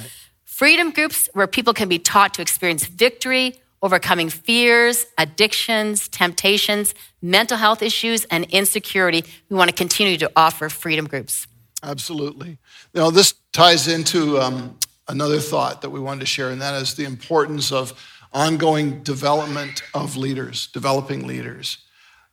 freedom 0.47 0.93
groups 0.93 1.29
where 1.35 1.47
people 1.47 1.75
can 1.75 1.91
be 1.91 1.99
taught 1.99 2.33
to 2.35 2.41
experience 2.41 2.87
victory, 2.87 3.61
overcoming 3.83 4.29
fears, 4.29 5.07
addictions, 5.19 6.09
temptations, 6.09 6.95
mental 7.21 7.59
health 7.59 7.83
issues, 7.83 8.25
and 8.27 8.45
insecurity. 8.47 9.25
We 9.49 9.57
want 9.57 9.71
to 9.71 9.77
continue 9.77 10.17
to 10.19 10.31
offer 10.37 10.69
freedom 10.69 11.07
groups. 11.07 11.47
Absolutely. 11.83 12.59
Now, 12.95 13.11
this 13.11 13.35
ties 13.53 13.89
into 13.89 14.39
um, 14.41 14.79
another 15.09 15.41
thought 15.41 15.83
that 15.83 15.91
we 15.91 15.99
wanted 15.99 16.21
to 16.21 16.27
share, 16.27 16.51
and 16.51 16.63
that 16.63 16.81
is 16.81 16.95
the 16.95 17.05
importance 17.05 17.73
of 17.73 17.93
ongoing 18.33 19.03
development 19.03 19.83
of 19.93 20.17
leaders, 20.17 20.69
developing 20.69 21.27
leaders. 21.27 21.79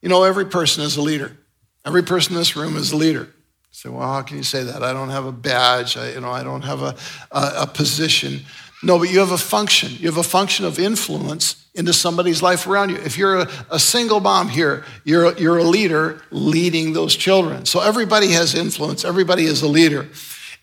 You 0.02 0.10
know, 0.10 0.24
every 0.24 0.46
person 0.46 0.84
is 0.84 0.98
a 0.98 1.02
leader. 1.02 1.36
Every 1.86 2.04
person 2.04 2.34
in 2.34 2.40
this 2.40 2.56
room 2.56 2.78
is 2.78 2.92
a 2.92 2.98
leader. 2.98 3.30
Say, 3.72 3.90
well, 3.90 4.08
how 4.08 4.22
can 4.22 4.38
you 4.38 4.44
say 4.44 4.64
that? 4.64 4.84
I 4.84 4.94
don't 4.94 5.10
have 5.10 5.26
a 5.26 5.32
badge. 5.32 5.98
I, 5.98 6.12
you 6.12 6.22
know, 6.22 6.32
I 6.32 6.44
don't 6.44 6.64
have 6.64 6.82
a, 6.82 6.96
a, 7.32 7.64
a 7.64 7.68
position. 7.68 8.42
No, 8.82 8.98
but 8.98 9.10
you 9.10 9.20
have 9.20 9.32
a 9.32 9.38
function. 9.38 9.92
You 9.92 10.08
have 10.08 10.18
a 10.18 10.24
function 10.24 10.66
of 10.66 10.80
influence 10.80 11.68
into 11.76 11.94
somebody's 11.94 12.42
life 12.42 12.66
around 12.66 12.90
you. 12.90 12.98
If 12.98 13.18
you're 13.18 13.40
a, 13.40 13.50
a 13.70 13.80
single 13.80 14.20
mom 14.20 14.48
here, 14.48 14.86
you're, 15.04 15.38
you're 15.38 15.58
a 15.58 15.64
leader 15.64 16.22
leading 16.32 16.94
those 16.94 17.16
children. 17.16 17.66
So 17.66 17.82
everybody 17.82 18.32
has 18.32 18.56
influence. 18.56 19.04
Everybody 19.04 19.44
is 19.44 19.62
a 19.62 19.68
leader. 19.68 20.08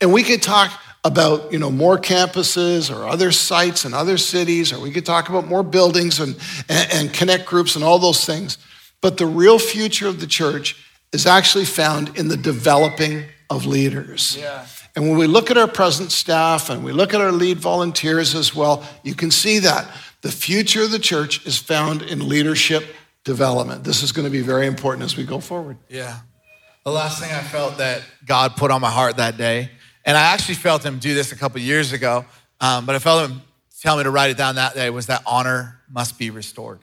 And 0.01 0.13
we 0.13 0.23
could 0.23 0.43
talk 0.43 0.73
about 1.07 1.53
you 1.53 1.59
know 1.59 1.71
more 1.71 1.97
campuses 1.97 2.95
or 2.95 3.07
other 3.07 3.31
sites 3.31 3.85
and 3.85 3.95
other 3.95 4.19
cities, 4.19 4.73
or 4.73 4.81
we 4.81 4.91
could 4.91 5.07
talk 5.07 5.29
about 5.29 5.47
more 5.47 5.63
buildings 5.63 6.19
and, 6.19 6.37
and, 6.69 6.93
and 6.93 7.13
connect 7.15 7.47
groups 7.47 7.77
and 7.77 7.85
all 7.85 7.99
those 7.99 8.25
things. 8.25 8.59
But 9.01 9.17
the 9.17 9.27
real 9.27 9.59
future 9.59 10.09
of 10.09 10.21
the 10.21 10.27
church 10.27 10.77
is 11.13 11.27
actually 11.27 11.65
found 11.65 12.19
in 12.19 12.29
the 12.29 12.37
developing 12.37 13.25
of 13.49 13.67
leaders. 13.67 14.37
Yeah. 14.37 14.67
And 14.97 15.07
when 15.11 15.19
we 15.19 15.27
look 15.27 15.51
at 15.51 15.59
our 15.59 15.69
present 15.69 16.11
staff 16.11 16.71
and 16.71 16.83
we 16.83 16.91
look 16.91 17.13
at 17.13 17.21
our 17.21 17.31
lead 17.31 17.59
volunteers 17.59 18.35
as 18.35 18.55
well, 18.55 18.83
you 19.05 19.15
can 19.15 19.31
see 19.31 19.59
that 19.59 19.87
the 20.23 20.33
future 20.33 20.83
of 20.83 20.91
the 20.91 20.99
church 20.99 21.47
is 21.47 21.59
found 21.59 22.01
in 22.01 22.27
leadership 22.27 22.83
development. 23.23 23.85
This 23.85 24.03
is 24.03 24.11
going 24.11 24.25
to 24.25 24.31
be 24.31 24.41
very 24.41 24.67
important 24.67 25.05
as 25.05 25.15
we 25.15 25.25
go 25.25 25.39
forward. 25.39 25.77
Yeah. 25.91 26.17
the 26.85 26.93
last 26.93 27.21
thing 27.21 27.31
I 27.31 27.43
felt 27.43 27.77
that 27.77 28.03
God 28.25 28.57
put 28.57 28.71
on 28.71 28.81
my 28.81 28.91
heart 28.91 29.19
that 29.19 29.37
day, 29.37 29.71
and 30.07 30.17
I 30.17 30.33
actually 30.33 30.55
felt 30.55 30.83
Him 30.83 30.99
do 30.99 31.13
this 31.13 31.31
a 31.31 31.37
couple 31.37 31.61
years 31.61 31.93
ago, 31.93 32.25
um, 32.61 32.87
but 32.87 32.95
I 32.95 32.99
felt 32.99 33.31
Him 33.31 33.43
tell 33.83 33.99
me 33.99 34.05
to 34.05 34.11
write 34.11 34.31
it 34.31 34.39
down 34.39 34.55
that 34.55 34.75
day 34.75 34.89
was 34.89 35.09
that 35.09 35.23
honor 35.27 35.79
must 35.91 36.19
be 36.19 36.31
restored. 36.31 36.79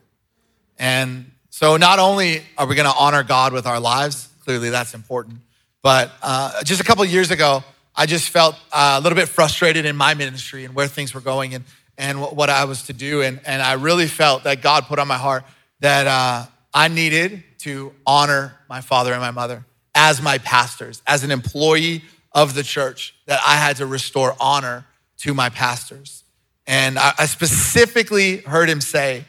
And 0.78 1.32
so 1.50 1.78
not 1.78 1.98
only 1.98 2.44
are 2.60 2.68
we 2.68 2.76
going 2.76 2.88
to 2.88 2.96
honor 2.96 3.24
God 3.24 3.54
with 3.54 3.66
our 3.66 3.80
lives, 3.80 4.30
clearly 4.44 4.70
that's 4.70 4.94
important, 4.94 5.40
but 5.82 6.12
uh, 6.22 6.64
just 6.64 6.80
a 6.80 6.84
couple 6.84 7.04
years 7.06 7.32
ago, 7.32 7.64
I 7.96 8.06
just 8.06 8.30
felt 8.30 8.56
uh, 8.72 8.98
a 9.00 9.02
little 9.02 9.16
bit 9.16 9.30
frustrated 9.30 9.86
in 9.86 9.96
my 9.96 10.14
ministry 10.14 10.66
and 10.66 10.74
where 10.74 10.88
things 10.88 11.14
were 11.14 11.22
going 11.22 11.54
and, 11.54 11.64
and 11.98 12.20
what 12.22 12.50
I 12.50 12.66
was 12.66 12.84
to 12.84 12.94
do. 12.94 13.22
And, 13.22 13.40
and 13.46 13.62
I 13.62 13.74
really 13.74 14.08
felt 14.08 14.44
that 14.46 14.62
God 14.62 14.86
put 14.86 15.00
on 15.00 15.08
my 15.08 15.18
heart 15.18 15.44
that 15.80 16.08
uh, 16.08 16.46
I 16.74 16.88
needed 16.88 17.44
to 17.60 17.94
honor 18.06 18.56
my 18.68 18.82
father 18.82 19.14
and 19.14 19.22
my 19.22 19.32
mother 19.32 19.66
as 19.96 20.22
my 20.22 20.40
pastors, 20.40 21.04
as 21.06 21.24
an 21.24 21.30
employee 21.30 22.02
of 22.32 22.56
the 22.56 22.64
church, 22.64 23.14
that 23.28 23.40
I 23.46 23.56
had 23.58 23.78
to 23.78 23.86
restore 23.86 24.36
honor 24.40 24.86
to 25.18 25.34
my 25.36 25.50
pastors. 25.50 26.24
And 26.66 26.98
I, 26.98 27.14
I 27.20 27.26
specifically 27.28 28.38
heard 28.38 28.70
him 28.70 28.82
say, 28.82 29.26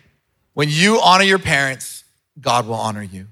when 0.54 0.68
you 0.70 1.00
honor 1.02 1.24
your 1.24 1.38
parents, 1.38 2.04
God 2.40 2.66
will 2.66 2.74
honor 2.74 3.02
you. 3.02 3.26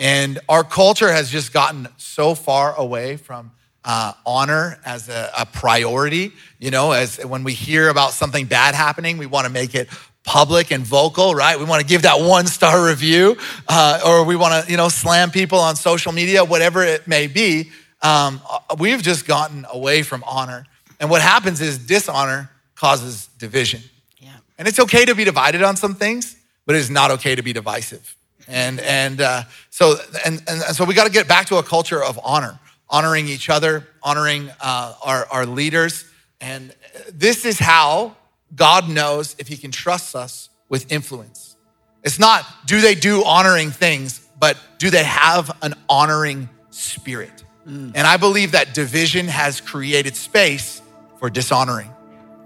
And 0.00 0.38
our 0.48 0.64
culture 0.64 1.12
has 1.12 1.30
just 1.30 1.52
gotten 1.52 1.86
so 1.98 2.34
far 2.34 2.74
away 2.74 3.18
from 3.18 3.52
uh, 3.84 4.12
honor 4.26 4.78
as 4.84 5.08
a, 5.08 5.30
a, 5.38 5.46
priority. 5.46 6.32
You 6.58 6.70
know, 6.70 6.92
as 6.92 7.16
when 7.24 7.44
we 7.44 7.54
hear 7.54 7.88
about 7.88 8.12
something 8.12 8.46
bad 8.46 8.74
happening, 8.74 9.18
we 9.18 9.26
want 9.26 9.46
to 9.46 9.52
make 9.52 9.74
it 9.74 9.88
public 10.22 10.70
and 10.70 10.84
vocal, 10.84 11.34
right? 11.34 11.58
We 11.58 11.64
want 11.64 11.80
to 11.80 11.86
give 11.86 12.02
that 12.02 12.20
one 12.20 12.46
star 12.46 12.86
review, 12.86 13.36
uh, 13.68 14.00
or 14.04 14.24
we 14.24 14.36
want 14.36 14.64
to, 14.64 14.70
you 14.70 14.76
know, 14.76 14.88
slam 14.88 15.30
people 15.30 15.58
on 15.58 15.76
social 15.76 16.12
media, 16.12 16.44
whatever 16.44 16.84
it 16.84 17.08
may 17.08 17.26
be. 17.26 17.70
Um, 18.02 18.40
we've 18.78 19.02
just 19.02 19.26
gotten 19.26 19.66
away 19.70 20.02
from 20.02 20.24
honor. 20.26 20.66
And 20.98 21.10
what 21.10 21.22
happens 21.22 21.60
is 21.60 21.78
dishonor 21.78 22.50
causes 22.74 23.28
division. 23.38 23.82
Yeah. 24.18 24.30
And 24.58 24.68
it's 24.68 24.78
okay 24.78 25.04
to 25.06 25.14
be 25.14 25.24
divided 25.24 25.62
on 25.62 25.76
some 25.76 25.94
things, 25.94 26.36
but 26.66 26.74
it 26.74 26.78
is 26.78 26.90
not 26.90 27.10
okay 27.12 27.34
to 27.34 27.42
be 27.42 27.52
divisive. 27.52 28.14
And, 28.46 28.80
and 28.80 29.20
uh, 29.20 29.42
so, 29.70 29.96
and, 30.24 30.42
and, 30.48 30.62
and 30.62 30.76
so 30.76 30.84
we 30.84 30.94
got 30.94 31.04
to 31.04 31.12
get 31.12 31.28
back 31.28 31.46
to 31.46 31.56
a 31.56 31.62
culture 31.62 32.02
of 32.02 32.18
honor 32.22 32.58
honoring 32.90 33.28
each 33.28 33.48
other, 33.48 33.86
honoring 34.02 34.50
uh, 34.60 34.94
our, 35.02 35.26
our 35.30 35.46
leaders. 35.46 36.04
And 36.40 36.74
this 37.12 37.44
is 37.44 37.58
how 37.58 38.16
God 38.54 38.88
knows 38.88 39.36
if 39.38 39.48
he 39.48 39.56
can 39.56 39.70
trust 39.70 40.16
us 40.16 40.48
with 40.68 40.90
influence. 40.90 41.56
It's 42.02 42.18
not 42.18 42.44
do 42.66 42.80
they 42.80 42.94
do 42.94 43.24
honoring 43.24 43.70
things, 43.70 44.26
but 44.38 44.56
do 44.78 44.90
they 44.90 45.04
have 45.04 45.56
an 45.62 45.74
honoring 45.88 46.48
spirit? 46.70 47.44
Mm. 47.66 47.92
And 47.94 48.06
I 48.06 48.16
believe 48.16 48.52
that 48.52 48.74
division 48.74 49.28
has 49.28 49.60
created 49.60 50.16
space 50.16 50.82
for 51.18 51.30
dishonoring. 51.30 51.90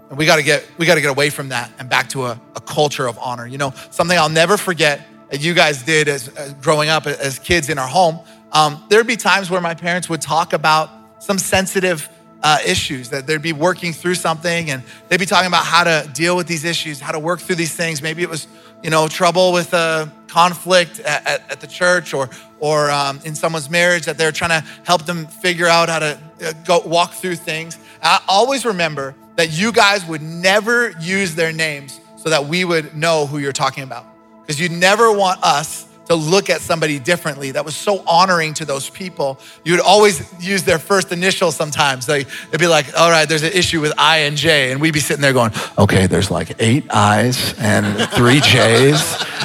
And 0.09 0.17
we 0.17 0.25
gotta 0.25 0.43
get, 0.43 0.67
we 0.77 0.85
gotta 0.85 1.01
get 1.01 1.09
away 1.09 1.29
from 1.29 1.49
that 1.49 1.71
and 1.79 1.89
back 1.89 2.09
to 2.09 2.25
a, 2.25 2.39
a 2.55 2.61
culture 2.61 3.07
of 3.07 3.17
honor. 3.17 3.47
You 3.47 3.57
know, 3.57 3.73
something 3.91 4.17
I'll 4.17 4.29
never 4.29 4.57
forget 4.57 5.07
that 5.31 5.41
you 5.41 5.53
guys 5.53 5.83
did 5.83 6.07
as, 6.07 6.27
as 6.27 6.53
growing 6.55 6.89
up 6.89 7.07
as 7.07 7.39
kids 7.39 7.69
in 7.69 7.79
our 7.79 7.87
home 7.87 8.19
um, 8.55 8.81
there'd 8.87 9.05
be 9.05 9.17
times 9.17 9.51
where 9.51 9.59
my 9.59 9.73
parents 9.73 10.07
would 10.07 10.21
talk 10.21 10.53
about 10.53 10.89
some 11.21 11.37
sensitive 11.37 12.09
uh, 12.41 12.59
issues, 12.65 13.09
that 13.09 13.27
they'd 13.27 13.41
be 13.41 13.51
working 13.51 13.91
through 13.91 14.15
something 14.15 14.69
and 14.69 14.81
they'd 15.09 15.19
be 15.19 15.25
talking 15.25 15.47
about 15.47 15.65
how 15.65 15.83
to 15.83 16.09
deal 16.13 16.37
with 16.37 16.47
these 16.47 16.63
issues, 16.63 17.01
how 17.01 17.11
to 17.11 17.19
work 17.19 17.41
through 17.41 17.57
these 17.57 17.75
things. 17.75 18.01
Maybe 18.01 18.23
it 18.23 18.29
was, 18.29 18.47
you 18.81 18.89
know, 18.89 19.09
trouble 19.09 19.51
with 19.51 19.73
a 19.73 20.09
conflict 20.27 21.01
at, 21.01 21.27
at, 21.27 21.51
at 21.51 21.59
the 21.59 21.67
church 21.67 22.13
or, 22.13 22.29
or 22.59 22.89
um, 22.91 23.19
in 23.25 23.35
someone's 23.35 23.69
marriage 23.69 24.05
that 24.05 24.17
they're 24.17 24.31
trying 24.31 24.61
to 24.61 24.65
help 24.85 25.05
them 25.05 25.25
figure 25.27 25.67
out 25.67 25.89
how 25.89 25.99
to 25.99 26.19
uh, 26.45 26.53
go 26.65 26.79
walk 26.85 27.11
through 27.11 27.35
things. 27.35 27.77
I 28.01 28.21
always 28.29 28.63
remember 28.63 29.15
that 29.35 29.51
you 29.51 29.73
guys 29.73 30.05
would 30.05 30.21
never 30.21 30.91
use 31.01 31.35
their 31.35 31.51
names 31.51 31.99
so 32.15 32.29
that 32.29 32.45
we 32.45 32.63
would 32.63 32.95
know 32.95 33.25
who 33.25 33.39
you're 33.39 33.51
talking 33.51 33.83
about. 33.83 34.05
Because 34.41 34.61
you'd 34.61 34.71
never 34.71 35.11
want 35.11 35.43
us 35.43 35.87
to 36.05 36.15
look 36.15 36.49
at 36.49 36.61
somebody 36.61 36.99
differently 36.99 37.51
that 37.51 37.65
was 37.65 37.75
so 37.75 38.03
honoring 38.07 38.53
to 38.55 38.65
those 38.65 38.89
people. 38.89 39.39
You 39.63 39.73
would 39.73 39.81
always 39.81 40.31
use 40.41 40.63
their 40.63 40.79
first 40.79 41.11
initial 41.11 41.51
sometimes. 41.51 42.07
Like, 42.07 42.27
it'd 42.49 42.59
be 42.59 42.67
like, 42.67 42.97
all 42.97 43.09
right, 43.09 43.27
there's 43.27 43.43
an 43.43 43.53
issue 43.53 43.81
with 43.81 43.93
I 43.97 44.19
and 44.19 44.37
J. 44.37 44.71
And 44.71 44.79
we'd 44.79 44.93
be 44.93 44.99
sitting 44.99 45.21
there 45.21 45.33
going, 45.33 45.51
okay, 45.77 46.07
there's 46.07 46.29
like 46.29 46.55
eight 46.59 46.85
I's 46.93 47.57
and 47.59 48.09
three 48.11 48.39
J's. 48.39 49.01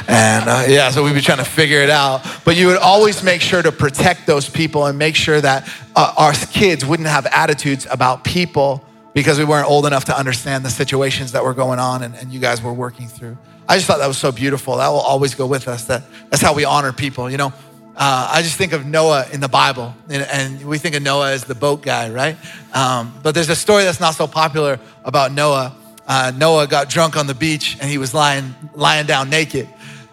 And 0.07 0.49
uh, 0.49 0.65
yeah, 0.67 0.91
so 0.91 1.03
we'd 1.03 1.15
be 1.15 1.21
trying 1.21 1.39
to 1.39 1.45
figure 1.45 1.81
it 1.81 1.89
out. 1.89 2.25
But 2.45 2.55
you 2.55 2.67
would 2.67 2.77
always 2.77 3.23
make 3.23 3.41
sure 3.41 3.61
to 3.61 3.71
protect 3.71 4.27
those 4.27 4.49
people 4.49 4.85
and 4.85 4.97
make 4.97 5.15
sure 5.15 5.41
that 5.41 5.67
uh, 5.95 6.13
our 6.17 6.33
kids 6.33 6.85
wouldn't 6.85 7.09
have 7.09 7.25
attitudes 7.27 7.87
about 7.89 8.23
people 8.23 8.85
because 9.13 9.37
we 9.37 9.45
weren't 9.45 9.69
old 9.69 9.85
enough 9.85 10.05
to 10.05 10.17
understand 10.17 10.63
the 10.63 10.69
situations 10.69 11.33
that 11.33 11.43
were 11.43 11.53
going 11.53 11.79
on 11.79 12.03
and, 12.03 12.15
and 12.15 12.31
you 12.31 12.39
guys 12.39 12.61
were 12.61 12.73
working 12.73 13.07
through. 13.07 13.37
I 13.71 13.75
just 13.75 13.87
thought 13.87 13.99
that 13.99 14.07
was 14.07 14.17
so 14.17 14.33
beautiful. 14.33 14.75
That 14.75 14.89
will 14.89 14.97
always 14.97 15.33
go 15.33 15.47
with 15.47 15.69
us. 15.69 15.85
That, 15.85 16.03
that's 16.29 16.41
how 16.41 16.53
we 16.53 16.65
honor 16.65 16.91
people. 16.91 17.31
You 17.31 17.37
know, 17.37 17.53
uh, 17.95 18.29
I 18.29 18.41
just 18.41 18.57
think 18.57 18.73
of 18.73 18.85
Noah 18.85 19.27
in 19.31 19.39
the 19.39 19.47
Bible, 19.47 19.95
and, 20.09 20.23
and, 20.23 20.65
we 20.65 20.77
think 20.77 20.93
of 20.93 21.01
Noah 21.01 21.31
as 21.31 21.45
the 21.45 21.55
boat 21.55 21.81
guy, 21.81 22.09
right? 22.09 22.35
Um, 22.73 23.17
but 23.23 23.33
there's 23.33 23.47
a 23.47 23.55
story 23.55 23.85
that's 23.85 24.01
not 24.01 24.13
so 24.13 24.27
popular 24.27 24.77
about 25.05 25.31
Noah. 25.31 25.73
Uh, 26.05 26.33
Noah 26.35 26.67
got 26.67 26.89
drunk 26.89 27.15
on 27.15 27.27
the 27.27 27.33
beach 27.33 27.77
and 27.79 27.89
he 27.89 27.97
was 27.97 28.13
lying, 28.13 28.53
lying 28.73 29.05
down 29.05 29.29
naked. 29.29 29.69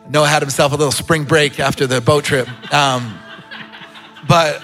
Noah 0.08 0.28
had 0.28 0.40
himself 0.40 0.70
a 0.70 0.76
little 0.76 0.92
spring 0.92 1.24
break 1.24 1.58
after 1.58 1.88
the 1.88 2.00
boat 2.00 2.22
trip. 2.22 2.46
Um, 2.72 3.18
but 4.28 4.62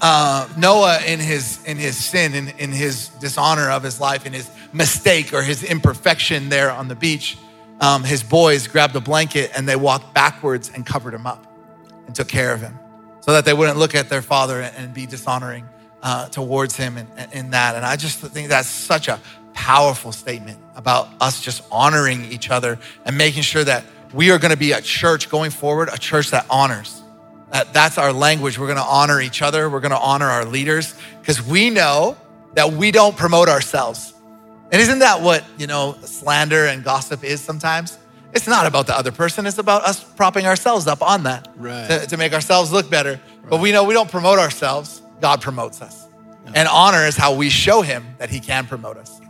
uh, 0.00 0.48
Noah, 0.58 0.98
in 1.06 1.20
his, 1.20 1.62
in 1.64 1.76
his 1.76 1.96
sin, 1.96 2.34
in, 2.34 2.48
in 2.58 2.72
his 2.72 3.06
dishonor 3.20 3.70
of 3.70 3.84
his 3.84 4.00
life, 4.00 4.26
in 4.26 4.32
his 4.32 4.50
mistake 4.72 5.32
or 5.32 5.42
his 5.42 5.62
imperfection 5.62 6.48
there 6.48 6.72
on 6.72 6.88
the 6.88 6.96
beach, 6.96 7.38
um, 7.82 8.04
his 8.04 8.22
boys 8.22 8.68
grabbed 8.68 8.94
a 8.94 9.00
blanket 9.00 9.50
and 9.54 9.68
they 9.68 9.76
walked 9.76 10.14
backwards 10.14 10.70
and 10.72 10.86
covered 10.86 11.12
him 11.12 11.26
up 11.26 11.44
and 12.06 12.14
took 12.14 12.28
care 12.28 12.54
of 12.54 12.60
him 12.60 12.78
so 13.20 13.32
that 13.32 13.44
they 13.44 13.52
wouldn't 13.52 13.76
look 13.76 13.94
at 13.94 14.08
their 14.08 14.22
father 14.22 14.60
and 14.60 14.94
be 14.94 15.04
dishonoring 15.04 15.68
uh, 16.02 16.28
towards 16.28 16.76
him 16.76 16.96
in, 16.96 17.08
in 17.32 17.50
that. 17.50 17.74
And 17.74 17.84
I 17.84 17.96
just 17.96 18.20
think 18.20 18.48
that's 18.48 18.68
such 18.68 19.08
a 19.08 19.20
powerful 19.52 20.12
statement 20.12 20.58
about 20.76 21.08
us 21.20 21.42
just 21.42 21.64
honoring 21.70 22.24
each 22.26 22.50
other 22.50 22.78
and 23.04 23.18
making 23.18 23.42
sure 23.42 23.64
that 23.64 23.84
we 24.14 24.30
are 24.30 24.38
going 24.38 24.52
to 24.52 24.56
be 24.56 24.72
a 24.72 24.80
church 24.80 25.28
going 25.28 25.50
forward, 25.50 25.88
a 25.92 25.98
church 25.98 26.30
that 26.30 26.46
honors. 26.48 27.02
That, 27.50 27.72
that's 27.72 27.98
our 27.98 28.12
language. 28.12 28.58
We're 28.58 28.66
going 28.66 28.78
to 28.78 28.84
honor 28.84 29.20
each 29.20 29.42
other. 29.42 29.68
We're 29.68 29.80
going 29.80 29.90
to 29.90 29.98
honor 29.98 30.26
our 30.26 30.44
leaders 30.44 30.94
because 31.20 31.44
we 31.44 31.70
know 31.70 32.16
that 32.54 32.72
we 32.72 32.92
don't 32.92 33.16
promote 33.16 33.48
ourselves. 33.48 34.11
And 34.72 34.80
isn't 34.80 35.00
that 35.00 35.20
what, 35.20 35.44
you 35.58 35.66
know, 35.66 35.96
slander 36.02 36.64
and 36.64 36.82
gossip 36.82 37.22
is 37.22 37.42
sometimes? 37.42 37.98
It's 38.32 38.46
not 38.46 38.66
about 38.66 38.86
the 38.86 38.96
other 38.96 39.12
person, 39.12 39.46
it's 39.46 39.58
about 39.58 39.82
us 39.82 40.02
propping 40.02 40.46
ourselves 40.46 40.86
up 40.86 41.02
on 41.02 41.24
that 41.24 41.48
right. 41.56 41.86
to, 41.86 42.06
to 42.06 42.16
make 42.16 42.32
ourselves 42.32 42.72
look 42.72 42.88
better. 42.88 43.20
Right. 43.42 43.50
But 43.50 43.60
we 43.60 43.70
know 43.70 43.84
we 43.84 43.92
don't 43.92 44.10
promote 44.10 44.38
ourselves, 44.38 45.02
God 45.20 45.42
promotes 45.42 45.82
us. 45.82 46.06
Yeah. 46.46 46.52
And 46.56 46.68
honor 46.68 47.06
is 47.06 47.16
how 47.18 47.34
we 47.34 47.50
show 47.50 47.82
Him 47.82 48.16
that 48.16 48.30
He 48.30 48.40
can 48.40 48.66
promote 48.66 48.96
us. 48.96 49.20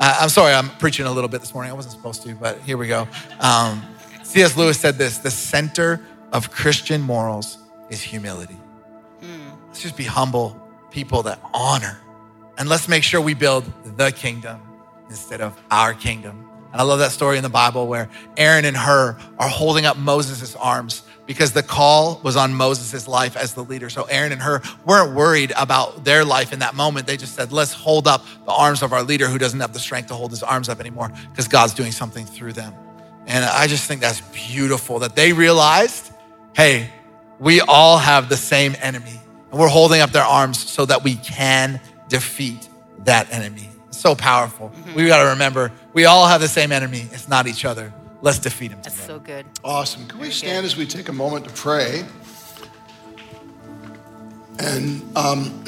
Uh, 0.00 0.18
I'm 0.20 0.28
sorry, 0.28 0.52
I'm 0.52 0.70
preaching 0.70 1.06
a 1.06 1.12
little 1.12 1.30
bit 1.30 1.40
this 1.40 1.54
morning. 1.54 1.70
I 1.70 1.74
wasn't 1.74 1.92
supposed 1.92 2.24
to, 2.24 2.34
but 2.34 2.60
here 2.62 2.76
we 2.76 2.88
go. 2.88 3.06
Um, 3.38 3.82
C.S. 4.24 4.56
Lewis 4.56 4.80
said 4.80 4.96
this 4.96 5.18
the 5.18 5.30
center 5.30 6.00
of 6.32 6.50
Christian 6.50 7.00
morals 7.00 7.58
is 7.88 8.02
humility. 8.02 8.58
Mm. 9.22 9.56
Let's 9.68 9.80
just 9.80 9.96
be 9.96 10.04
humble 10.04 10.60
people 10.90 11.22
that 11.22 11.38
honor. 11.54 12.00
And 12.58 12.68
let's 12.68 12.88
make 12.88 13.04
sure 13.04 13.20
we 13.20 13.34
build 13.34 13.64
the 13.96 14.10
kingdom 14.10 14.60
instead 15.08 15.40
of 15.40 15.58
our 15.70 15.94
kingdom. 15.94 16.48
And 16.72 16.80
I 16.80 16.84
love 16.84 16.98
that 16.98 17.12
story 17.12 17.38
in 17.38 17.42
the 17.42 17.48
Bible 17.48 17.86
where 17.86 18.10
Aaron 18.36 18.64
and 18.64 18.76
Hur 18.76 19.16
are 19.38 19.48
holding 19.48 19.86
up 19.86 19.96
Moses' 19.96 20.54
arms 20.56 21.02
because 21.26 21.52
the 21.52 21.62
call 21.62 22.20
was 22.22 22.36
on 22.36 22.54
Moses' 22.54 23.08
life 23.08 23.36
as 23.36 23.54
the 23.54 23.62
leader. 23.62 23.88
So 23.88 24.04
Aaron 24.04 24.32
and 24.32 24.40
Hur 24.40 24.60
weren't 24.84 25.14
worried 25.14 25.52
about 25.56 26.04
their 26.04 26.24
life 26.24 26.52
in 26.52 26.58
that 26.58 26.74
moment. 26.74 27.06
They 27.06 27.16
just 27.16 27.34
said, 27.34 27.52
let's 27.52 27.72
hold 27.72 28.06
up 28.06 28.24
the 28.44 28.52
arms 28.52 28.82
of 28.82 28.92
our 28.92 29.02
leader 29.02 29.28
who 29.28 29.38
doesn't 29.38 29.60
have 29.60 29.72
the 29.72 29.78
strength 29.78 30.08
to 30.08 30.14
hold 30.14 30.30
his 30.30 30.42
arms 30.42 30.68
up 30.68 30.78
anymore 30.80 31.10
because 31.30 31.48
God's 31.48 31.74
doing 31.74 31.92
something 31.92 32.26
through 32.26 32.52
them. 32.52 32.74
And 33.26 33.44
I 33.44 33.66
just 33.66 33.86
think 33.86 34.00
that's 34.00 34.20
beautiful 34.32 35.00
that 35.00 35.14
they 35.14 35.32
realized, 35.32 36.12
hey, 36.54 36.90
we 37.38 37.60
all 37.60 37.98
have 37.98 38.28
the 38.28 38.36
same 38.36 38.74
enemy. 38.80 39.20
And 39.50 39.60
we're 39.60 39.68
holding 39.68 40.00
up 40.00 40.10
their 40.10 40.24
arms 40.24 40.58
so 40.58 40.84
that 40.86 41.02
we 41.02 41.14
can 41.16 41.80
defeat 42.08 42.68
that 43.04 43.32
enemy 43.32 43.68
so 43.98 44.14
powerful. 44.14 44.70
Mm-hmm. 44.70 44.94
We 44.94 45.06
got 45.06 45.22
to 45.22 45.30
remember 45.30 45.72
we 45.92 46.04
all 46.04 46.26
have 46.26 46.40
the 46.40 46.48
same 46.48 46.72
enemy. 46.72 47.08
It's 47.12 47.28
not 47.28 47.46
each 47.46 47.64
other. 47.64 47.92
Let's 48.20 48.38
defeat 48.38 48.70
him. 48.72 48.80
That's 48.82 48.94
together. 48.94 49.12
so 49.12 49.18
good. 49.20 49.46
Awesome. 49.62 50.06
Can 50.06 50.18
Very 50.18 50.28
we 50.28 50.34
stand 50.34 50.62
good. 50.62 50.72
as 50.72 50.76
we 50.76 50.86
take 50.86 51.08
a 51.08 51.12
moment 51.12 51.46
to 51.46 51.52
pray? 51.54 52.04
And, 54.58 55.16
um, 55.16 55.64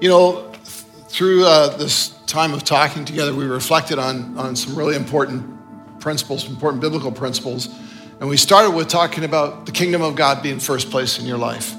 you 0.00 0.08
know, 0.08 0.52
through 1.08 1.44
uh, 1.44 1.76
this 1.76 2.10
time 2.26 2.54
of 2.54 2.64
talking 2.64 3.04
together, 3.04 3.34
we 3.34 3.44
reflected 3.44 3.98
on, 3.98 4.38
on 4.38 4.56
some 4.56 4.74
really 4.74 4.96
important 4.96 5.44
principles, 6.00 6.48
important 6.48 6.80
biblical 6.80 7.12
principles. 7.12 7.68
And 8.20 8.28
we 8.28 8.36
started 8.36 8.70
with 8.70 8.88
talking 8.88 9.24
about 9.24 9.66
the 9.66 9.72
kingdom 9.72 10.02
of 10.02 10.14
God 10.14 10.42
being 10.42 10.60
first 10.60 10.90
place 10.90 11.18
in 11.18 11.26
your 11.26 11.38
life. 11.38 11.74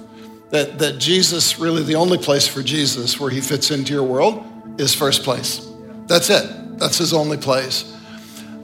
that, 0.51 0.79
that 0.79 0.99
Jesus, 0.99 1.59
really 1.59 1.81
the 1.81 1.95
only 1.95 2.17
place 2.17 2.47
for 2.47 2.61
Jesus 2.61 3.19
where 3.19 3.29
he 3.29 3.41
fits 3.41 3.71
into 3.71 3.93
your 3.93 4.03
world 4.03 4.45
is 4.77 4.93
first 4.93 5.23
place. 5.23 5.69
That's 6.07 6.29
it. 6.29 6.77
That's 6.79 6.97
his 6.97 7.13
only 7.13 7.37
place. 7.37 7.95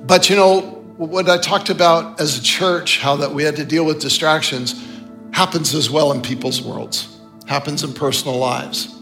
But 0.05 0.29
you 0.29 0.35
know, 0.35 0.61
what 0.97 1.29
I 1.29 1.37
talked 1.37 1.69
about 1.69 2.19
as 2.19 2.37
a 2.37 2.41
church, 2.41 2.99
how 2.99 3.15
that 3.17 3.31
we 3.31 3.43
had 3.43 3.55
to 3.57 3.65
deal 3.65 3.85
with 3.85 3.99
distractions, 3.99 4.83
happens 5.31 5.75
as 5.75 5.89
well 5.89 6.11
in 6.11 6.21
people's 6.21 6.61
worlds, 6.61 7.19
happens 7.45 7.83
in 7.83 7.93
personal 7.93 8.37
lives. 8.37 8.95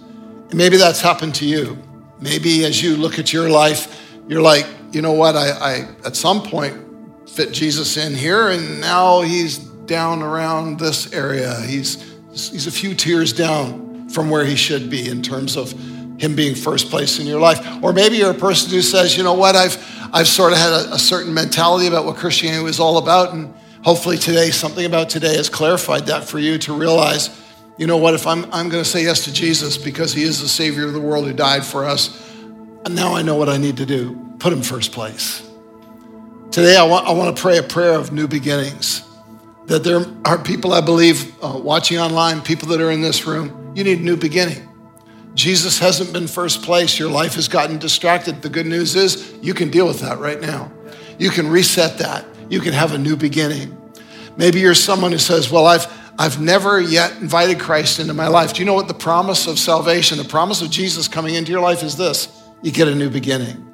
And 0.50 0.56
maybe 0.56 0.78
that's 0.78 1.02
happened 1.02 1.36
to 1.36 1.46
you. 1.46 1.78
Maybe 2.20 2.66
as 2.66 2.82
you 2.84 2.98
look 2.98 3.20
at 3.20 3.32
your 3.32 3.50
life, 3.50 4.04
you're 4.28 4.42
like, 4.42 4.68
you 4.92 5.02
know 5.02 5.14
what, 5.14 5.36
I, 5.36 5.50
I 5.52 5.74
at 6.06 6.16
some 6.16 6.42
point 6.42 7.30
fit 7.30 7.52
Jesus 7.52 7.98
in 7.98 8.14
here, 8.14 8.50
and 8.50 8.80
now 8.80 9.22
he's 9.22 9.58
down 9.58 10.22
around 10.22 10.80
this 10.80 11.14
area. 11.14 11.60
He's 11.62 12.14
he's 12.32 12.68
a 12.68 12.72
few 12.72 12.94
tiers 12.94 13.34
down 13.34 14.10
from 14.10 14.30
where 14.30 14.46
he 14.46 14.56
should 14.56 14.90
be 14.90 15.10
in 15.10 15.22
terms 15.22 15.58
of 15.58 15.74
him 16.18 16.36
being 16.36 16.56
first 16.56 16.90
place 16.90 17.20
in 17.20 17.28
your 17.28 17.40
life. 17.40 17.60
Or 17.84 17.94
maybe 17.94 18.18
you're 18.18 18.32
a 18.32 18.34
person 18.34 18.72
who 18.72 18.82
says, 18.82 19.18
you 19.18 19.24
know 19.24 19.34
what, 19.34 19.56
I've 19.56 19.78
I've 20.14 20.28
sort 20.28 20.54
of 20.54 20.60
had 20.60 20.72
a, 20.72 20.94
a 20.94 21.00
certain 21.00 21.34
mentality 21.34 21.88
about 21.88 22.06
what 22.06 22.16
Christianity 22.16 22.64
was 22.64 22.80
all 22.80 22.98
about, 22.98 23.34
and 23.34 23.54
hopefully 23.84 24.18
today, 24.18 24.52
something 24.52 24.86
about 24.86 25.10
today 25.10 25.36
has 25.36 25.50
clarified 25.50 26.06
that 26.06 26.24
for 26.24 26.40
you 26.40 26.58
to 26.60 26.74
realize, 26.74 27.30
you 27.78 27.86
know 27.86 27.98
what, 27.98 28.14
if 28.14 28.26
I'm 28.26 28.46
I'm 28.46 28.70
going 28.70 28.84
to 28.84 28.90
say 28.90 29.04
yes 29.04 29.26
to 29.26 29.34
Jesus 29.34 29.78
because 29.78 30.14
he 30.14 30.24
is 30.24 30.42
the 30.42 30.48
Savior 30.48 30.86
of 30.86 30.94
the 30.94 31.02
world 31.02 31.26
who 31.26 31.34
died 31.34 31.66
for 31.66 31.86
us, 31.86 32.32
and 32.86 32.96
now 32.96 33.14
I 33.14 33.24
know 33.24 33.36
what 33.36 33.50
I 33.50 33.58
need 33.58 33.78
to 33.78 33.86
do. 33.86 34.36
Put 34.40 34.54
him 34.54 34.62
first 34.62 34.92
place. 34.92 35.42
Today, 36.52 36.78
I 36.78 36.84
want, 36.84 37.08
I 37.08 37.12
want 37.12 37.36
to 37.36 37.42
pray 37.42 37.58
a 37.58 37.64
prayer 37.64 38.00
of 38.00 38.14
new 38.14 38.28
beginnings. 38.28 39.04
That 39.66 39.84
there 39.84 40.06
are 40.24 40.38
people, 40.38 40.72
I 40.72 40.80
believe, 40.80 41.36
uh, 41.44 41.60
watching 41.62 41.98
online, 41.98 42.42
people 42.42 42.70
that 42.70 42.80
are 42.80 42.92
in 42.92 43.02
this 43.02 43.26
room, 43.26 43.74
you 43.76 43.84
need 43.84 44.00
a 44.00 44.02
new 44.02 44.16
beginning. 44.16 44.70
Jesus 45.36 45.78
hasn't 45.80 46.14
been 46.14 46.28
first 46.28 46.64
place. 46.64 46.98
Your 46.98 47.12
life 47.12 47.36
has 47.36 47.48
gotten 47.48 47.78
distracted. 47.78 48.42
The 48.42 48.50
good 48.50 48.66
news 48.66 48.96
is 48.96 49.34
you 49.42 49.54
can 49.54 49.70
deal 49.70 49.86
with 49.86 50.00
that 50.00 50.18
right 50.18 50.40
now. 50.40 50.72
You 51.20 51.30
can 51.30 51.48
reset 51.48 51.98
that. 52.00 52.26
You 52.50 52.62
can 52.62 52.74
have 52.74 52.94
a 52.94 52.98
new 52.98 53.16
beginning. 53.18 53.78
Maybe 54.38 54.60
you're 54.62 54.74
someone 54.74 55.12
who 55.12 55.18
says, 55.18 55.52
Well, 55.52 55.66
I've, 55.66 55.88
I've 56.18 56.40
never 56.42 56.80
yet 56.80 57.18
invited 57.22 57.60
Christ 57.60 58.00
into 58.00 58.14
my 58.14 58.28
life. 58.28 58.54
Do 58.54 58.60
you 58.62 58.66
know 58.66 58.74
what 58.74 58.88
the 58.88 58.94
promise 58.94 59.48
of 59.48 59.60
salvation, 59.60 60.18
the 60.18 60.24
promise 60.24 60.62
of 60.62 60.72
Jesus 60.72 61.08
coming 61.08 61.36
into 61.36 61.52
your 61.52 61.62
life 61.62 61.84
is 61.84 61.98
this? 61.98 62.30
You 62.62 62.72
get 62.72 62.88
a 62.88 62.96
new 62.96 63.10
beginning. 63.10 63.74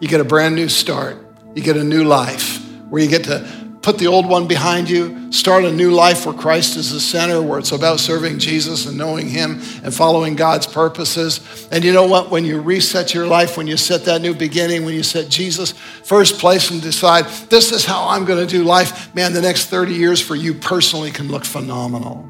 You 0.00 0.08
get 0.08 0.20
a 0.20 0.24
brand 0.24 0.56
new 0.56 0.68
start. 0.68 1.18
You 1.54 1.62
get 1.62 1.76
a 1.76 1.84
new 1.84 2.04
life 2.04 2.58
where 2.88 3.02
you 3.02 3.08
get 3.08 3.24
to 3.24 3.61
put 3.82 3.98
the 3.98 4.06
old 4.06 4.26
one 4.26 4.46
behind 4.46 4.88
you, 4.88 5.32
start 5.32 5.64
a 5.64 5.72
new 5.72 5.90
life 5.90 6.24
where 6.24 6.34
Christ 6.34 6.76
is 6.76 6.92
the 6.92 7.00
center, 7.00 7.42
where 7.42 7.58
it's 7.58 7.72
about 7.72 7.98
serving 7.98 8.38
Jesus 8.38 8.86
and 8.86 8.96
knowing 8.96 9.28
Him 9.28 9.60
and 9.82 9.92
following 9.92 10.36
God's 10.36 10.66
purposes. 10.66 11.68
And 11.72 11.84
you 11.84 11.92
know 11.92 12.06
what? 12.06 12.30
When 12.30 12.44
you 12.44 12.60
reset 12.60 13.12
your 13.12 13.26
life, 13.26 13.56
when 13.56 13.66
you 13.66 13.76
set 13.76 14.04
that 14.04 14.22
new 14.22 14.34
beginning, 14.34 14.84
when 14.84 14.94
you 14.94 15.02
set 15.02 15.28
Jesus 15.28 15.72
first 15.72 16.38
place 16.38 16.70
and 16.70 16.80
decide, 16.80 17.26
this 17.50 17.72
is 17.72 17.84
how 17.84 18.08
I'm 18.08 18.24
going 18.24 18.46
to 18.46 18.50
do 18.50 18.62
life, 18.62 19.12
man, 19.14 19.32
the 19.32 19.42
next 19.42 19.66
30 19.66 19.94
years 19.94 20.20
for 20.20 20.36
you 20.36 20.54
personally 20.54 21.10
can 21.10 21.28
look 21.28 21.44
phenomenal. 21.44 22.28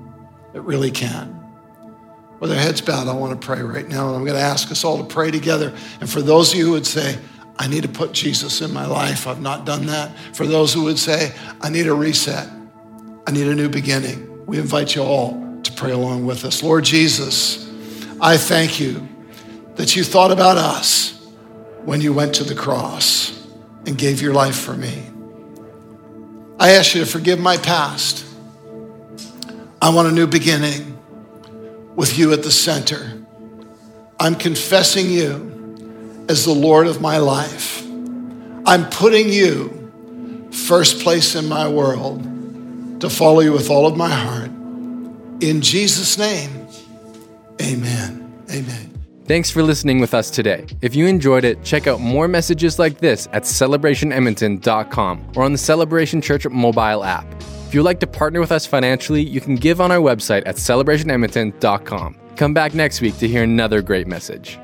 It 0.55 0.63
really 0.63 0.91
can. 0.91 1.39
With 2.41 2.51
our 2.51 2.59
heads 2.59 2.81
bowed, 2.81 3.07
I 3.07 3.15
want 3.15 3.41
to 3.41 3.47
pray 3.47 3.63
right 3.63 3.87
now, 3.87 4.09
and 4.09 4.17
I'm 4.17 4.25
going 4.25 4.37
to 4.37 4.43
ask 4.43 4.71
us 4.73 4.85
all 4.85 4.99
to 4.99 5.05
pray 5.05 5.31
together. 5.31 5.73
And 6.01 6.11
for 6.11 6.21
those 6.21 6.53
of 6.53 6.59
you 6.59 6.67
who 6.67 6.73
would 6.73 6.87
say, 6.87 7.17
I 7.59 7.69
need 7.69 7.83
to 7.83 7.89
put 7.89 8.13
Jesus 8.13 8.61
in 8.61 8.73
my 8.73 8.87
life. 8.87 9.27
I've 9.27 9.41
not 9.41 9.67
done 9.67 9.87
that. 9.87 10.17
For 10.33 10.47
those 10.47 10.73
who 10.73 10.85
would 10.85 10.99
say, 10.99 11.33
I 11.61 11.69
need 11.69 11.87
a 11.87 11.95
reset, 11.95 12.49
I 13.27 13.31
need 13.31 13.47
a 13.47 13.55
new 13.55 13.69
beginning, 13.69 14.47
we 14.47 14.59
invite 14.59 14.95
you 14.95 15.03
all 15.03 15.61
to 15.63 15.73
pray 15.73 15.93
along 15.93 16.27
with 16.27 16.45
us. 16.45 16.63
Lord 16.63 16.85
Jesus, 16.85 17.71
I 18.21 18.37
thank 18.37 18.81
you 18.81 19.09
that 19.77 19.95
you 19.97 20.05
thought 20.05 20.31
about 20.31 20.57
us 20.57 21.21
when 21.85 22.01
you 22.01 22.13
went 22.13 22.35
to 22.37 22.45
the 22.45 22.55
cross 22.55 23.47
and 23.87 23.97
gave 23.97 24.21
your 24.21 24.33
life 24.33 24.57
for 24.57 24.75
me. 24.75 25.11
I 26.59 26.73
ask 26.73 26.95
you 26.95 27.01
to 27.01 27.07
forgive 27.07 27.41
my 27.41 27.57
past. 27.57 28.25
I 29.81 29.91
want 29.91 30.09
a 30.09 30.13
new 30.13 30.27
beginning 30.27 30.99
with 31.97 32.17
you 32.17 32.33
at 32.33 32.43
the 32.43 32.53
center. 32.53 33.21
I'm 34.21 34.37
confessing 34.37 35.11
you 35.11 35.52
as 36.33 36.47
the 36.47 36.55
Lord 36.55 36.87
of 36.87 37.03
my 37.03 37.19
life. 37.19 37.87
I'm 38.65 38.89
putting 38.89 39.29
you 39.29 40.49
first 40.51 41.03
place 41.05 41.35
in 41.35 41.47
my 41.47 41.69
world 41.69 42.23
to 43.03 43.11
follow 43.11 43.41
you 43.41 43.53
with 43.53 43.69
all 43.69 43.87
of 43.87 43.99
my 43.99 44.09
heart. 44.09 44.51
In 45.43 45.61
Jesus' 45.61 46.17
name, 46.17 46.67
amen. 47.61 48.45
Amen. 48.51 48.89
Thanks 49.27 49.51
for 49.51 49.63
listening 49.63 50.01
with 50.01 50.15
us 50.15 50.31
today. 50.31 50.67
If 50.81 50.95
you 50.95 51.07
enjoyed 51.07 51.45
it, 51.45 51.63
check 51.65 51.87
out 51.87 52.01
more 52.01 52.29
messages 52.29 52.79
like 52.79 52.99
this 52.99 53.29
at 53.33 53.43
celebrationedmonton.com 53.43 55.33
or 55.37 55.45
on 55.45 55.53
the 55.53 55.59
Celebration 55.59 56.23
Church 56.23 56.47
mobile 56.49 57.05
app. 57.05 57.27
If 57.69 57.75
you'd 57.75 57.83
like 57.83 58.01
to 58.01 58.07
partner 58.07 58.41
with 58.41 58.53
us 58.53 58.65
financially, 58.65 59.23
you 59.23 59.43
can 59.43 59.57
give 59.57 59.83
on 59.83 59.93
our 59.93 60.01
website 60.01 60.45
at 60.47 60.57
celebrationedmonton.com. 60.57 62.17
Come 62.37 62.55
back 62.55 62.73
next 62.73 63.03
week 63.03 63.19
to 63.19 63.29
hear 63.29 63.43
another 63.43 63.83
great 63.83 64.07
message. 64.07 64.59